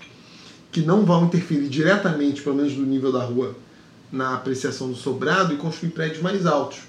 que 0.71 0.81
não 0.81 1.05
vão 1.05 1.25
interferir 1.25 1.69
diretamente, 1.69 2.41
pelo 2.43 2.57
menos 2.57 2.75
do 2.75 2.87
nível 2.87 3.13
da 3.13 3.25
rua, 3.25 3.55
na 4.13 4.35
apreciação 4.35 4.89
do 4.89 4.95
sobrado 4.95 5.55
e 5.55 5.57
construir 5.57 5.91
prédios 5.91 6.23
mais 6.23 6.45
altos. 6.45 6.81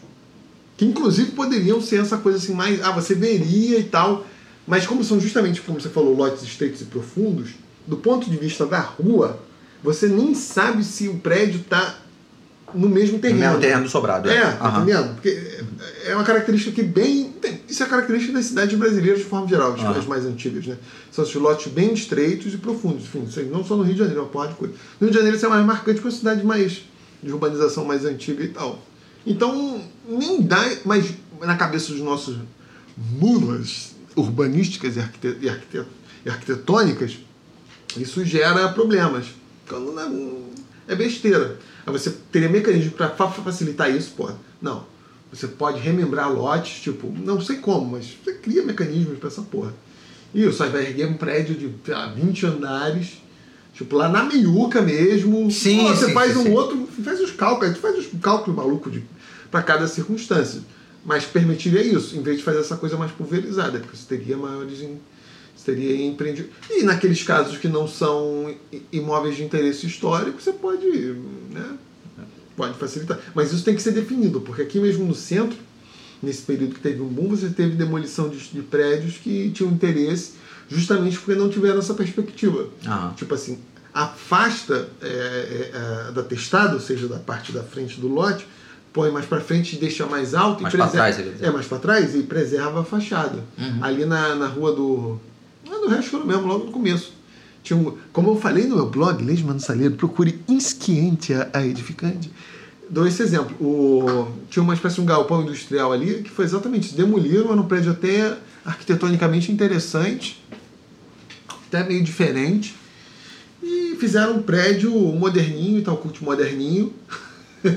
Que 0.76 0.86
inclusive 0.86 1.32
poderiam 1.32 1.82
ser 1.82 2.02
essa 2.02 2.18
coisa 2.18 2.38
assim 2.38 2.54
mais. 2.54 2.84
Ah, 2.84 2.92
você 2.92 3.16
veria 3.16 3.80
e 3.80 3.84
tal. 3.84 4.26
Mas 4.68 4.86
como 4.86 5.04
são 5.04 5.20
justamente, 5.20 5.62
como 5.62 5.80
você 5.80 5.90
falou, 5.90 6.16
lotes 6.16 6.44
estreitos 6.44 6.82
e 6.82 6.86
profundos, 6.86 7.52
do 7.88 7.98
ponto 7.98 8.30
de 8.30 8.38
vista 8.38 8.66
da 8.66 8.80
rua, 8.80 9.40
você 9.84 10.08
nem 10.08 10.34
sabe 10.34 10.84
se 10.84 11.08
o 11.08 11.16
prédio 11.16 11.62
está 11.62 11.98
no 12.74 12.90
mesmo 12.90 13.20
terreno. 13.20 13.40
No 13.40 13.46
mesmo 13.46 13.62
terreno 13.62 13.84
do 13.84 13.90
sobrado. 13.90 14.30
É, 14.30 14.38
é 14.38 14.52
tá 14.52 14.70
uhum. 14.70 14.84
entendendo? 14.84 15.14
Porque 15.16 15.64
é 16.06 16.16
uma 16.16 16.24
característica 16.24 16.72
que 16.72 16.84
bem. 16.84 17.34
Isso 17.68 17.84
é 17.84 17.86
característica 17.86 18.34
das 18.34 18.46
cidades 18.46 18.78
brasileiras 18.78 19.20
de 19.20 19.26
forma 19.26 19.48
geral, 19.48 19.74
as 19.74 19.82
uhum. 19.82 20.10
mais 20.10 20.26
antigas, 20.26 20.66
né? 20.66 20.78
São 21.12 21.24
os 21.24 21.36
lotes 21.36 21.72
bem 21.72 21.94
estreitos 21.94 22.54
e 22.54 22.58
profundos. 22.58 23.04
Enfim, 23.04 23.50
não 23.52 23.64
só 23.64 23.76
no 23.76 23.84
Rio 23.84 23.94
de 23.94 24.00
Janeiro, 24.00 24.22
é 24.22 24.24
uma 24.24 24.30
porra 24.30 24.48
de 24.48 24.56
coisa. 24.56 24.74
No 25.00 25.08
Rio 25.08 25.12
de 25.12 25.16
Janeiro 25.16 25.38
isso 25.38 25.46
é 25.46 25.50
mais 25.50 25.66
marcante 25.66 26.02
com 26.02 26.08
a 26.08 26.12
cidade 26.12 26.46
mais 26.46 26.84
de 27.24 27.32
urbanização 27.32 27.86
mais 27.86 28.06
antiga 28.06 28.44
e 28.44 28.50
tal. 28.50 28.80
Então, 29.26 29.82
nem 30.08 30.42
dá, 30.42 30.60
mas 30.86 31.14
na 31.40 31.56
cabeça 31.56 31.92
dos 31.92 32.02
nossos 32.02 32.38
mulas 32.98 33.96
urbanísticas 34.16 34.98
e, 34.98 35.00
e, 35.00 35.86
e 36.26 36.30
arquitetônicas, 36.30 37.18
isso 37.98 38.24
gera 38.26 38.70
problemas. 38.70 39.28
Quando 39.68 39.94
é 40.88 40.96
besteira. 40.96 41.58
Aí 41.86 41.92
você 41.92 42.12
teria 42.32 42.50
mecanismo 42.50 42.92
para 42.92 43.10
facilitar 43.10 43.90
isso, 43.90 44.12
pô. 44.16 44.30
Não. 44.62 44.86
Você 45.32 45.48
pode 45.48 45.80
remembrar 45.80 46.28
lotes, 46.28 46.82
tipo, 46.82 47.12
não 47.12 47.42
sei 47.42 47.58
como, 47.58 47.92
mas 47.92 48.18
você 48.24 48.34
cria 48.34 48.64
mecanismos 48.64 49.18
para 49.18 49.30
essa 49.30 49.42
porra. 49.42 49.74
Isso, 50.34 50.62
aí 50.64 50.70
vai 50.70 50.86
erguer 50.86 51.08
um 51.08 51.16
prédio 51.16 51.56
de 51.56 51.92
lá, 51.92 52.08
20 52.08 52.46
andares 52.46 53.23
Tipo, 53.74 53.96
lá 53.96 54.08
na 54.08 54.24
meiuca 54.24 54.82
mesmo. 54.82 55.50
Sim, 55.50 55.80
Pô, 55.80 55.90
você 55.90 56.06
sim, 56.08 56.14
faz 56.14 56.34
sim, 56.34 56.40
um 56.40 56.44
sim. 56.44 56.52
outro, 56.52 56.88
faz 57.04 57.20
os 57.20 57.32
cálculos, 57.32 57.74
tu 57.74 57.80
faz 57.80 57.98
os 57.98 58.08
cálculos 58.22 58.56
malucos 58.56 59.00
para 59.50 59.64
cada 59.64 59.88
circunstância. 59.88 60.62
Mas 61.04 61.26
permitiria 61.26 61.82
isso, 61.82 62.16
em 62.16 62.22
vez 62.22 62.38
de 62.38 62.44
fazer 62.44 62.60
essa 62.60 62.78
coisa 62.78 62.96
mais 62.96 63.12
pulverizada, 63.12 63.80
porque 63.80 63.98
você 63.98 64.06
teria 64.08 64.38
maiores. 64.38 64.80
Você 65.56 65.72
teria 65.74 66.06
empreendido. 66.06 66.50
E 66.70 66.84
naqueles 66.84 67.24
casos 67.24 67.58
que 67.58 67.68
não 67.68 67.88
são 67.88 68.54
imóveis 68.92 69.36
de 69.36 69.44
interesse 69.44 69.86
histórico, 69.88 70.42
você 70.42 70.54
pode. 70.54 70.88
Né, 71.52 71.78
pode 72.56 72.78
facilitar. 72.78 73.20
Mas 73.34 73.52
isso 73.52 73.64
tem 73.64 73.76
que 73.76 73.82
ser 73.82 73.92
definido, 73.92 74.40
porque 74.42 74.62
aqui 74.62 74.80
mesmo 74.80 75.06
no 75.06 75.16
centro, 75.16 75.58
nesse 76.22 76.44
período 76.44 76.76
que 76.76 76.80
teve 76.80 77.02
um 77.02 77.08
boom, 77.08 77.30
você 77.30 77.50
teve 77.50 77.76
demolição 77.76 78.30
de, 78.30 78.38
de 78.38 78.62
prédios 78.62 79.18
que 79.18 79.50
tinham 79.52 79.72
interesse 79.72 80.43
justamente 80.74 81.18
porque 81.18 81.36
não 81.36 81.50
tiveram 81.50 81.80
essa 81.80 81.94
perspectiva. 81.94 82.68
Uhum. 82.86 83.14
Tipo 83.16 83.36
assim, 83.36 83.60
afasta 83.94 84.90
é, 85.02 85.08
é, 85.08 85.72
é, 86.10 86.12
da 86.12 86.24
testada, 86.24 86.74
ou 86.74 86.80
seja, 86.80 87.08
da 87.08 87.20
parte 87.20 87.52
da 87.52 87.62
frente 87.62 88.00
do 88.00 88.08
lote, 88.08 88.48
põe 88.92 89.12
mais 89.12 89.26
para 89.26 89.40
frente 89.40 89.76
e 89.76 89.80
deixa 89.80 90.06
mais 90.06 90.34
alto. 90.34 90.64
Mais 90.64 90.74
e 90.74 90.78
para 90.78 90.88
trás, 90.88 91.20
É, 91.42 91.52
mais 91.52 91.68
para 91.68 91.80
trás 91.80 92.16
e 92.16 92.24
preserva 92.24 92.82
a 92.82 92.84
fachada. 92.84 93.40
Uhum. 93.58 93.84
Ali 93.84 94.06
na, 94.06 94.36
na 94.36 94.48
rua 94.48 94.74
do. 94.74 95.20
Lá 95.68 95.78
do 95.78 95.88
resto 95.88 96.26
mesmo, 96.26 96.48
logo 96.48 96.66
no 96.66 96.72
começo. 96.72 97.14
Tinha 97.64 97.80
um, 97.80 97.98
como 98.12 98.32
eu 98.32 98.36
falei 98.36 98.66
no 98.66 98.76
meu 98.76 98.90
blog, 98.90 99.24
Leisman 99.24 99.58
Saleiro, 99.58 99.96
procure 99.96 100.44
insquiente 100.50 101.34
a, 101.34 101.50
a 101.54 101.66
edificante. 101.66 102.30
Dou 102.90 103.08
esse 103.08 103.24
exemplo. 103.24 103.56
O, 103.66 104.28
tinha 104.50 104.62
uma 104.62 104.74
espécie 104.74 104.96
de 104.96 105.02
um 105.02 105.06
galpão 105.06 105.42
industrial 105.42 105.94
ali 105.94 106.22
que 106.22 106.30
foi 106.30 106.44
exatamente 106.44 106.88
isso. 106.88 106.98
Demoliram, 106.98 107.52
era 107.52 107.62
um 107.62 107.66
prédio 107.66 107.92
até 107.92 108.38
arquitetonicamente 108.66 109.52
interessante, 109.52 110.43
até 111.74 111.88
meio 111.88 112.04
diferente. 112.04 112.76
E 113.62 113.96
fizeram 114.00 114.38
um 114.38 114.44
prédio 114.44 114.92
moderninho 114.92 115.82
tal, 115.82 115.98
curte 115.98 116.24
moderninho, 116.24 116.94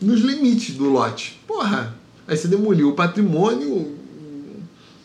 nos 0.00 0.20
limites 0.20 0.74
do 0.74 0.84
lote. 0.84 1.40
Porra, 1.46 1.96
aí 2.26 2.36
você 2.36 2.48
demoliu 2.48 2.90
o 2.90 2.94
patrimônio 2.94 3.96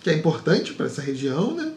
que 0.04 0.10
é 0.10 0.14
importante 0.14 0.74
para 0.74 0.88
essa 0.88 1.02
região, 1.02 1.56
né? 1.56 1.72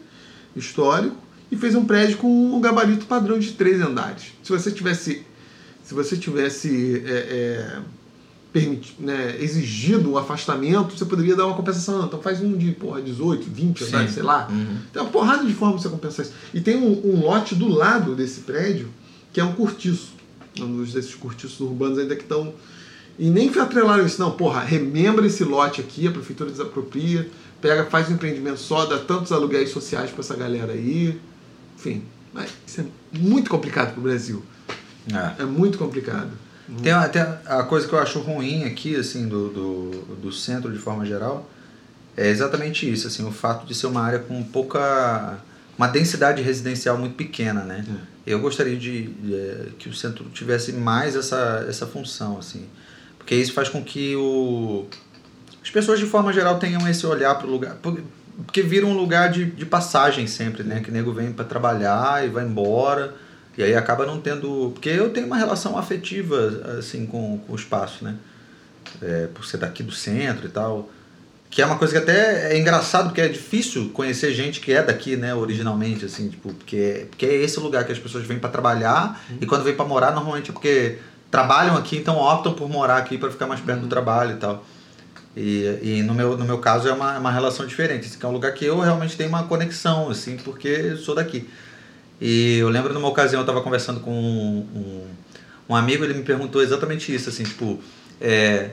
Histórico, 0.55 1.15
e 1.51 1.55
fez 1.55 1.75
um 1.75 1.85
prédio 1.85 2.17
com 2.17 2.55
um 2.55 2.59
gabarito 2.59 3.05
padrão 3.05 3.37
de 3.37 3.51
três 3.51 3.79
andares. 3.79 4.33
Se 4.41 4.51
você 4.51 4.71
tivesse, 4.71 5.23
se 5.83 5.93
você 5.93 6.17
tivesse 6.17 7.03
é, 7.05 7.11
é, 7.11 7.79
permit, 8.55 8.95
né, 8.97 9.35
exigido 9.37 10.13
um 10.13 10.17
afastamento, 10.17 10.97
você 10.97 11.03
poderia 11.03 11.35
dar 11.35 11.45
uma 11.45 11.57
compensação. 11.57 12.05
Então 12.05 12.21
faz 12.21 12.39
um 12.39 12.55
de 12.57 12.71
porra, 12.71 13.01
18, 13.01 13.49
20 13.49 13.83
andares, 13.83 14.11
sei 14.11 14.23
lá. 14.23 14.47
Uhum. 14.49 14.77
Tem 14.93 15.01
uma 15.01 15.11
porrada 15.11 15.45
de 15.45 15.53
forma 15.53 15.75
de 15.75 15.83
você 15.83 15.89
compensar 15.89 16.25
isso. 16.25 16.33
E 16.53 16.61
tem 16.61 16.77
um, 16.77 17.05
um, 17.05 17.19
lote 17.19 17.53
do 17.53 17.67
lado 17.67 18.15
desse 18.15 18.41
prédio 18.41 18.87
que 19.33 19.41
é 19.41 19.43
um 19.43 19.51
cortiço. 19.51 20.13
Um 20.57 20.81
desses 20.83 21.13
cortiços 21.13 21.59
urbanos 21.59 21.99
ainda 21.99 22.15
que 22.15 22.21
estão. 22.21 22.53
E 23.19 23.29
nem 23.29 23.49
atrelaram 23.59 24.05
isso, 24.05 24.21
não. 24.21 24.31
Porra, 24.31 24.61
remembra 24.61 25.27
esse 25.27 25.43
lote 25.43 25.81
aqui, 25.81 26.07
a 26.07 26.11
prefeitura 26.11 26.49
desapropria, 26.49 27.29
pega, 27.59 27.83
faz 27.83 28.09
um 28.09 28.13
empreendimento 28.13 28.59
só, 28.61 28.85
dá 28.85 28.99
tantos 28.99 29.33
aluguéis 29.33 29.69
sociais 29.71 30.11
para 30.11 30.21
essa 30.21 30.35
galera 30.35 30.71
aí. 30.71 31.19
Enfim, 31.77 32.03
mas 32.33 32.49
isso 32.65 32.79
é 32.79 32.85
muito 33.11 33.49
complicado 33.49 33.91
para 33.91 33.99
o 33.99 34.03
Brasil. 34.03 34.41
É. 35.11 35.43
é 35.43 35.45
muito 35.45 35.77
complicado. 35.77 36.44
Tem 36.81 36.91
até 36.91 37.21
a 37.45 37.63
coisa 37.63 37.87
que 37.87 37.93
eu 37.93 37.99
acho 37.99 38.19
ruim 38.19 38.63
aqui, 38.63 38.95
assim, 38.95 39.27
do, 39.27 39.49
do, 39.49 39.91
do, 40.15 40.31
centro 40.31 40.71
de 40.71 40.79
forma 40.79 41.05
geral, 41.05 41.49
é 42.17 42.27
exatamente 42.27 42.91
isso, 42.91 43.07
assim, 43.07 43.27
o 43.27 43.31
fato 43.31 43.67
de 43.67 43.75
ser 43.75 43.87
uma 43.87 44.01
área 44.01 44.19
com 44.19 44.43
pouca... 44.43 45.37
uma 45.77 45.87
densidade 45.87 46.41
residencial 46.41 46.97
muito 46.97 47.15
pequena, 47.15 47.63
né? 47.63 47.85
É. 47.87 48.33
Eu 48.33 48.39
gostaria 48.39 48.75
de, 48.75 49.03
de, 49.09 49.71
que 49.77 49.89
o 49.89 49.93
centro 49.93 50.25
tivesse 50.33 50.73
mais 50.73 51.15
essa, 51.15 51.65
essa 51.69 51.85
função, 51.85 52.39
assim, 52.39 52.65
porque 53.19 53.35
isso 53.35 53.53
faz 53.53 53.69
com 53.69 53.83
que 53.83 54.15
o, 54.15 54.87
as 55.61 55.69
pessoas 55.69 55.99
de 55.99 56.07
forma 56.07 56.33
geral 56.33 56.57
tenham 56.57 56.87
esse 56.87 57.05
olhar 57.05 57.35
para 57.35 57.45
o 57.47 57.49
lugar... 57.49 57.75
porque 57.81 58.63
vira 58.63 58.87
um 58.87 58.93
lugar 58.95 59.31
de, 59.31 59.45
de 59.45 59.65
passagem 59.67 60.25
sempre, 60.25 60.63
né? 60.63 60.79
Que 60.79 60.89
o 60.89 60.93
nego 60.93 61.13
vem 61.13 61.31
para 61.31 61.45
trabalhar 61.45 62.25
e 62.25 62.29
vai 62.29 62.43
embora. 62.43 63.13
E 63.57 63.63
aí 63.63 63.75
acaba 63.75 64.05
não 64.05 64.19
tendo. 64.19 64.71
Porque 64.73 64.89
eu 64.89 65.09
tenho 65.09 65.27
uma 65.27 65.37
relação 65.37 65.77
afetiva, 65.77 66.77
assim, 66.77 67.05
com, 67.05 67.37
com 67.39 67.53
o 67.53 67.55
espaço, 67.55 68.03
né? 68.03 68.15
É, 69.01 69.27
por 69.33 69.45
ser 69.45 69.57
daqui 69.57 69.83
do 69.83 69.91
centro 69.91 70.45
e 70.45 70.49
tal. 70.49 70.89
Que 71.49 71.61
é 71.61 71.65
uma 71.65 71.77
coisa 71.77 71.93
que 71.93 71.99
até 71.99 72.53
é 72.53 72.57
engraçado, 72.57 73.05
porque 73.05 73.21
é 73.21 73.29
difícil 73.29 73.89
conhecer 73.91 74.33
gente 74.33 74.59
que 74.59 74.73
é 74.73 74.83
daqui, 74.83 75.15
né, 75.15 75.33
originalmente, 75.33 76.03
assim, 76.03 76.27
tipo, 76.27 76.53
porque, 76.53 77.07
porque 77.09 77.25
é 77.25 77.33
esse 77.35 77.57
lugar 77.61 77.85
que 77.85 77.93
as 77.93 77.99
pessoas 77.99 78.25
vêm 78.25 78.37
para 78.37 78.49
trabalhar 78.49 79.23
uhum. 79.29 79.37
e 79.39 79.45
quando 79.45 79.63
vêm 79.63 79.73
para 79.73 79.85
morar, 79.85 80.11
normalmente 80.11 80.49
é 80.49 80.53
porque 80.53 80.97
trabalham 81.31 81.77
aqui, 81.77 81.95
então 81.95 82.17
optam 82.17 82.53
por 82.53 82.67
morar 82.67 82.97
aqui 82.97 83.17
para 83.17 83.31
ficar 83.31 83.47
mais 83.47 83.61
perto 83.61 83.77
uhum. 83.77 83.85
do 83.85 83.89
trabalho 83.89 84.33
e 84.33 84.37
tal. 84.37 84.65
E, 85.35 85.79
e 85.81 86.03
no, 86.03 86.13
meu, 86.13 86.37
no 86.37 86.43
meu 86.43 86.59
caso 86.59 86.89
é 86.89 86.93
uma, 86.93 87.17
uma 87.17 87.31
relação 87.31 87.65
diferente, 87.65 88.07
assim, 88.07 88.17
que 88.17 88.25
é 88.25 88.29
um 88.29 88.33
lugar 88.33 88.53
que 88.53 88.65
eu 88.65 88.79
realmente 88.79 89.15
tenho 89.15 89.29
uma 89.29 89.43
conexão, 89.43 90.09
assim, 90.09 90.37
porque 90.37 90.97
sou 90.97 91.15
daqui. 91.15 91.47
E 92.19 92.57
eu 92.57 92.69
lembro 92.69 92.93
numa 92.93 93.07
ocasião 93.07 93.39
eu 93.39 93.43
estava 93.43 93.61
conversando 93.61 93.99
com 93.99 94.11
um, 94.11 94.67
um, 94.75 95.07
um, 95.69 95.75
amigo, 95.75 96.03
ele 96.03 96.13
me 96.13 96.23
perguntou 96.23 96.61
exatamente 96.61 97.13
isso, 97.13 97.29
assim, 97.29 97.43
tipo, 97.43 97.79
é, 98.21 98.71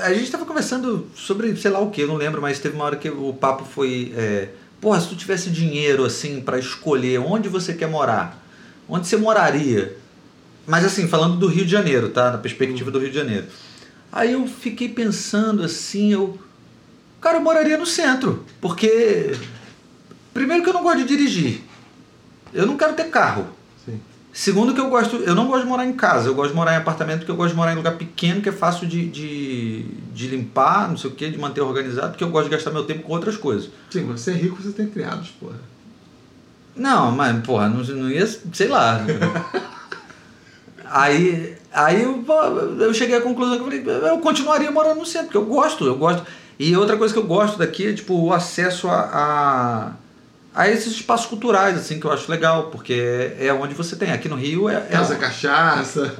a 0.00 0.12
gente 0.12 0.24
estava 0.24 0.44
conversando 0.44 1.08
sobre 1.14 1.56
sei 1.56 1.70
lá 1.70 1.78
o 1.78 1.90
que, 1.90 2.04
não 2.04 2.16
lembro, 2.16 2.42
mas 2.42 2.58
teve 2.58 2.74
uma 2.74 2.84
hora 2.84 2.96
que 2.96 3.08
o 3.08 3.32
papo 3.32 3.64
foi, 3.64 4.12
é, 4.16 4.48
porra, 4.80 5.00
se 5.00 5.08
tu 5.08 5.16
tivesse 5.16 5.50
dinheiro, 5.50 6.04
assim, 6.04 6.40
para 6.40 6.58
escolher 6.58 7.20
onde 7.20 7.48
você 7.48 7.74
quer 7.74 7.88
morar, 7.88 8.44
onde 8.88 9.06
você 9.06 9.16
moraria? 9.16 9.96
Mas 10.66 10.84
assim, 10.84 11.08
falando 11.08 11.36
do 11.36 11.46
Rio 11.46 11.64
de 11.64 11.70
Janeiro, 11.70 12.10
tá? 12.10 12.30
Na 12.30 12.38
perspectiva 12.38 12.90
do 12.90 12.98
Rio 12.98 13.08
de 13.08 13.16
Janeiro. 13.16 13.46
Aí 14.12 14.32
eu 14.32 14.46
fiquei 14.46 14.88
pensando 14.88 15.62
assim, 15.62 16.12
eu. 16.12 16.38
Cara, 17.22 17.38
eu 17.38 17.40
moraria 17.40 17.78
no 17.78 17.86
centro. 17.86 18.44
Porque. 18.60 19.34
Primeiro 20.34 20.62
que 20.62 20.68
eu 20.68 20.74
não 20.74 20.82
gosto 20.82 20.98
de 20.98 21.04
dirigir. 21.04 21.62
Eu 22.52 22.66
não 22.66 22.76
quero 22.76 22.94
ter 22.94 23.04
carro. 23.04 23.46
Sim. 23.84 24.00
Segundo 24.32 24.74
que 24.74 24.80
eu 24.80 24.88
gosto. 24.88 25.16
Eu 25.16 25.34
não 25.34 25.46
gosto 25.46 25.62
de 25.62 25.68
morar 25.68 25.86
em 25.86 25.92
casa. 25.92 26.28
Eu 26.28 26.34
gosto 26.34 26.50
de 26.50 26.56
morar 26.56 26.74
em 26.74 26.76
apartamento 26.76 27.20
porque 27.20 27.32
eu 27.32 27.36
gosto 27.36 27.50
de 27.50 27.56
morar 27.56 27.72
em 27.72 27.76
lugar 27.76 27.96
pequeno 27.96 28.40
que 28.40 28.48
é 28.48 28.52
fácil 28.52 28.86
de, 28.86 29.08
de, 29.08 29.82
de 30.12 30.26
limpar, 30.28 30.88
não 30.88 30.96
sei 30.96 31.10
o 31.10 31.14
que, 31.14 31.30
de 31.30 31.38
manter 31.38 31.60
organizado, 31.60 32.10
porque 32.10 32.24
eu 32.24 32.30
gosto 32.30 32.44
de 32.44 32.54
gastar 32.54 32.70
meu 32.70 32.84
tempo 32.84 33.02
com 33.02 33.12
outras 33.12 33.36
coisas. 33.36 33.70
Sim, 33.90 34.04
mas 34.08 34.20
você 34.20 34.32
é 34.32 34.34
rico, 34.34 34.62
você 34.62 34.72
tem 34.72 34.86
criados, 34.86 35.28
porra. 35.40 35.56
Não, 36.76 37.10
mas, 37.10 37.44
porra, 37.44 37.68
não, 37.68 37.82
não 37.82 38.10
ia. 38.10 38.26
Sei 38.26 38.68
lá. 38.68 39.00
Aí, 40.90 41.54
aí 41.70 42.02
eu, 42.02 42.24
eu 42.80 42.94
cheguei 42.94 43.14
à 43.14 43.20
conclusão 43.20 43.56
que 43.56 43.60
eu 43.60 43.82
falei, 43.82 44.10
eu 44.10 44.18
continuaria 44.20 44.70
morando 44.70 45.00
no 45.00 45.06
centro, 45.06 45.26
porque 45.26 45.36
eu 45.36 45.44
gosto, 45.44 45.84
eu 45.84 45.96
gosto. 45.96 46.24
E 46.58 46.74
outra 46.76 46.96
coisa 46.96 47.12
que 47.12 47.20
eu 47.20 47.26
gosto 47.26 47.58
daqui 47.58 47.88
é 47.88 47.92
tipo 47.92 48.14
o 48.14 48.32
acesso 48.32 48.88
a, 48.88 49.00
a, 49.12 49.92
a 50.58 50.68
esses 50.68 50.94
espaços 50.94 51.26
culturais, 51.26 51.76
assim, 51.76 52.00
que 52.00 52.06
eu 52.06 52.12
acho 52.12 52.28
legal, 52.30 52.64
porque 52.64 52.92
é, 52.92 53.46
é 53.46 53.54
onde 53.54 53.74
você 53.74 53.94
tem. 53.94 54.10
Aqui 54.10 54.28
no 54.28 54.34
Rio 54.34 54.68
é. 54.68 54.74
é 54.74 54.80
Casa 54.80 55.14
é... 55.14 55.16
Cachaça. 55.16 56.12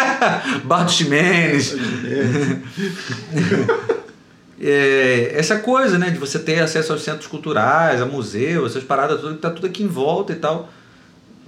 Bar 0.64 0.84
do 0.84 0.90
Ximenes. 0.90 1.74
é, 4.58 5.32
essa 5.34 5.58
coisa, 5.58 5.98
né, 5.98 6.08
de 6.08 6.18
você 6.18 6.38
ter 6.38 6.60
acesso 6.60 6.92
aos 6.92 7.02
centros 7.02 7.26
culturais, 7.26 8.00
a 8.00 8.06
museus, 8.06 8.70
essas 8.70 8.84
paradas, 8.84 9.20
tudo 9.20 9.34
que 9.34 9.42
tá 9.42 9.50
tudo 9.50 9.66
aqui 9.66 9.82
em 9.82 9.88
volta 9.88 10.32
e 10.32 10.36
tal 10.36 10.70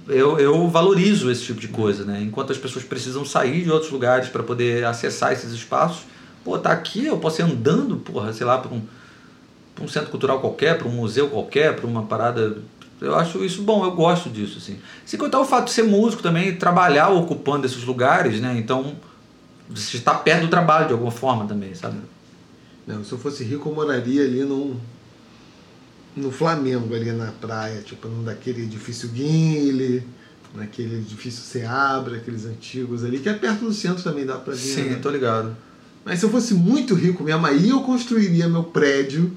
eu, 0.07 0.39
eu 0.39 0.67
valorizo 0.69 1.29
esse 1.29 1.43
tipo 1.43 1.59
de 1.59 1.67
coisa, 1.67 2.05
né? 2.05 2.21
Enquanto 2.21 2.51
as 2.51 2.57
pessoas 2.57 2.85
precisam 2.85 3.25
sair 3.25 3.63
de 3.63 3.71
outros 3.71 3.91
lugares 3.91 4.29
para 4.29 4.41
poder 4.41 4.85
acessar 4.85 5.33
esses 5.33 5.51
espaços, 5.51 6.03
pô, 6.43 6.57
tá 6.57 6.71
aqui, 6.71 7.05
eu 7.05 7.17
posso 7.17 7.41
ir 7.41 7.43
andando, 7.43 7.97
porra, 7.97 8.31
sei 8.31 8.45
lá, 8.45 8.57
para 8.57 8.73
um, 8.73 8.81
pra 9.77 9.85
um 9.85 9.87
centro 9.87 10.09
cultural 10.09 10.41
qualquer, 10.41 10.77
para 10.77 10.87
um 10.87 10.91
museu 10.91 11.29
qualquer, 11.29 11.75
para 11.75 11.85
uma 11.85 12.03
parada. 12.03 12.57
Eu 12.99 13.15
acho 13.15 13.45
isso 13.45 13.61
bom, 13.61 13.85
eu 13.85 13.91
gosto 13.91 14.27
disso, 14.27 14.57
assim. 14.57 14.79
Sem 15.05 15.19
contar 15.19 15.39
o 15.39 15.45
fato 15.45 15.65
de 15.65 15.71
ser 15.71 15.83
músico 15.83 16.23
também, 16.23 16.55
trabalhar 16.55 17.09
ocupando 17.09 17.67
esses 17.67 17.83
lugares, 17.83 18.41
né? 18.41 18.55
Então, 18.57 18.95
você 19.69 19.97
está 19.97 20.15
perto 20.15 20.41
do 20.41 20.47
trabalho 20.47 20.87
de 20.87 20.93
alguma 20.93 21.11
forma 21.11 21.45
também, 21.45 21.75
sabe? 21.75 21.99
Não, 22.87 23.03
se 23.03 23.11
eu 23.11 23.19
fosse 23.19 23.43
rico, 23.43 23.69
eu 23.69 23.75
moraria 23.75 24.23
ali 24.23 24.43
num 24.43 24.75
no 26.15 26.31
Flamengo 26.31 26.95
ali 26.95 27.11
na 27.11 27.31
praia, 27.31 27.79
tipo 27.81 28.07
num 28.07 28.23
daquele 28.23 28.63
edifício 28.63 29.07
Guinle, 29.09 30.03
naquele 30.55 30.95
edifício 30.95 31.43
Seabra, 31.43 32.17
aqueles 32.17 32.45
antigos 32.45 33.03
ali, 33.03 33.19
que 33.19 33.29
é 33.29 33.33
perto 33.33 33.65
do 33.65 33.73
centro 33.73 34.03
também 34.03 34.25
dá 34.25 34.37
pra 34.37 34.53
ver. 34.53 34.59
Sim, 34.59 34.89
né? 34.89 34.99
tô 34.99 35.11
ligado. 35.11 35.55
Mas 36.03 36.17
se 36.19 36.25
eu 36.25 36.31
fosse 36.31 36.55
muito 36.55 36.95
rico 36.95 37.23
mesmo, 37.23 37.45
aí 37.45 37.69
eu 37.69 37.81
construiria 37.81 38.49
meu 38.49 38.63
prédio 38.63 39.31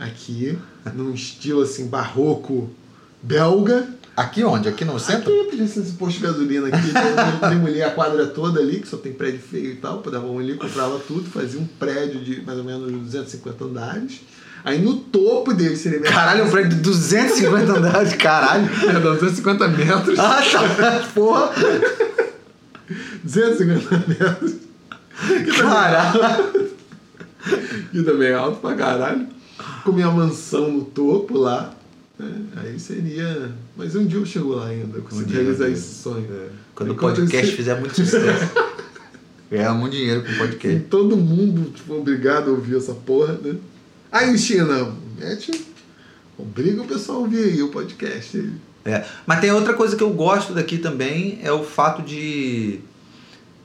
aqui, 0.00 0.58
num 0.94 1.12
estilo 1.14 1.62
assim 1.62 1.86
barroco 1.86 2.70
belga. 3.22 3.88
Aqui 4.16 4.42
onde? 4.42 4.68
Aqui 4.68 4.84
no 4.84 4.98
centro? 4.98 5.32
Aqui, 5.32 5.50
podia 5.50 5.68
ser 5.68 5.80
esse 5.80 5.92
posto 5.92 6.18
de 6.18 6.26
gasolina 6.26 6.68
aqui. 6.68 7.48
Demolher 7.48 7.86
a 7.86 7.90
quadra 7.90 8.26
toda 8.26 8.60
ali, 8.60 8.80
que 8.80 8.88
só 8.88 8.96
tem 8.96 9.12
prédio 9.12 9.40
feio 9.40 9.72
e 9.72 9.76
tal. 9.76 9.98
Podava 9.98 10.26
ali, 10.36 10.54
comprava 10.54 10.98
tudo, 10.98 11.30
fazia 11.30 11.60
um 11.60 11.66
prédio 11.66 12.20
de 12.20 12.42
mais 12.42 12.58
ou 12.58 12.64
menos 12.64 12.90
250 12.90 13.64
andares 13.64 14.20
Aí 14.64 14.78
no 14.78 14.96
topo 14.96 15.54
dele 15.54 15.76
seria 15.76 16.00
Caralho, 16.00 16.44
um 16.44 16.50
prédio 16.50 16.70
de 16.70 16.82
250 16.82 17.72
andares, 17.72 18.14
caralho. 18.14 18.68
É, 18.88 19.00
250 19.00 19.68
metros. 19.68 20.18
Ah, 20.18 20.42
tá. 20.42 21.08
Porra. 21.14 21.50
250 23.24 24.04
metros. 24.06 24.54
Caralho. 25.58 26.70
E 27.92 28.02
também 28.02 28.28
é 28.28 28.34
alto 28.34 28.60
pra 28.60 28.74
caralho. 28.74 29.26
Com 29.84 29.92
minha 29.92 30.10
mansão 30.10 30.70
no 30.70 30.84
topo 30.84 31.38
lá. 31.38 31.74
Né? 32.18 32.42
Aí 32.56 32.78
seria. 32.78 33.52
Mas 33.76 33.96
um 33.96 34.06
dia 34.06 34.18
eu 34.18 34.26
chego 34.26 34.50
lá 34.50 34.66
ainda, 34.66 35.00
consigo 35.00 35.28
um 35.28 35.32
realizar 35.32 35.66
dia, 35.66 35.74
esse 35.74 36.02
sonho. 36.02 36.26
É. 36.30 36.48
Quando 36.74 36.92
o 36.92 36.96
podcast 36.96 37.56
fizer 37.56 37.78
muito 37.78 37.94
sucesso. 37.94 38.52
Ganhar 39.50 39.74
muito 39.74 39.96
dinheiro 39.96 40.22
com 40.22 40.30
o 40.30 40.38
podcast. 40.38 40.78
E 40.78 40.80
todo 40.80 41.16
mundo 41.16 41.72
tipo, 41.72 41.94
obrigado 41.94 42.50
a 42.50 42.52
ouvir 42.52 42.76
essa 42.76 42.94
porra, 42.94 43.32
né? 43.34 43.56
Aí, 44.12 44.36
China, 44.38 44.94
mete. 45.18 45.50
Obriga 46.38 46.82
o 46.82 46.86
pessoal 46.86 47.18
a 47.18 47.20
ouvir 47.22 47.44
aí 47.44 47.62
o 47.62 47.68
podcast. 47.68 48.52
É. 48.84 49.04
Mas 49.26 49.40
tem 49.40 49.50
outra 49.50 49.74
coisa 49.74 49.96
que 49.96 50.02
eu 50.02 50.10
gosto 50.10 50.54
daqui 50.54 50.78
também, 50.78 51.38
é 51.42 51.52
o 51.52 51.64
fato 51.64 52.02
de 52.02 52.80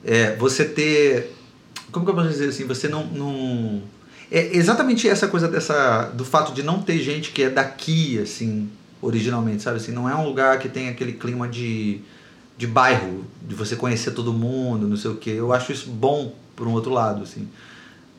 é, 0.03 0.36
você 0.36 0.66
ter. 0.66 1.34
Como 1.91 2.05
que 2.05 2.11
eu 2.11 2.16
posso 2.16 2.30
dizer 2.30 2.49
assim? 2.49 2.66
Você 2.66 2.88
não. 2.88 3.05
não 3.07 3.82
é 4.32 4.56
exatamente 4.56 5.08
essa 5.08 5.28
coisa 5.28 5.48
dessa 5.48 6.12
do 6.14 6.26
fato 6.26 6.54
de 6.54 6.64
não 6.64 6.82
ter 6.82 7.00
gente 7.00 7.32
que 7.32 7.44
é 7.44 7.50
daqui, 7.50 8.20
assim, 8.20 8.70
originalmente, 9.02 9.64
sabe? 9.64 9.78
Assim, 9.78 9.92
não 9.92 10.10
é 10.10 10.16
um 10.16 10.26
lugar 10.26 10.60
que 10.60 10.70
tem 10.70 10.90
aquele 10.90 11.14
clima 11.14 11.48
de, 11.48 12.00
de 12.58 12.68
bairro, 12.68 13.26
de 13.42 13.56
você 13.56 13.76
conhecer 13.76 14.12
todo 14.12 14.34
mundo, 14.34 14.88
não 14.88 14.98
sei 14.98 15.12
o 15.12 15.16
quê. 15.16 15.32
Eu 15.32 15.54
acho 15.54 15.72
isso 15.72 15.90
bom 15.90 16.34
por 16.56 16.68
um 16.68 16.72
outro 16.72 16.92
lado, 16.92 17.24
assim 17.24 17.48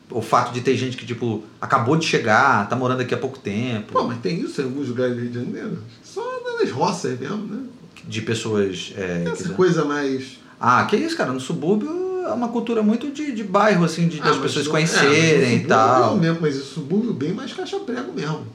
o 0.09 0.21
fato 0.21 0.53
de 0.53 0.61
ter 0.61 0.75
gente 0.77 0.95
que, 0.95 1.05
tipo, 1.05 1.43
acabou 1.59 1.97
de 1.97 2.05
chegar, 2.05 2.67
tá 2.69 2.75
morando 2.75 3.01
aqui 3.01 3.13
há 3.13 3.17
pouco 3.17 3.37
tempo. 3.37 3.93
Pô, 3.93 4.03
mas 4.03 4.19
tem 4.19 4.39
isso 4.39 4.61
em 4.61 4.65
alguns 4.65 4.87
lugares 4.87 5.15
do 5.15 5.21
Rio 5.21 5.29
de 5.29 5.39
Janeiro. 5.39 5.77
Só 6.03 6.23
nas 6.59 6.71
roças 6.71 7.19
mesmo, 7.19 7.45
né? 7.45 7.63
De 8.05 8.21
pessoas. 8.21 8.93
É, 8.95 9.23
Essa 9.27 9.49
coisa 9.49 9.83
mais. 9.83 10.39
Ah, 10.59 10.85
que 10.85 10.95
isso, 10.95 11.17
cara? 11.17 11.33
No 11.33 11.39
subúrbio 11.39 12.06
é 12.29 12.33
uma 12.33 12.49
cultura 12.49 12.81
muito 12.81 13.11
de, 13.11 13.31
de 13.31 13.43
bairro, 13.43 13.85
assim, 13.85 14.07
de, 14.07 14.19
ah, 14.21 14.25
das 14.25 14.37
pessoas 14.37 14.67
conhecerem 14.67 15.49
é, 15.49 15.55
e 15.55 15.59
tal. 15.65 16.17
É 16.17 16.19
mesmo, 16.19 16.39
mas 16.41 16.57
o 16.57 16.63
subúrbio 16.63 17.13
bem 17.13 17.33
mais 17.33 17.53
caixa 17.53 17.79
prego 17.79 18.13
mesmo. 18.13 18.45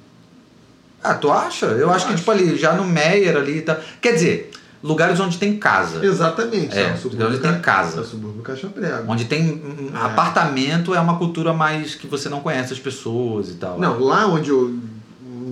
Ah, 1.02 1.14
tu 1.14 1.30
acha? 1.30 1.66
Eu, 1.66 1.78
Eu 1.78 1.90
acho, 1.90 2.06
acho, 2.06 2.08
que, 2.08 2.14
tipo, 2.16 2.30
ali, 2.30 2.56
já 2.56 2.74
no 2.74 2.84
Meyer 2.84 3.36
ali 3.36 3.58
e 3.58 3.62
tá... 3.62 3.74
tal. 3.74 3.84
Quer 4.00 4.12
dizer, 4.12 4.50
lugares 4.82 5.18
onde 5.20 5.38
tem 5.38 5.58
casa. 5.58 6.04
Exatamente. 6.04 6.76
É, 6.76 6.96
é 7.18 7.24
onde 7.26 7.38
tem 7.38 7.60
casa. 7.60 7.98
É 7.98 8.00
o 8.00 8.04
subúrbio 8.04 8.42
Caixa 8.42 8.68
Prego. 8.68 9.10
Onde 9.10 9.24
tem 9.24 9.60
é. 9.92 9.96
apartamento 9.96 10.94
é 10.94 11.00
uma 11.00 11.18
cultura 11.18 11.52
mais 11.52 11.94
que 11.94 12.06
você 12.06 12.28
não 12.28 12.40
conhece 12.40 12.72
as 12.72 12.78
pessoas 12.78 13.50
e 13.50 13.54
tal. 13.54 13.78
Não, 13.78 13.98
lá 13.98 14.26
onde 14.26 14.50
eu 14.50 14.78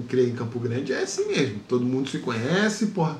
criei 0.08 0.28
em 0.28 0.34
Campo 0.34 0.58
Grande 0.58 0.92
é 0.92 1.02
assim 1.02 1.26
mesmo. 1.26 1.60
Todo 1.68 1.84
mundo 1.84 2.08
se 2.08 2.18
conhece, 2.18 2.86
porra. 2.86 3.16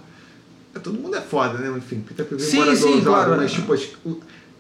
É, 0.75 0.79
todo 0.79 0.99
mundo 0.99 1.17
é 1.17 1.21
foda, 1.21 1.59
né? 1.59 1.77
Enfim, 1.77 2.05
fica 2.07 2.25
sim, 2.39 2.57
morador, 2.57 2.77
sim, 2.77 3.01
claro. 3.03 3.37
Mas, 3.37 3.53
tipo, 3.53 3.73
as, 3.73 3.89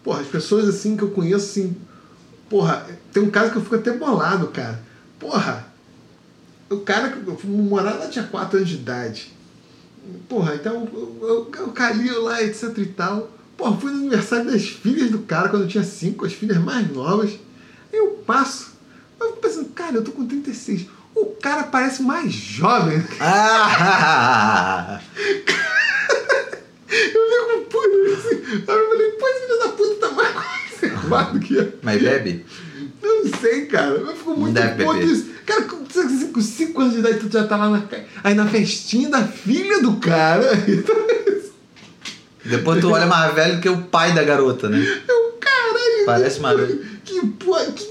porra, 0.02 0.20
as 0.20 0.26
pessoas 0.26 0.68
assim 0.68 0.96
que 0.96 1.02
eu 1.02 1.10
conheço, 1.10 1.44
assim. 1.50 1.76
Porra, 2.48 2.86
tem 3.12 3.22
um 3.22 3.30
caso 3.30 3.52
que 3.52 3.58
eu 3.58 3.62
fico 3.62 3.76
até 3.76 3.92
bolado, 3.92 4.48
cara. 4.48 4.82
Porra, 5.18 5.66
o 6.68 6.78
cara 6.78 7.10
que 7.10 7.26
eu 7.26 7.36
fui 7.36 7.50
morar 7.50 7.94
lá 7.94 8.08
tinha 8.08 8.24
4 8.24 8.58
anos 8.58 8.68
de 8.68 8.76
idade. 8.76 9.32
Porra, 10.28 10.54
então 10.54 10.88
eu, 10.92 11.18
eu, 11.22 11.50
eu 11.52 12.22
lá, 12.22 12.42
etc 12.42 12.76
e 12.78 12.86
tal. 12.86 13.30
Porra, 13.56 13.76
fui 13.76 13.92
no 13.92 13.98
aniversário 13.98 14.50
das 14.50 14.64
filhas 14.64 15.10
do 15.10 15.18
cara 15.20 15.48
quando 15.48 15.62
eu 15.62 15.68
tinha 15.68 15.84
5, 15.84 16.24
as 16.24 16.32
filhas 16.32 16.58
mais 16.58 16.90
novas. 16.90 17.30
Aí 17.92 17.98
eu 17.98 18.22
passo, 18.26 18.72
eu 19.20 19.28
fico 19.28 19.40
pensando, 19.40 19.68
cara, 19.70 19.96
eu 19.96 20.04
tô 20.04 20.12
com 20.12 20.26
36. 20.26 20.86
O 21.14 21.26
cara 21.42 21.64
parece 21.64 22.02
mais 22.02 22.32
jovem. 22.32 23.04
Ah! 23.20 25.00
eu 26.90 27.48
fico 27.48 27.64
puto 27.70 27.96
assim. 28.12 28.64
Aí 28.66 28.76
eu 28.76 28.88
falei, 28.88 29.10
pô, 29.12 29.28
esse 29.28 29.46
filho 29.46 29.58
da 29.58 29.68
puta 29.68 29.94
tá 29.94 30.10
mais 30.10 30.70
conservado 30.70 31.40
que 31.40 31.54
eu. 31.54 31.72
Mas 31.82 32.02
bebe? 32.02 32.44
Eu 33.02 33.24
não 33.24 33.40
sei, 33.40 33.66
cara. 33.66 33.90
Eu 33.90 34.16
fico 34.16 34.36
muito 34.36 34.60
puto 34.60 34.98
isso. 34.98 35.30
Cara, 35.46 35.62
com 35.62 35.84
5 35.88 36.40
5 36.40 36.80
anos 36.80 36.92
de 36.94 37.00
idade, 37.00 37.18
tu 37.18 37.32
já 37.32 37.46
tá 37.46 37.56
lá 37.56 37.70
na, 37.70 37.82
aí 38.22 38.34
na 38.34 38.46
festinha 38.46 39.08
da 39.08 39.24
filha 39.24 39.82
do 39.82 39.96
cara. 39.96 40.48
Depois 42.44 42.80
tu 42.80 42.90
olha 42.90 43.06
mais 43.06 43.34
velho 43.34 43.60
que 43.60 43.68
o 43.68 43.82
pai 43.82 44.14
da 44.14 44.22
garota, 44.22 44.68
né? 44.68 44.78
Eu, 45.08 45.32
caralho. 45.40 46.06
Parece 46.06 46.40
que, 47.04 47.20
que, 47.20 47.20
que 47.72 47.89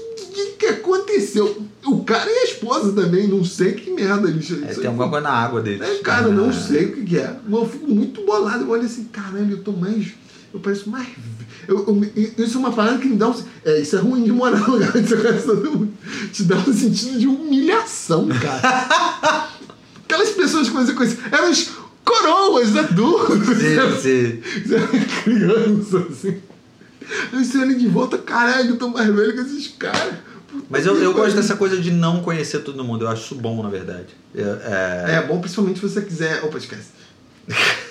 aconteceu? 0.70 1.62
O 1.84 2.04
cara 2.04 2.30
e 2.30 2.38
a 2.38 2.44
esposa 2.44 2.92
também, 2.92 3.26
não 3.26 3.44
sei 3.44 3.72
que 3.72 3.90
merda 3.90 4.28
eles. 4.28 4.50
É, 4.50 4.74
tem 4.74 4.86
alguma 4.86 5.08
coisa 5.08 5.22
na 5.22 5.32
água 5.32 5.60
dele. 5.60 5.82
É, 5.82 5.98
cara, 5.98 6.28
não 6.28 6.52
sei 6.52 6.86
o 6.86 6.92
que, 6.92 7.04
que 7.04 7.18
é. 7.18 7.36
Mas 7.46 7.60
eu 7.60 7.68
fico 7.68 7.90
muito 7.90 8.24
bolado. 8.24 8.64
Eu 8.64 8.70
olho 8.70 8.84
assim, 8.84 9.04
caralho, 9.04 9.50
eu 9.50 9.62
tô 9.62 9.72
mais. 9.72 10.08
Eu 10.52 10.60
pareço 10.60 10.90
mais. 10.90 11.08
Eu, 11.68 11.86
eu, 11.86 12.44
isso 12.44 12.56
é 12.56 12.60
uma 12.60 12.72
parada 12.72 12.98
que 12.98 13.08
me 13.08 13.16
dá 13.16 13.28
um. 13.28 13.34
É, 13.64 13.80
isso 13.80 13.96
é 13.96 14.00
ruim 14.00 14.24
de 14.24 14.32
morar 14.32 14.58
no 14.58 14.72
lugar 14.72 14.92
onde 14.96 15.08
você 15.08 15.88
te 16.32 16.42
dá 16.44 16.56
um 16.56 16.72
sentido 16.72 17.18
de 17.18 17.26
humilhação, 17.26 18.28
cara. 18.28 19.48
Aquelas 20.04 20.30
pessoas 20.30 20.68
que 20.68 20.74
faziam 20.74 20.96
coisa. 20.96 21.16
Eram 21.30 21.50
os 21.50 21.70
coroas 22.04 22.76
adultos. 22.76 23.56
Sim, 23.56 24.00
sim. 24.00 24.62
Você 24.66 24.74
era 24.74 24.88
criança, 25.22 26.06
assim. 26.10 26.36
Aí 27.32 27.44
você 27.44 27.58
olha 27.58 27.74
de 27.74 27.88
volta, 27.88 28.18
caralho, 28.18 28.70
eu 28.70 28.76
tô 28.76 28.88
mais 28.88 29.12
velho 29.12 29.32
que 29.32 29.40
esses 29.40 29.68
caras. 29.68 30.14
Mas 30.68 30.84
eu, 30.86 30.96
eu 31.02 31.12
gosto 31.14 31.36
dessa 31.36 31.56
coisa 31.56 31.76
de 31.78 31.90
não 31.90 32.20
conhecer 32.22 32.60
todo 32.60 32.82
mundo. 32.84 33.04
Eu 33.04 33.08
acho 33.08 33.22
isso 33.24 33.34
bom, 33.36 33.62
na 33.62 33.68
verdade. 33.68 34.08
É, 34.34 34.40
é- 34.42 35.14
É 35.16 35.22
bom, 35.26 35.40
principalmente 35.40 35.78
se 35.80 35.88
você 35.88 36.02
quiser. 36.02 36.42
Opa, 36.44 36.58
esquece. 36.58 36.88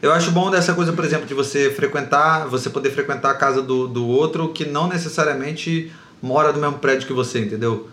Eu 0.00 0.12
acho 0.12 0.30
bom 0.30 0.50
dessa 0.50 0.72
coisa, 0.72 0.92
por 0.92 1.04
exemplo, 1.04 1.26
de 1.26 1.34
você 1.34 1.70
frequentar, 1.70 2.46
você 2.48 2.70
poder 2.70 2.90
frequentar 2.90 3.30
a 3.30 3.34
casa 3.34 3.60
do, 3.62 3.86
do 3.86 4.06
outro 4.06 4.48
que 4.48 4.64
não 4.64 4.88
necessariamente 4.88 5.92
mora 6.22 6.52
no 6.52 6.58
mesmo 6.60 6.78
prédio 6.78 7.06
que 7.06 7.12
você, 7.12 7.40
entendeu? 7.40 7.88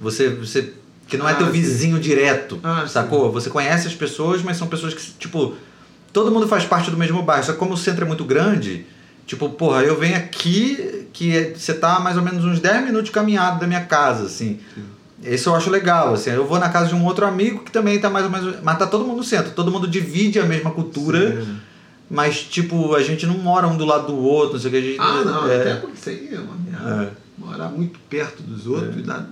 Você, 0.00 0.28
você 0.30 0.72
que 1.06 1.16
não 1.16 1.28
é 1.28 1.32
Ah, 1.32 1.36
teu 1.36 1.46
sim. 1.46 1.52
vizinho 1.52 1.98
direto, 2.00 2.58
Ah, 2.62 2.86
sacou? 2.86 3.30
Você 3.32 3.48
conhece 3.48 3.86
as 3.86 3.94
pessoas, 3.94 4.42
mas 4.42 4.56
são 4.56 4.66
pessoas 4.66 4.92
que, 4.94 5.02
tipo, 5.18 5.54
todo 6.12 6.30
mundo 6.32 6.48
faz 6.48 6.64
parte 6.64 6.90
do 6.90 6.96
mesmo 6.96 7.22
bairro. 7.22 7.44
Só 7.44 7.52
que 7.52 7.58
como 7.58 7.74
o 7.74 7.76
centro 7.76 8.04
é 8.04 8.08
muito 8.08 8.24
grande, 8.24 8.86
tipo, 9.30 9.48
porra, 9.50 9.82
eu 9.84 9.96
venho 9.96 10.16
aqui 10.16 11.06
que 11.12 11.36
é- 11.36 11.54
você 11.54 11.72
tá 11.72 12.00
mais 12.00 12.16
ou 12.16 12.22
menos 12.22 12.44
uns 12.44 12.58
10 12.58 12.84
minutos 12.84 13.04
de 13.06 13.12
caminhada 13.12 13.60
da 13.60 13.66
minha 13.66 13.84
casa, 13.84 14.24
assim. 14.24 14.58
Isso 15.22 15.48
eu 15.50 15.54
acho 15.54 15.70
legal, 15.70 16.14
assim. 16.14 16.30
Eu 16.30 16.46
vou 16.46 16.58
na 16.58 16.68
casa 16.68 16.88
de 16.88 16.94
um 16.96 17.04
outro 17.04 17.24
amigo 17.26 17.62
que 17.62 17.70
também 17.70 17.98
tá 18.00 18.10
mais 18.10 18.24
ou 18.24 18.30
menos. 18.30 18.56
Mas 18.62 18.76
tá 18.78 18.86
todo 18.88 19.04
mundo 19.04 19.18
no 19.18 19.22
centro, 19.24 19.52
todo 19.52 19.70
mundo 19.70 19.86
divide 19.86 20.40
a 20.40 20.44
mesma 20.46 20.70
cultura. 20.72 21.42
Sim. 21.44 21.56
Mas, 22.10 22.40
tipo, 22.42 22.92
a 22.96 23.02
gente 23.04 23.24
não 23.24 23.38
mora 23.38 23.68
um 23.68 23.76
do 23.76 23.84
lado 23.84 24.08
do 24.08 24.18
outro, 24.18 24.54
não 24.54 24.60
sei 24.60 24.68
o 24.68 24.72
que. 24.72 24.78
A 24.78 24.82
gente, 24.82 24.98
Ah, 25.00 25.24
não, 25.24 25.48
é, 25.48 25.60
até 25.60 25.74
porque 25.76 25.96
isso 25.96 26.08
aí 26.08 26.28
é 26.34 26.38
uma 26.40 26.56
merda. 26.56 27.04
É. 27.04 27.10
Morar 27.38 27.68
muito 27.68 28.00
perto 28.10 28.42
dos 28.42 28.66
outros 28.66 28.96
e 28.96 29.02
dá, 29.02 29.24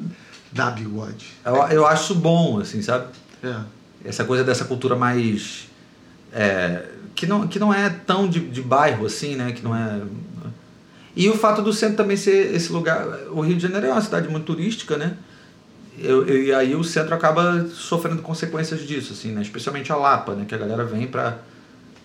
dá 0.53 0.71
bigode. 0.71 1.27
eu, 1.45 1.57
eu 1.71 1.87
acho 1.87 2.15
bom, 2.15 2.61
assim, 2.61 2.81
sabe? 2.83 3.07
É. 3.43 3.57
Essa 4.05 4.23
coisa 4.25 4.45
dessa 4.45 4.65
cultura 4.65 4.95
mais. 4.95 5.67
é, 6.33 6.83
que, 7.19 7.27
não, 7.27 7.47
que 7.49 7.59
não 7.59 7.73
é 7.75 7.89
tão 7.91 8.29
de, 8.29 8.41
de 8.41 8.63
bairro, 8.63 9.05
assim, 9.07 9.35
né? 9.35 9.53
Que 9.53 9.63
não 9.63 9.75
é. 9.75 10.01
E 11.17 11.29
o 11.29 11.37
fato 11.37 11.61
do 11.63 11.73
centro 11.73 11.97
também 11.97 12.17
ser 12.17 12.55
esse 12.55 12.71
lugar. 12.73 13.05
O 13.31 13.41
Rio 13.41 13.57
de 13.57 13.63
Janeiro 13.63 13.87
é 13.89 13.91
uma 13.93 14.01
cidade 14.01 14.29
muito 14.29 14.45
turística, 14.47 14.97
né? 14.97 15.17
Eu, 15.99 16.25
eu- 16.27 16.43
e 16.45 16.53
aí 16.55 16.77
o 16.77 16.85
centro 16.85 17.13
acaba 17.15 17.67
sofrendo 17.75 18.23
consequências 18.23 18.87
disso, 18.87 19.13
assim, 19.15 19.33
né? 19.33 19.43
Especialmente 19.43 19.91
a 19.91 19.97
Lapa, 19.97 20.35
né? 20.35 20.45
Que 20.47 20.55
a 20.55 20.59
galera 20.59 20.85
vem 20.85 21.09
pra 21.09 21.39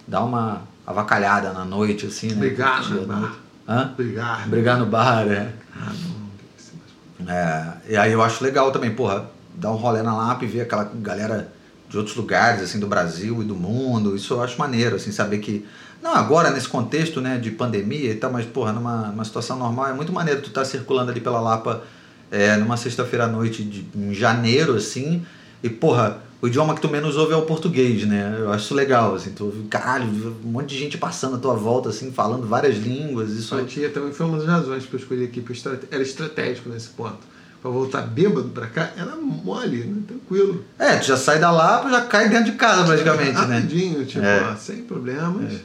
dar 0.07 0.23
uma 0.23 0.63
avacalhada 0.85 1.53
na 1.53 1.63
noite, 1.63 2.07
assim, 2.07 2.29
né? 2.29 2.35
Brigar 2.37 2.89
no 2.91 3.05
bar. 3.05 3.35
Hã? 3.69 3.93
Brigar. 3.95 4.49
Brigar 4.49 4.77
no 4.79 4.85
bar, 4.87 5.27
é. 5.27 5.53
Ah, 5.79 5.85
não. 5.85 5.93
tem 5.93 6.47
que 6.57 6.61
ser 6.63 6.73
mais- 7.19 7.29
É, 7.29 7.73
e 7.89 7.95
aí 7.97 8.11
eu 8.11 8.21
acho 8.23 8.43
legal 8.43 8.71
também, 8.71 8.91
porra, 8.95 9.29
dar 9.55 9.71
um 9.71 9.75
rolê 9.75 10.01
na 10.01 10.15
Lapa 10.17 10.43
e 10.43 10.47
ver 10.47 10.61
aquela 10.61 10.91
galera 10.95 11.53
de 11.93 11.97
outros 11.99 12.15
lugares, 12.17 12.63
assim, 12.63 12.79
do 12.79 12.87
Brasil 12.87 13.43
e 13.43 13.45
do 13.45 13.53
mundo. 13.55 14.15
Isso 14.15 14.33
eu 14.33 14.41
acho 14.41 14.57
maneiro, 14.57 14.95
assim, 14.95 15.11
saber 15.11 15.37
que. 15.37 15.63
Não, 16.01 16.11
agora 16.15 16.49
nesse 16.49 16.67
contexto, 16.67 17.21
né, 17.21 17.37
de 17.37 17.51
pandemia 17.51 18.11
e 18.11 18.15
tal, 18.15 18.31
mas, 18.31 18.45
porra, 18.45 18.73
numa, 18.73 19.07
numa 19.09 19.23
situação 19.23 19.57
normal, 19.57 19.87
é 19.89 19.93
muito 19.93 20.11
maneiro 20.11 20.41
tu 20.41 20.47
estar 20.49 20.65
circulando 20.65 21.11
ali 21.11 21.21
pela 21.21 21.39
Lapa 21.39 21.83
é, 22.31 22.57
numa 22.57 22.75
sexta-feira 22.77 23.25
à 23.25 23.27
noite 23.27 23.63
de, 23.63 23.85
em 23.95 24.11
janeiro, 24.13 24.75
assim, 24.75 25.23
e, 25.61 25.69
porra, 25.69 26.17
o 26.41 26.47
idioma 26.47 26.73
que 26.75 26.81
tu 26.81 26.89
menos 26.89 27.15
ouve 27.15 27.33
é 27.33 27.37
o 27.37 27.43
português, 27.43 28.05
né? 28.05 28.35
Eu 28.39 28.51
acho 28.51 28.65
isso 28.65 28.73
legal, 28.73 29.13
assim, 29.15 29.31
tu 29.31 29.45
ouve, 29.45 29.63
caralho, 29.69 30.35
um 30.43 30.49
monte 30.49 30.69
de 30.69 30.77
gente 30.79 30.97
passando 30.97 31.35
à 31.35 31.39
tua 31.39 31.53
volta, 31.53 31.89
assim, 31.89 32.11
falando 32.11 32.45
várias 32.47 32.75
línguas, 32.75 33.29
isso 33.29 33.49
Sua 33.49 33.63
tia 33.63 33.89
também 33.91 34.11
foi 34.11 34.25
uma 34.25 34.39
das 34.39 34.47
razões 34.47 34.85
que 34.85 34.93
eu 34.93 34.99
escolhi 34.99 35.23
aqui. 35.25 35.45
Estrate- 35.51 35.87
Era 35.91 36.01
estratégico 36.01 36.69
nesse 36.69 36.89
ponto. 36.89 37.19
Pra 37.63 37.71
voltar 37.71 38.01
bêbado 38.01 38.49
pra 38.49 38.67
cá, 38.67 38.91
era 38.97 39.15
mole, 39.15 39.85
né? 39.85 40.03
tranquilo. 40.05 40.65
É, 40.77 40.97
tu 40.97 41.05
já 41.07 41.15
sai 41.15 41.39
da 41.39 41.49
Lapa, 41.49 41.89
já 41.89 42.01
cai 42.01 42.27
dentro 42.27 42.51
de 42.51 42.57
casa 42.57 42.83
praticamente, 42.83 43.31
né? 43.47 43.55
Rapidinho, 43.55 44.05
tipo, 44.05 44.25
É. 44.25 44.51
ó, 44.51 44.55
sem 44.57 44.83
problemas. 44.83 45.61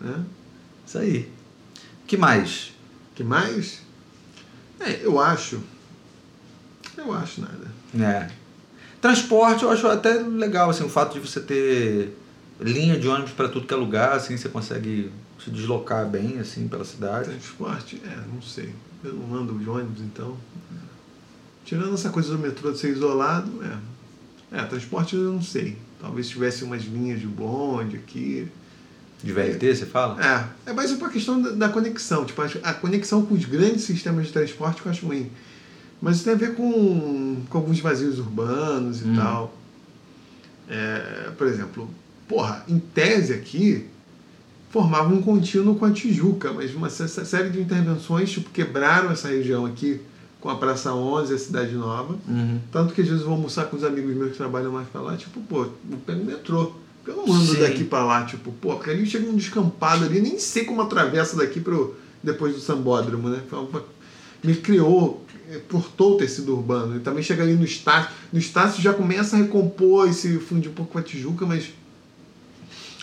Né? 0.00 0.24
Isso 0.86 0.96
aí. 0.96 1.28
que 2.06 2.16
mais? 2.16 2.72
que 3.16 3.24
mais? 3.24 3.80
É, 4.78 5.00
eu 5.04 5.18
acho. 5.18 5.60
Eu 6.96 7.12
acho 7.12 7.40
nada. 7.40 7.66
É. 7.98 8.30
Transporte 9.00 9.64
eu 9.64 9.70
acho 9.72 9.88
até 9.88 10.14
legal, 10.14 10.70
assim, 10.70 10.84
o 10.84 10.88
fato 10.88 11.14
de 11.14 11.18
você 11.20 11.40
ter 11.40 12.16
linha 12.60 12.96
de 12.96 13.08
ônibus 13.08 13.32
para 13.32 13.48
tudo 13.48 13.66
que 13.66 13.74
é 13.74 13.76
lugar, 13.76 14.12
assim, 14.12 14.36
você 14.36 14.48
consegue 14.48 15.10
se 15.42 15.50
deslocar 15.50 16.06
bem, 16.06 16.38
assim, 16.38 16.68
pela 16.68 16.84
cidade. 16.84 17.30
Transporte, 17.30 18.00
é, 18.06 18.16
não 18.32 18.40
sei. 18.40 18.72
Eu 19.02 19.14
não 19.14 19.34
ando 19.34 19.58
de 19.58 19.68
ônibus, 19.68 20.00
então. 20.00 20.36
Tirando 21.64 21.94
essa 21.94 22.10
coisa 22.10 22.30
do 22.32 22.38
metrô 22.38 22.70
de 22.72 22.78
ser 22.78 22.90
isolado, 22.90 23.50
é. 23.62 24.58
É, 24.58 24.64
transporte 24.64 25.16
eu 25.16 25.32
não 25.32 25.42
sei. 25.42 25.76
Talvez 26.00 26.28
tivesse 26.28 26.62
umas 26.64 26.82
linhas 26.84 27.20
de 27.20 27.26
bonde 27.26 27.96
aqui. 27.96 28.46
De 29.22 29.32
VLT, 29.32 29.74
você 29.74 29.86
fala? 29.86 30.22
É, 30.22 30.70
é 30.70 30.72
mais 30.74 30.92
uma 30.92 31.08
questão 31.08 31.40
da, 31.40 31.50
da 31.50 31.68
conexão. 31.70 32.24
Tipo, 32.26 32.42
a 32.62 32.74
conexão 32.74 33.24
com 33.24 33.34
os 33.34 33.44
grandes 33.46 33.82
sistemas 33.84 34.26
de 34.26 34.32
transporte 34.32 34.82
que 34.82 34.86
eu 34.88 34.92
acho 34.92 35.06
ruim. 35.06 35.30
Mas 36.00 36.16
isso 36.16 36.24
tem 36.24 36.34
a 36.34 36.36
ver 36.36 36.54
com, 36.54 37.42
com 37.48 37.58
alguns 37.58 37.80
vazios 37.80 38.18
urbanos 38.18 39.00
e 39.00 39.04
Hum. 39.06 39.16
tal. 39.16 39.56
É, 40.68 41.30
por 41.36 41.46
exemplo, 41.46 41.88
porra, 42.28 42.64
em 42.68 42.78
tese 42.78 43.32
aqui, 43.32 43.86
formava 44.70 45.12
um 45.12 45.22
contínuo 45.22 45.74
com 45.76 45.84
a 45.84 45.90
Tijuca, 45.92 46.52
mas 46.52 46.74
uma 46.74 46.90
sé- 46.90 47.06
série 47.08 47.50
de 47.50 47.60
intervenções 47.60 48.30
tipo, 48.30 48.50
quebraram 48.50 49.10
essa 49.10 49.28
região 49.28 49.66
aqui 49.66 50.00
com 50.44 50.50
a 50.50 50.56
Praça 50.56 50.92
11 50.92 51.32
e 51.32 51.36
a 51.36 51.38
Cidade 51.38 51.72
Nova. 51.72 52.18
Uhum. 52.28 52.60
Tanto 52.70 52.92
que 52.92 53.00
às 53.00 53.06
vezes 53.08 53.22
eu 53.22 53.28
vou 53.28 53.36
almoçar 53.36 53.64
com 53.64 53.78
os 53.78 53.82
amigos 53.82 54.14
meus 54.14 54.32
que 54.32 54.36
trabalham 54.36 54.70
mais 54.70 54.86
pra 54.86 55.00
lá, 55.00 55.16
tipo, 55.16 55.40
pô, 55.40 55.62
eu 55.62 55.98
pego 56.04 56.20
o 56.20 56.24
metrô. 56.26 56.70
Eu 57.06 57.16
não 57.16 57.32
ando 57.32 57.54
Sim. 57.54 57.60
daqui 57.60 57.82
pra 57.82 58.04
lá, 58.04 58.26
tipo, 58.26 58.52
pô, 58.52 58.74
porque 58.74 58.90
ali 58.90 59.06
chega 59.06 59.26
um 59.26 59.36
descampado 59.36 60.04
ali, 60.04 60.20
nem 60.20 60.38
sei 60.38 60.66
como 60.66 60.82
atravessa 60.82 61.34
daqui 61.34 61.60
pro, 61.60 61.96
depois 62.22 62.54
do 62.54 62.60
Sambódromo, 62.60 63.30
né? 63.30 63.40
Me 64.42 64.54
criou, 64.54 65.24
eh, 65.48 65.62
cortou 65.70 66.16
o 66.16 66.18
tecido 66.18 66.54
urbano. 66.54 66.96
E 66.96 67.00
também 67.00 67.22
chega 67.22 67.42
ali 67.42 67.54
no 67.54 67.64
Estácio. 67.64 68.10
No 68.30 68.38
Estácio 68.38 68.82
já 68.82 68.92
começa 68.92 69.36
a 69.36 69.38
recompor 69.38 70.10
e 70.10 70.12
se 70.12 70.38
fundir 70.40 70.70
um 70.70 70.74
pouco 70.74 70.92
com 70.92 70.98
a 70.98 71.02
Tijuca, 71.02 71.46
mas. 71.46 71.70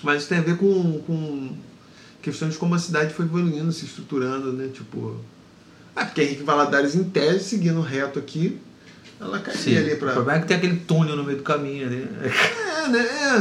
Mas 0.04 0.20
isso 0.20 0.30
tem 0.30 0.38
a 0.38 0.42
ver 0.42 0.58
com, 0.58 1.00
com 1.08 1.56
questões 2.22 2.54
de 2.54 2.60
como 2.60 2.76
a 2.76 2.80
cidade 2.80 3.16
foi 3.16 3.26
evoluindo, 3.26 3.72
se 3.72 3.86
estruturando, 3.86 4.54
né? 4.54 4.70
Tipo. 4.72 5.18
Ah, 5.96 6.06
porque 6.06 6.22
Henrique 6.22 6.44
Valadares, 6.44 6.96
em 6.96 7.04
tese, 7.04 7.44
seguindo 7.44 7.82
reto 7.82 8.18
aqui, 8.20 8.58
ela 9.20 9.40
cairia 9.40 9.62
Sim. 9.62 9.78
ali 9.78 9.94
O 9.94 9.98
pra. 9.98 10.14
problema 10.14 10.38
é 10.40 10.42
que 10.42 10.48
tem 10.48 10.58
aquele 10.58 10.78
túnel 10.78 11.16
no 11.16 11.24
meio 11.24 11.38
do 11.38 11.44
caminho 11.44 11.86
ali. 11.88 12.08
É, 12.24 12.88
né? 12.88 13.00
É, 13.00 13.40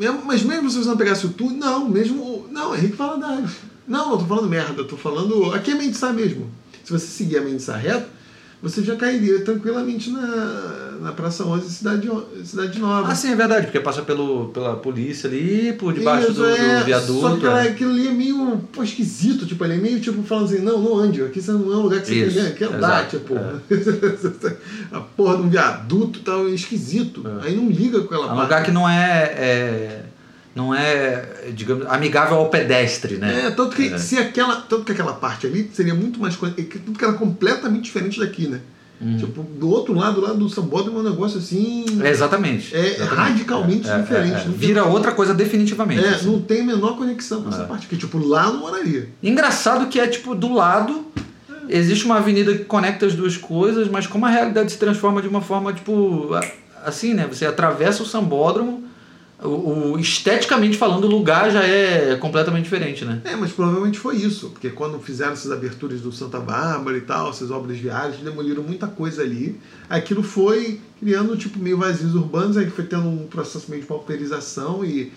mesmo- 0.00 0.22
mas 0.24 0.42
mesmo 0.42 0.70
se 0.70 0.78
você 0.78 0.88
não 0.88 0.96
pegasse 0.96 1.26
o 1.26 1.30
túnel, 1.30 1.58
não, 1.58 1.88
mesmo. 1.88 2.46
Não, 2.50 2.74
Henrique 2.74 2.96
Valadares. 2.96 3.50
Não, 3.86 4.10
não 4.10 4.18
tô 4.18 4.24
falando 4.26 4.48
merda, 4.48 4.80
eu 4.80 4.86
tô 4.86 4.96
falando. 4.96 5.52
Aqui 5.54 5.70
é 5.72 5.74
Mendissá 5.74 6.12
mesmo. 6.12 6.50
Se 6.84 6.90
você 6.92 7.06
seguir 7.06 7.38
a 7.38 7.42
Mendissá 7.42 7.76
reto, 7.76 8.06
você 8.62 8.80
já 8.80 8.94
cairia 8.94 9.40
tranquilamente 9.40 10.08
na, 10.10 10.92
na 11.00 11.12
Praça 11.12 11.44
11, 11.44 11.68
Cidade, 11.68 12.08
Cidade 12.44 12.78
Nova. 12.78 13.10
Ah, 13.10 13.14
sim, 13.14 13.32
é 13.32 13.34
verdade, 13.34 13.66
porque 13.66 13.80
passa 13.80 14.02
pelo, 14.02 14.50
pela 14.50 14.76
polícia 14.76 15.28
ali, 15.28 15.72
por 15.72 15.92
debaixo 15.92 16.30
Isso, 16.30 16.40
do, 16.40 16.46
é, 16.46 16.78
do 16.78 16.84
viaduto. 16.84 17.20
Só 17.20 17.36
que 17.36 17.46
é. 17.46 17.62
aquilo 17.62 17.90
ali 17.90 18.06
é 18.06 18.12
meio 18.12 18.58
pô, 18.72 18.84
esquisito, 18.84 19.46
tipo, 19.46 19.64
ele 19.64 19.74
é 19.74 19.78
meio 19.78 19.98
tipo 20.00 20.22
falando 20.22 20.44
assim, 20.44 20.60
não, 20.60 20.80
não 20.80 20.96
ande, 20.96 21.22
aqui 21.22 21.42
você 21.42 21.50
não 21.50 21.72
é 21.72 21.76
um 21.76 21.82
lugar 21.82 22.00
que 22.02 22.06
você 22.06 22.26
Isso, 22.26 22.40
tem 22.40 22.54
que 22.54 22.64
andar, 22.64 23.08
tipo. 23.08 23.34
a 24.92 25.00
porra 25.00 25.38
de 25.38 25.42
um 25.42 25.48
viaduto 25.48 26.20
e 26.20 26.22
tal, 26.22 26.46
é 26.46 26.50
esquisito. 26.50 27.24
É. 27.42 27.48
Aí 27.48 27.56
não 27.56 27.68
liga 27.68 27.98
com 27.98 28.06
aquela 28.06 28.28
É 28.28 28.32
um 28.32 28.42
lugar 28.42 28.62
que 28.62 28.70
não 28.70 28.88
é, 28.88 29.22
é- 29.36 30.04
não 30.54 30.74
é, 30.74 31.50
digamos, 31.54 31.86
amigável 31.86 32.36
ao 32.36 32.48
pedestre, 32.50 33.16
né? 33.16 33.46
É, 33.46 33.50
tanto 33.50 33.74
que 33.74 33.88
É. 33.94 33.98
se 33.98 34.18
aquela, 34.18 34.56
tanto 34.56 34.84
que 34.84 34.92
aquela 34.92 35.14
parte 35.14 35.46
ali 35.46 35.70
seria 35.72 35.94
muito 35.94 36.20
mais 36.20 36.36
coisa, 36.36 36.54
é 36.58 36.62
que- 36.62 36.78
que 36.78 37.04
ela 37.04 37.14
é 37.14 37.16
completamente 37.16 37.84
diferente 37.84 38.20
daqui, 38.20 38.46
né? 38.48 38.60
Uhum. 39.00 39.16
Tipo, 39.16 39.42
do 39.42 39.68
outro 39.68 39.92
lado, 39.94 40.20
lá 40.20 40.32
do 40.32 40.48
Sambódromo, 40.48 40.98
é 40.98 41.00
um 41.00 41.10
negócio 41.10 41.38
assim, 41.38 41.84
É, 42.02 42.08
exatamente. 42.10 42.72
É 42.76 42.86
exatamente. 42.94 43.14
radicalmente 43.16 43.88
diferente, 43.90 44.30
não 44.34 44.42
tem 44.42 44.52
Vira 44.52 44.82
como- 44.82 44.94
outra 44.94 45.10
coisa 45.12 45.34
definitivamente. 45.34 46.04
é, 46.04 46.08
assim. 46.10 46.26
não 46.26 46.40
tem 46.40 46.60
a 46.60 46.64
menor 46.64 46.96
conexão 46.96 47.42
com 47.42 47.48
essa 47.48 47.62
É. 47.62 47.66
parte 47.66 47.86
aqui, 47.86 47.96
tipo, 47.96 48.18
lá 48.18 48.44
não 48.52 48.60
moraria. 48.60 49.08
Engraçado 49.22 49.88
que 49.88 49.98
é 49.98 50.06
tipo 50.06 50.34
do 50.36 50.52
lado 50.52 51.06
existe 51.68 52.04
uma 52.04 52.18
avenida 52.18 52.52
que 52.54 52.64
conecta 52.64 53.06
as 53.06 53.14
duas 53.14 53.36
coisas, 53.36 53.88
mas 53.88 54.06
como 54.06 54.26
a 54.26 54.28
realidade 54.30 54.70
se 54.70 54.78
transforma 54.78 55.20
de 55.22 55.26
uma 55.28 55.40
forma, 55.40 55.72
tipo, 55.72 56.28
assim, 56.84 57.14
né? 57.14 57.26
Você 57.28 57.44
atravessa 57.46 58.02
o 58.02 58.06
sambódromo, 58.06 58.84
o, 59.44 59.92
o, 59.92 59.98
esteticamente 59.98 60.76
falando, 60.76 61.04
o 61.04 61.08
lugar 61.08 61.50
já 61.50 61.62
é 61.64 62.16
completamente 62.16 62.64
diferente, 62.64 63.04
né? 63.04 63.20
É, 63.24 63.36
mas 63.36 63.52
provavelmente 63.52 63.98
foi 63.98 64.16
isso, 64.16 64.50
porque 64.50 64.70
quando 64.70 64.98
fizeram 64.98 65.32
essas 65.32 65.50
aberturas 65.50 66.00
do 66.00 66.12
Santa 66.12 66.38
Bárbara 66.38 66.96
e 66.96 67.02
tal, 67.02 67.30
essas 67.30 67.50
obras 67.50 67.76
viárias, 67.78 68.16
demoliram 68.16 68.62
muita 68.62 68.86
coisa 68.86 69.22
ali. 69.22 69.60
Aquilo 69.88 70.22
foi 70.22 70.80
criando, 71.00 71.36
tipo, 71.36 71.58
meio 71.58 71.78
vazios 71.78 72.14
urbanos, 72.14 72.56
aí 72.56 72.70
foi 72.70 72.84
tendo 72.84 73.08
um 73.08 73.26
processo 73.26 73.66
meio 73.68 73.82
de 73.82 73.88
pauperização 73.88 74.84
e 74.84 75.12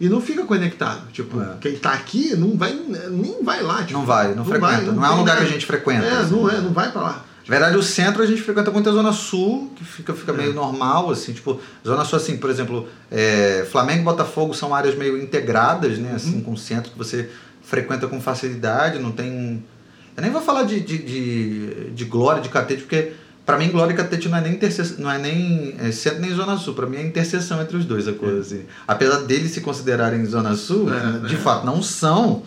e 0.00 0.08
não 0.08 0.20
fica 0.20 0.44
conectado. 0.44 1.10
Tipo, 1.12 1.40
é. 1.40 1.56
quem 1.60 1.76
tá 1.76 1.92
aqui 1.92 2.34
não 2.36 2.56
vai, 2.56 2.72
nem 3.10 3.42
vai 3.42 3.62
lá. 3.62 3.84
Tipo, 3.84 4.00
não 4.00 4.06
vai, 4.06 4.28
não, 4.28 4.36
não 4.36 4.44
frequenta. 4.44 4.66
Vai, 4.66 4.84
não, 4.84 4.94
não 4.94 5.06
é 5.06 5.10
um 5.10 5.18
lugar 5.18 5.36
que 5.38 5.44
a 5.44 5.48
gente 5.48 5.66
frequenta. 5.66 6.04
É, 6.04 6.18
assim. 6.18 6.34
não 6.34 6.50
é, 6.50 6.60
não 6.60 6.72
vai 6.72 6.90
pra 6.90 7.00
lá. 7.00 7.24
Na 7.46 7.58
verdade, 7.58 7.76
o 7.76 7.82
centro 7.82 8.22
a 8.22 8.26
gente 8.26 8.40
frequenta 8.40 8.70
muito 8.70 8.88
a 8.88 8.92
Zona 8.92 9.12
Sul, 9.12 9.70
que 9.76 9.84
fica, 9.84 10.14
fica 10.14 10.32
é. 10.32 10.36
meio 10.36 10.54
normal, 10.54 11.10
assim, 11.10 11.32
tipo, 11.32 11.60
Zona 11.86 12.04
Sul, 12.04 12.16
assim, 12.16 12.38
por 12.38 12.48
exemplo, 12.48 12.88
é, 13.10 13.66
Flamengo 13.70 14.00
e 14.00 14.04
Botafogo 14.04 14.54
são 14.54 14.74
áreas 14.74 14.94
meio 14.94 15.18
integradas, 15.18 15.98
né, 15.98 16.12
assim, 16.14 16.36
uhum. 16.36 16.42
com 16.42 16.52
o 16.52 16.56
centro 16.56 16.90
que 16.90 16.96
você 16.96 17.28
frequenta 17.62 18.06
com 18.06 18.20
facilidade, 18.20 18.98
não 18.98 19.12
tem... 19.12 19.62
Eu 20.16 20.22
nem 20.22 20.30
vou 20.30 20.40
falar 20.40 20.62
de, 20.62 20.80
de, 20.80 20.98
de, 20.98 21.90
de 21.90 22.04
glória, 22.04 22.40
de 22.40 22.48
catete, 22.48 22.82
porque 22.82 23.12
para 23.44 23.58
mim, 23.58 23.68
Glória 23.70 23.92
e 23.92 23.96
Catete 23.96 24.28
não 24.28 24.38
é 24.38 24.40
nem, 24.40 24.58
não 24.98 25.10
é 25.10 25.18
nem 25.18 25.74
é 25.78 25.92
centro 25.92 26.20
nem 26.20 26.34
Zona 26.34 26.56
Sul. 26.56 26.72
Para 26.72 26.86
mim 26.86 26.96
é 26.96 27.02
interseção 27.02 27.60
entre 27.60 27.76
os 27.76 27.84
dois 27.84 28.08
a 28.08 28.12
coisa. 28.14 28.40
Assim. 28.40 28.64
Apesar 28.88 29.18
deles 29.18 29.50
se 29.50 29.60
considerarem 29.60 30.24
Zona 30.24 30.54
Sul, 30.54 30.88
é, 30.92 31.28
de 31.28 31.34
é. 31.34 31.38
fato 31.38 31.66
não 31.66 31.82
são. 31.82 32.42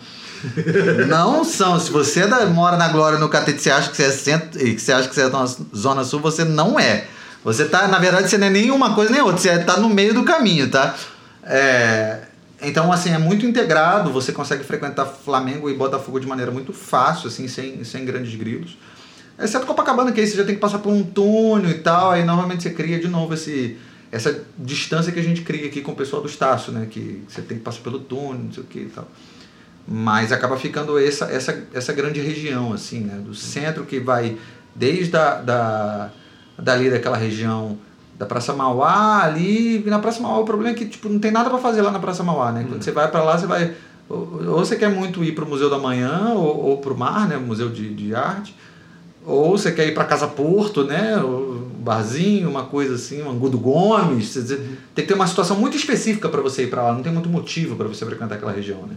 Não 1.08 1.44
são. 1.44 1.78
Se 1.78 1.90
você 1.90 2.20
é 2.20 2.46
mora 2.46 2.76
na 2.76 2.88
Glória 2.88 3.18
no 3.18 3.28
Catete 3.28 3.62
você 3.62 3.70
acha 3.70 3.90
que 3.90 3.96
você 3.96 4.04
é 4.04 4.10
centro 4.10 4.66
e 4.66 4.74
que 4.74 4.80
você 4.80 4.92
acha 4.92 5.08
que 5.08 5.14
você 5.14 5.22
é 5.22 5.30
Zona 5.76 6.04
Sul, 6.04 6.20
você 6.20 6.44
não 6.44 6.78
é. 6.78 7.06
Você 7.44 7.64
tá, 7.64 7.86
na 7.88 7.98
verdade, 7.98 8.28
você 8.28 8.36
não 8.36 8.48
é 8.48 8.50
nem 8.50 8.70
uma 8.70 8.94
coisa 8.94 9.12
nem 9.12 9.20
outra, 9.20 9.38
você 9.38 9.50
está 9.50 9.78
no 9.78 9.88
meio 9.88 10.12
do 10.12 10.24
caminho, 10.24 10.68
tá? 10.70 10.94
É, 11.44 12.18
então, 12.60 12.92
assim, 12.92 13.10
é 13.10 13.18
muito 13.18 13.46
integrado, 13.46 14.10
você 14.10 14.32
consegue 14.32 14.64
frequentar 14.64 15.06
Flamengo 15.06 15.70
e 15.70 15.74
Botafogo 15.74 16.18
de 16.18 16.26
maneira 16.26 16.50
muito 16.50 16.72
fácil, 16.72 17.28
assim, 17.28 17.46
sem, 17.46 17.84
sem 17.84 18.04
grandes 18.04 18.34
grilos. 18.34 18.76
Exceto 19.38 19.66
Copacabana, 19.66 20.10
que 20.10 20.20
aí 20.20 20.26
você 20.26 20.36
já 20.36 20.44
tem 20.44 20.56
que 20.56 20.60
passar 20.60 20.80
por 20.80 20.92
um 20.92 21.04
túnel 21.04 21.70
e 21.70 21.78
tal, 21.78 22.10
aí 22.10 22.24
normalmente 22.24 22.64
você 22.64 22.70
cria 22.70 22.98
de 22.98 23.06
novo 23.06 23.34
esse, 23.34 23.78
essa 24.10 24.44
distância 24.58 25.12
que 25.12 25.20
a 25.20 25.22
gente 25.22 25.42
cria 25.42 25.66
aqui 25.66 25.80
com 25.80 25.92
o 25.92 25.96
pessoal 25.96 26.20
do 26.20 26.28
Estácio, 26.28 26.72
né? 26.72 26.88
Que 26.90 27.22
você 27.28 27.40
tem 27.40 27.56
que 27.56 27.62
passar 27.62 27.80
pelo 27.80 28.00
túnel, 28.00 28.40
não 28.44 28.52
sei 28.52 28.64
o 28.64 28.66
que 28.66 28.80
e 28.80 28.86
tal. 28.86 29.08
Mas 29.90 30.32
acaba 30.32 30.58
ficando 30.58 30.98
essa, 30.98 31.24
essa, 31.26 31.64
essa 31.72 31.92
grande 31.94 32.20
região, 32.20 32.74
assim, 32.74 33.00
né? 33.00 33.18
Do 33.24 33.34
centro 33.34 33.84
que 33.84 33.98
vai 33.98 34.36
desde 34.74 35.16
a, 35.16 35.36
da, 35.36 36.10
dali 36.58 36.90
daquela 36.90 37.16
região 37.16 37.78
da 38.18 38.26
Praça 38.26 38.52
Mauá 38.52 39.22
ali, 39.22 39.82
na 39.86 39.98
Praça 39.98 40.20
Mauá 40.20 40.40
o 40.40 40.44
problema 40.44 40.72
é 40.72 40.74
que 40.74 40.84
tipo, 40.84 41.08
não 41.08 41.18
tem 41.18 41.30
nada 41.30 41.48
para 41.48 41.58
fazer 41.58 41.82
lá 41.82 41.90
na 41.90 42.00
Praça 42.00 42.22
Mauá, 42.22 42.52
né? 42.52 42.64
Quando 42.64 42.78
hum. 42.78 42.82
você 42.82 42.90
vai 42.90 43.08
para 43.08 43.22
lá, 43.22 43.38
você 43.38 43.46
vai 43.46 43.74
ou 44.08 44.58
você 44.58 44.76
quer 44.76 44.90
muito 44.90 45.22
ir 45.22 45.32
para 45.32 45.44
o 45.44 45.48
Museu 45.48 45.68
da 45.68 45.78
Manhã 45.78 46.32
ou, 46.34 46.64
ou 46.64 46.78
para 46.78 46.92
o 46.92 46.96
Mar, 46.96 47.28
né? 47.28 47.36
Museu 47.36 47.68
de, 47.68 47.94
de 47.94 48.14
Arte, 48.14 48.54
ou 49.24 49.56
você 49.56 49.70
quer 49.70 49.86
ir 49.86 49.94
para 49.94 50.04
Casa 50.04 50.26
Porto, 50.26 50.84
né? 50.84 51.18
Um 51.18 51.68
barzinho, 51.78 52.48
uma 52.48 52.64
coisa 52.64 52.94
assim, 52.94 53.22
um 53.22 53.30
Angudo 53.30 53.58
Gomes. 53.58 54.32
Dizer, 54.32 54.58
tem 54.94 55.04
que 55.04 55.08
ter 55.08 55.14
uma 55.14 55.26
situação 55.26 55.56
muito 55.56 55.76
específica 55.76 56.28
para 56.28 56.40
você 56.40 56.64
ir 56.64 56.70
para 56.70 56.82
lá, 56.82 56.92
não 56.92 57.02
tem 57.02 57.12
muito 57.12 57.28
motivo 57.28 57.76
para 57.76 57.86
você 57.86 58.04
frequentar 58.04 58.36
aquela 58.36 58.52
região, 58.52 58.82
né? 58.86 58.94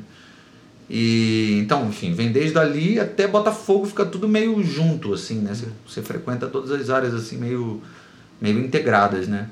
E 0.94 1.58
então, 1.62 1.88
enfim, 1.88 2.14
vem 2.14 2.34
desde 2.34 2.60
ali 2.60 3.00
até 3.00 3.26
Botafogo, 3.26 3.86
fica 3.86 4.06
tudo 4.06 4.28
meio 4.28 4.62
junto, 4.62 5.14
assim, 5.14 5.40
né? 5.40 5.56
Você, 5.56 5.68
você 5.88 6.02
frequenta 6.02 6.48
todas 6.48 6.70
as 6.70 6.90
áreas 6.90 7.14
assim, 7.14 7.38
meio, 7.38 7.82
meio 8.42 8.60
integradas, 8.60 9.26
né? 9.26 9.48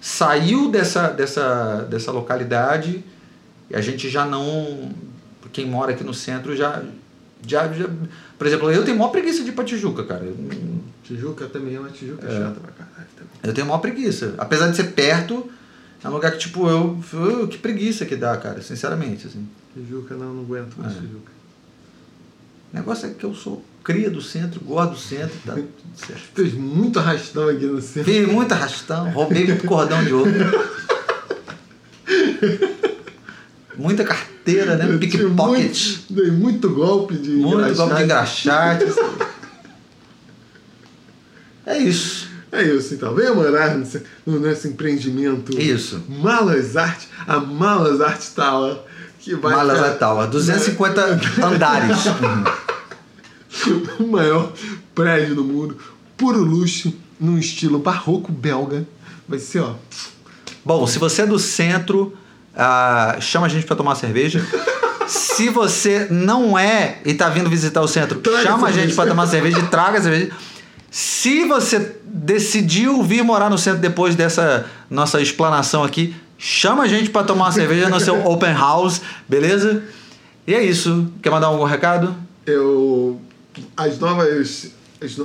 Saiu 0.00 0.70
dessa, 0.70 1.08
dessa, 1.08 1.78
dessa 1.90 2.12
localidade 2.12 3.02
e 3.68 3.74
a 3.74 3.80
gente 3.80 4.08
já 4.08 4.24
não. 4.24 4.92
Quem 5.52 5.66
mora 5.66 5.90
aqui 5.90 6.04
no 6.04 6.14
centro 6.14 6.54
já, 6.54 6.80
já, 7.44 7.66
já 7.72 7.88
por 8.38 8.46
exemplo, 8.46 8.70
eu 8.70 8.84
tenho 8.84 8.96
maior 8.96 9.10
preguiça 9.10 9.42
de 9.42 9.48
ir 9.48 9.52
pra 9.52 9.64
Tijuca, 9.64 10.04
cara. 10.04 10.22
Eu, 10.24 10.36
Tijuca 11.02 11.46
também 11.46 11.74
é 11.74 11.80
uma 11.80 11.88
Tijuca 11.88 12.24
é. 12.24 12.30
chata 12.30 12.60
pra 12.60 12.70
caralho 12.70 13.08
também. 13.16 13.32
Eu 13.42 13.52
tenho 13.52 13.66
maior 13.66 13.80
preguiça. 13.80 14.34
Apesar 14.38 14.68
de 14.68 14.76
ser 14.76 14.92
perto, 14.92 15.50
é 16.04 16.08
um 16.08 16.12
lugar 16.12 16.30
que, 16.30 16.38
tipo, 16.38 16.68
eu. 16.68 17.02
eu 17.12 17.48
que 17.48 17.58
preguiça 17.58 18.06
que 18.06 18.14
dá, 18.14 18.36
cara, 18.36 18.62
sinceramente, 18.62 19.26
assim. 19.26 19.44
Tijuca 19.74 20.14
não, 20.14 20.32
não 20.34 20.42
aguento 20.44 20.76
mais 20.76 20.96
é. 20.96 21.00
Tijuca. 21.00 21.32
O 22.72 22.76
negócio 22.76 23.06
é 23.08 23.10
que 23.14 23.24
eu 23.24 23.34
sou 23.34 23.64
cria 23.82 24.10
do 24.10 24.22
centro, 24.22 24.60
gosto 24.60 24.92
do 24.92 24.98
centro, 24.98 25.36
tá. 25.44 25.54
Fez 26.34 26.54
muito 26.54 26.98
arrastão 26.98 27.48
aqui 27.48 27.66
no 27.66 27.80
centro. 27.82 28.10
Fiz 28.12 28.26
muito 28.26 28.52
arrastão, 28.52 29.10
roubei 29.10 29.46
muito 29.46 29.66
cordão 29.66 30.02
de 30.02 30.12
ouro. 30.12 30.30
Muita 33.76 34.04
carteira, 34.04 34.76
né? 34.76 34.96
Pickpocket. 34.98 35.98
Dei 36.08 36.30
muito 36.30 36.70
golpe 36.70 37.14
de 37.16 37.30
Muito 37.30 37.74
golpe 37.74 37.94
de 37.96 38.02
engraxate. 38.04 38.84
é 41.66 41.78
isso. 41.78 42.28
É 42.52 42.62
isso, 42.62 42.94
então. 42.94 43.14
Venha 43.14 43.34
morar 43.34 43.76
nesse, 43.76 44.02
no 44.24 44.38
nosso 44.38 44.68
empreendimento. 44.68 45.60
Isso. 45.60 46.04
Malas 46.08 46.76
Art, 46.76 47.04
a 47.26 47.40
Malas 47.40 48.00
Art 48.00 48.22
Tower. 48.34 48.78
Que 49.24 49.34
vai 49.34 49.98
Tower, 49.98 50.28
250 50.28 51.20
andares. 51.42 51.96
o 53.98 54.06
maior 54.06 54.52
prédio 54.94 55.36
do 55.36 55.44
mundo. 55.44 55.78
Puro 56.16 56.38
luxo, 56.38 56.92
num 57.18 57.38
estilo 57.38 57.78
barroco 57.78 58.30
belga. 58.30 58.86
Vai 59.26 59.38
ser, 59.38 59.60
ó. 59.60 59.74
Bom, 60.64 60.86
se 60.86 60.98
você 60.98 61.22
é 61.22 61.26
do 61.26 61.38
centro 61.38 62.16
Uh, 62.54 63.20
chama 63.20 63.46
a 63.46 63.48
gente 63.48 63.66
para 63.66 63.74
tomar 63.74 63.96
cerveja. 63.96 64.44
Se 65.08 65.48
você 65.48 66.06
não 66.08 66.56
é 66.58 66.98
e 67.04 67.12
tá 67.12 67.28
vindo 67.28 67.50
visitar 67.50 67.82
o 67.82 67.88
centro, 67.88 68.20
traga 68.20 68.42
chama 68.42 68.68
a 68.68 68.72
gente 68.72 68.94
para 68.94 69.10
tomar 69.10 69.26
cerveja 69.26 69.58
e 69.58 69.66
traga 69.66 69.98
a 69.98 70.02
cerveja. 70.02 70.30
Se 70.90 71.44
você 71.44 71.96
decidiu 72.04 73.02
vir 73.02 73.24
morar 73.24 73.50
no 73.50 73.58
centro 73.58 73.80
depois 73.80 74.14
dessa 74.14 74.64
nossa 74.88 75.20
explanação 75.20 75.82
aqui, 75.82 76.14
chama 76.44 76.82
a 76.82 76.86
gente 76.86 77.08
para 77.08 77.26
tomar 77.26 77.46
uma 77.46 77.52
cerveja 77.52 77.88
no 77.88 77.98
seu 77.98 78.22
open 78.26 78.52
house, 78.52 79.00
beleza? 79.26 79.82
E 80.46 80.54
é 80.54 80.62
isso. 80.62 81.10
Quer 81.22 81.30
mandar 81.30 81.46
algum 81.46 81.64
recado? 81.64 82.14
Eu 82.44 83.18
as 83.74 83.98
novas 83.98 84.70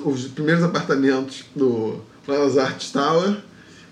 os 0.06 0.28
primeiros 0.28 0.64
apartamentos 0.64 1.44
do 1.54 2.00
Las 2.26 2.58
Arts 2.58 2.92
Tower 2.92 3.36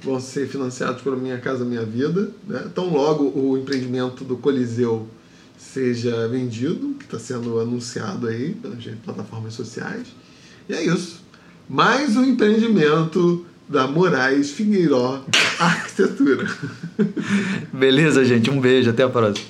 vão 0.02 0.22
ser 0.22 0.48
financiados 0.48 1.02
pela 1.02 1.18
Minha 1.18 1.38
Casa 1.38 1.66
Minha 1.66 1.84
Vida. 1.84 2.32
Né? 2.48 2.66
Tão 2.74 2.90
logo 2.90 3.26
o 3.38 3.58
empreendimento 3.58 4.24
do 4.24 4.38
Coliseu 4.38 5.06
seja 5.58 6.30
vendido, 6.30 6.96
que 6.98 7.04
está 7.06 7.20
sendo 7.20 7.60
anunciado 7.60 8.28
aí 8.28 8.54
pelas 8.54 8.82
plataformas 9.04 9.54
sociais. 9.54 10.08
E 10.70 10.74
é 10.74 10.82
isso. 10.82 11.22
Mais 11.68 12.16
um 12.16 12.24
empreendimento 12.24 13.46
da 13.70 13.88
Moraes 13.88 14.52
Figueiró 14.52 15.24
Arquitetura. 15.60 16.48
Beleza, 17.74 18.24
gente. 18.24 18.50
Um 18.50 18.60
beijo. 18.60 18.90
Até 18.90 19.04
a 19.04 19.10
próxima. 19.10 19.48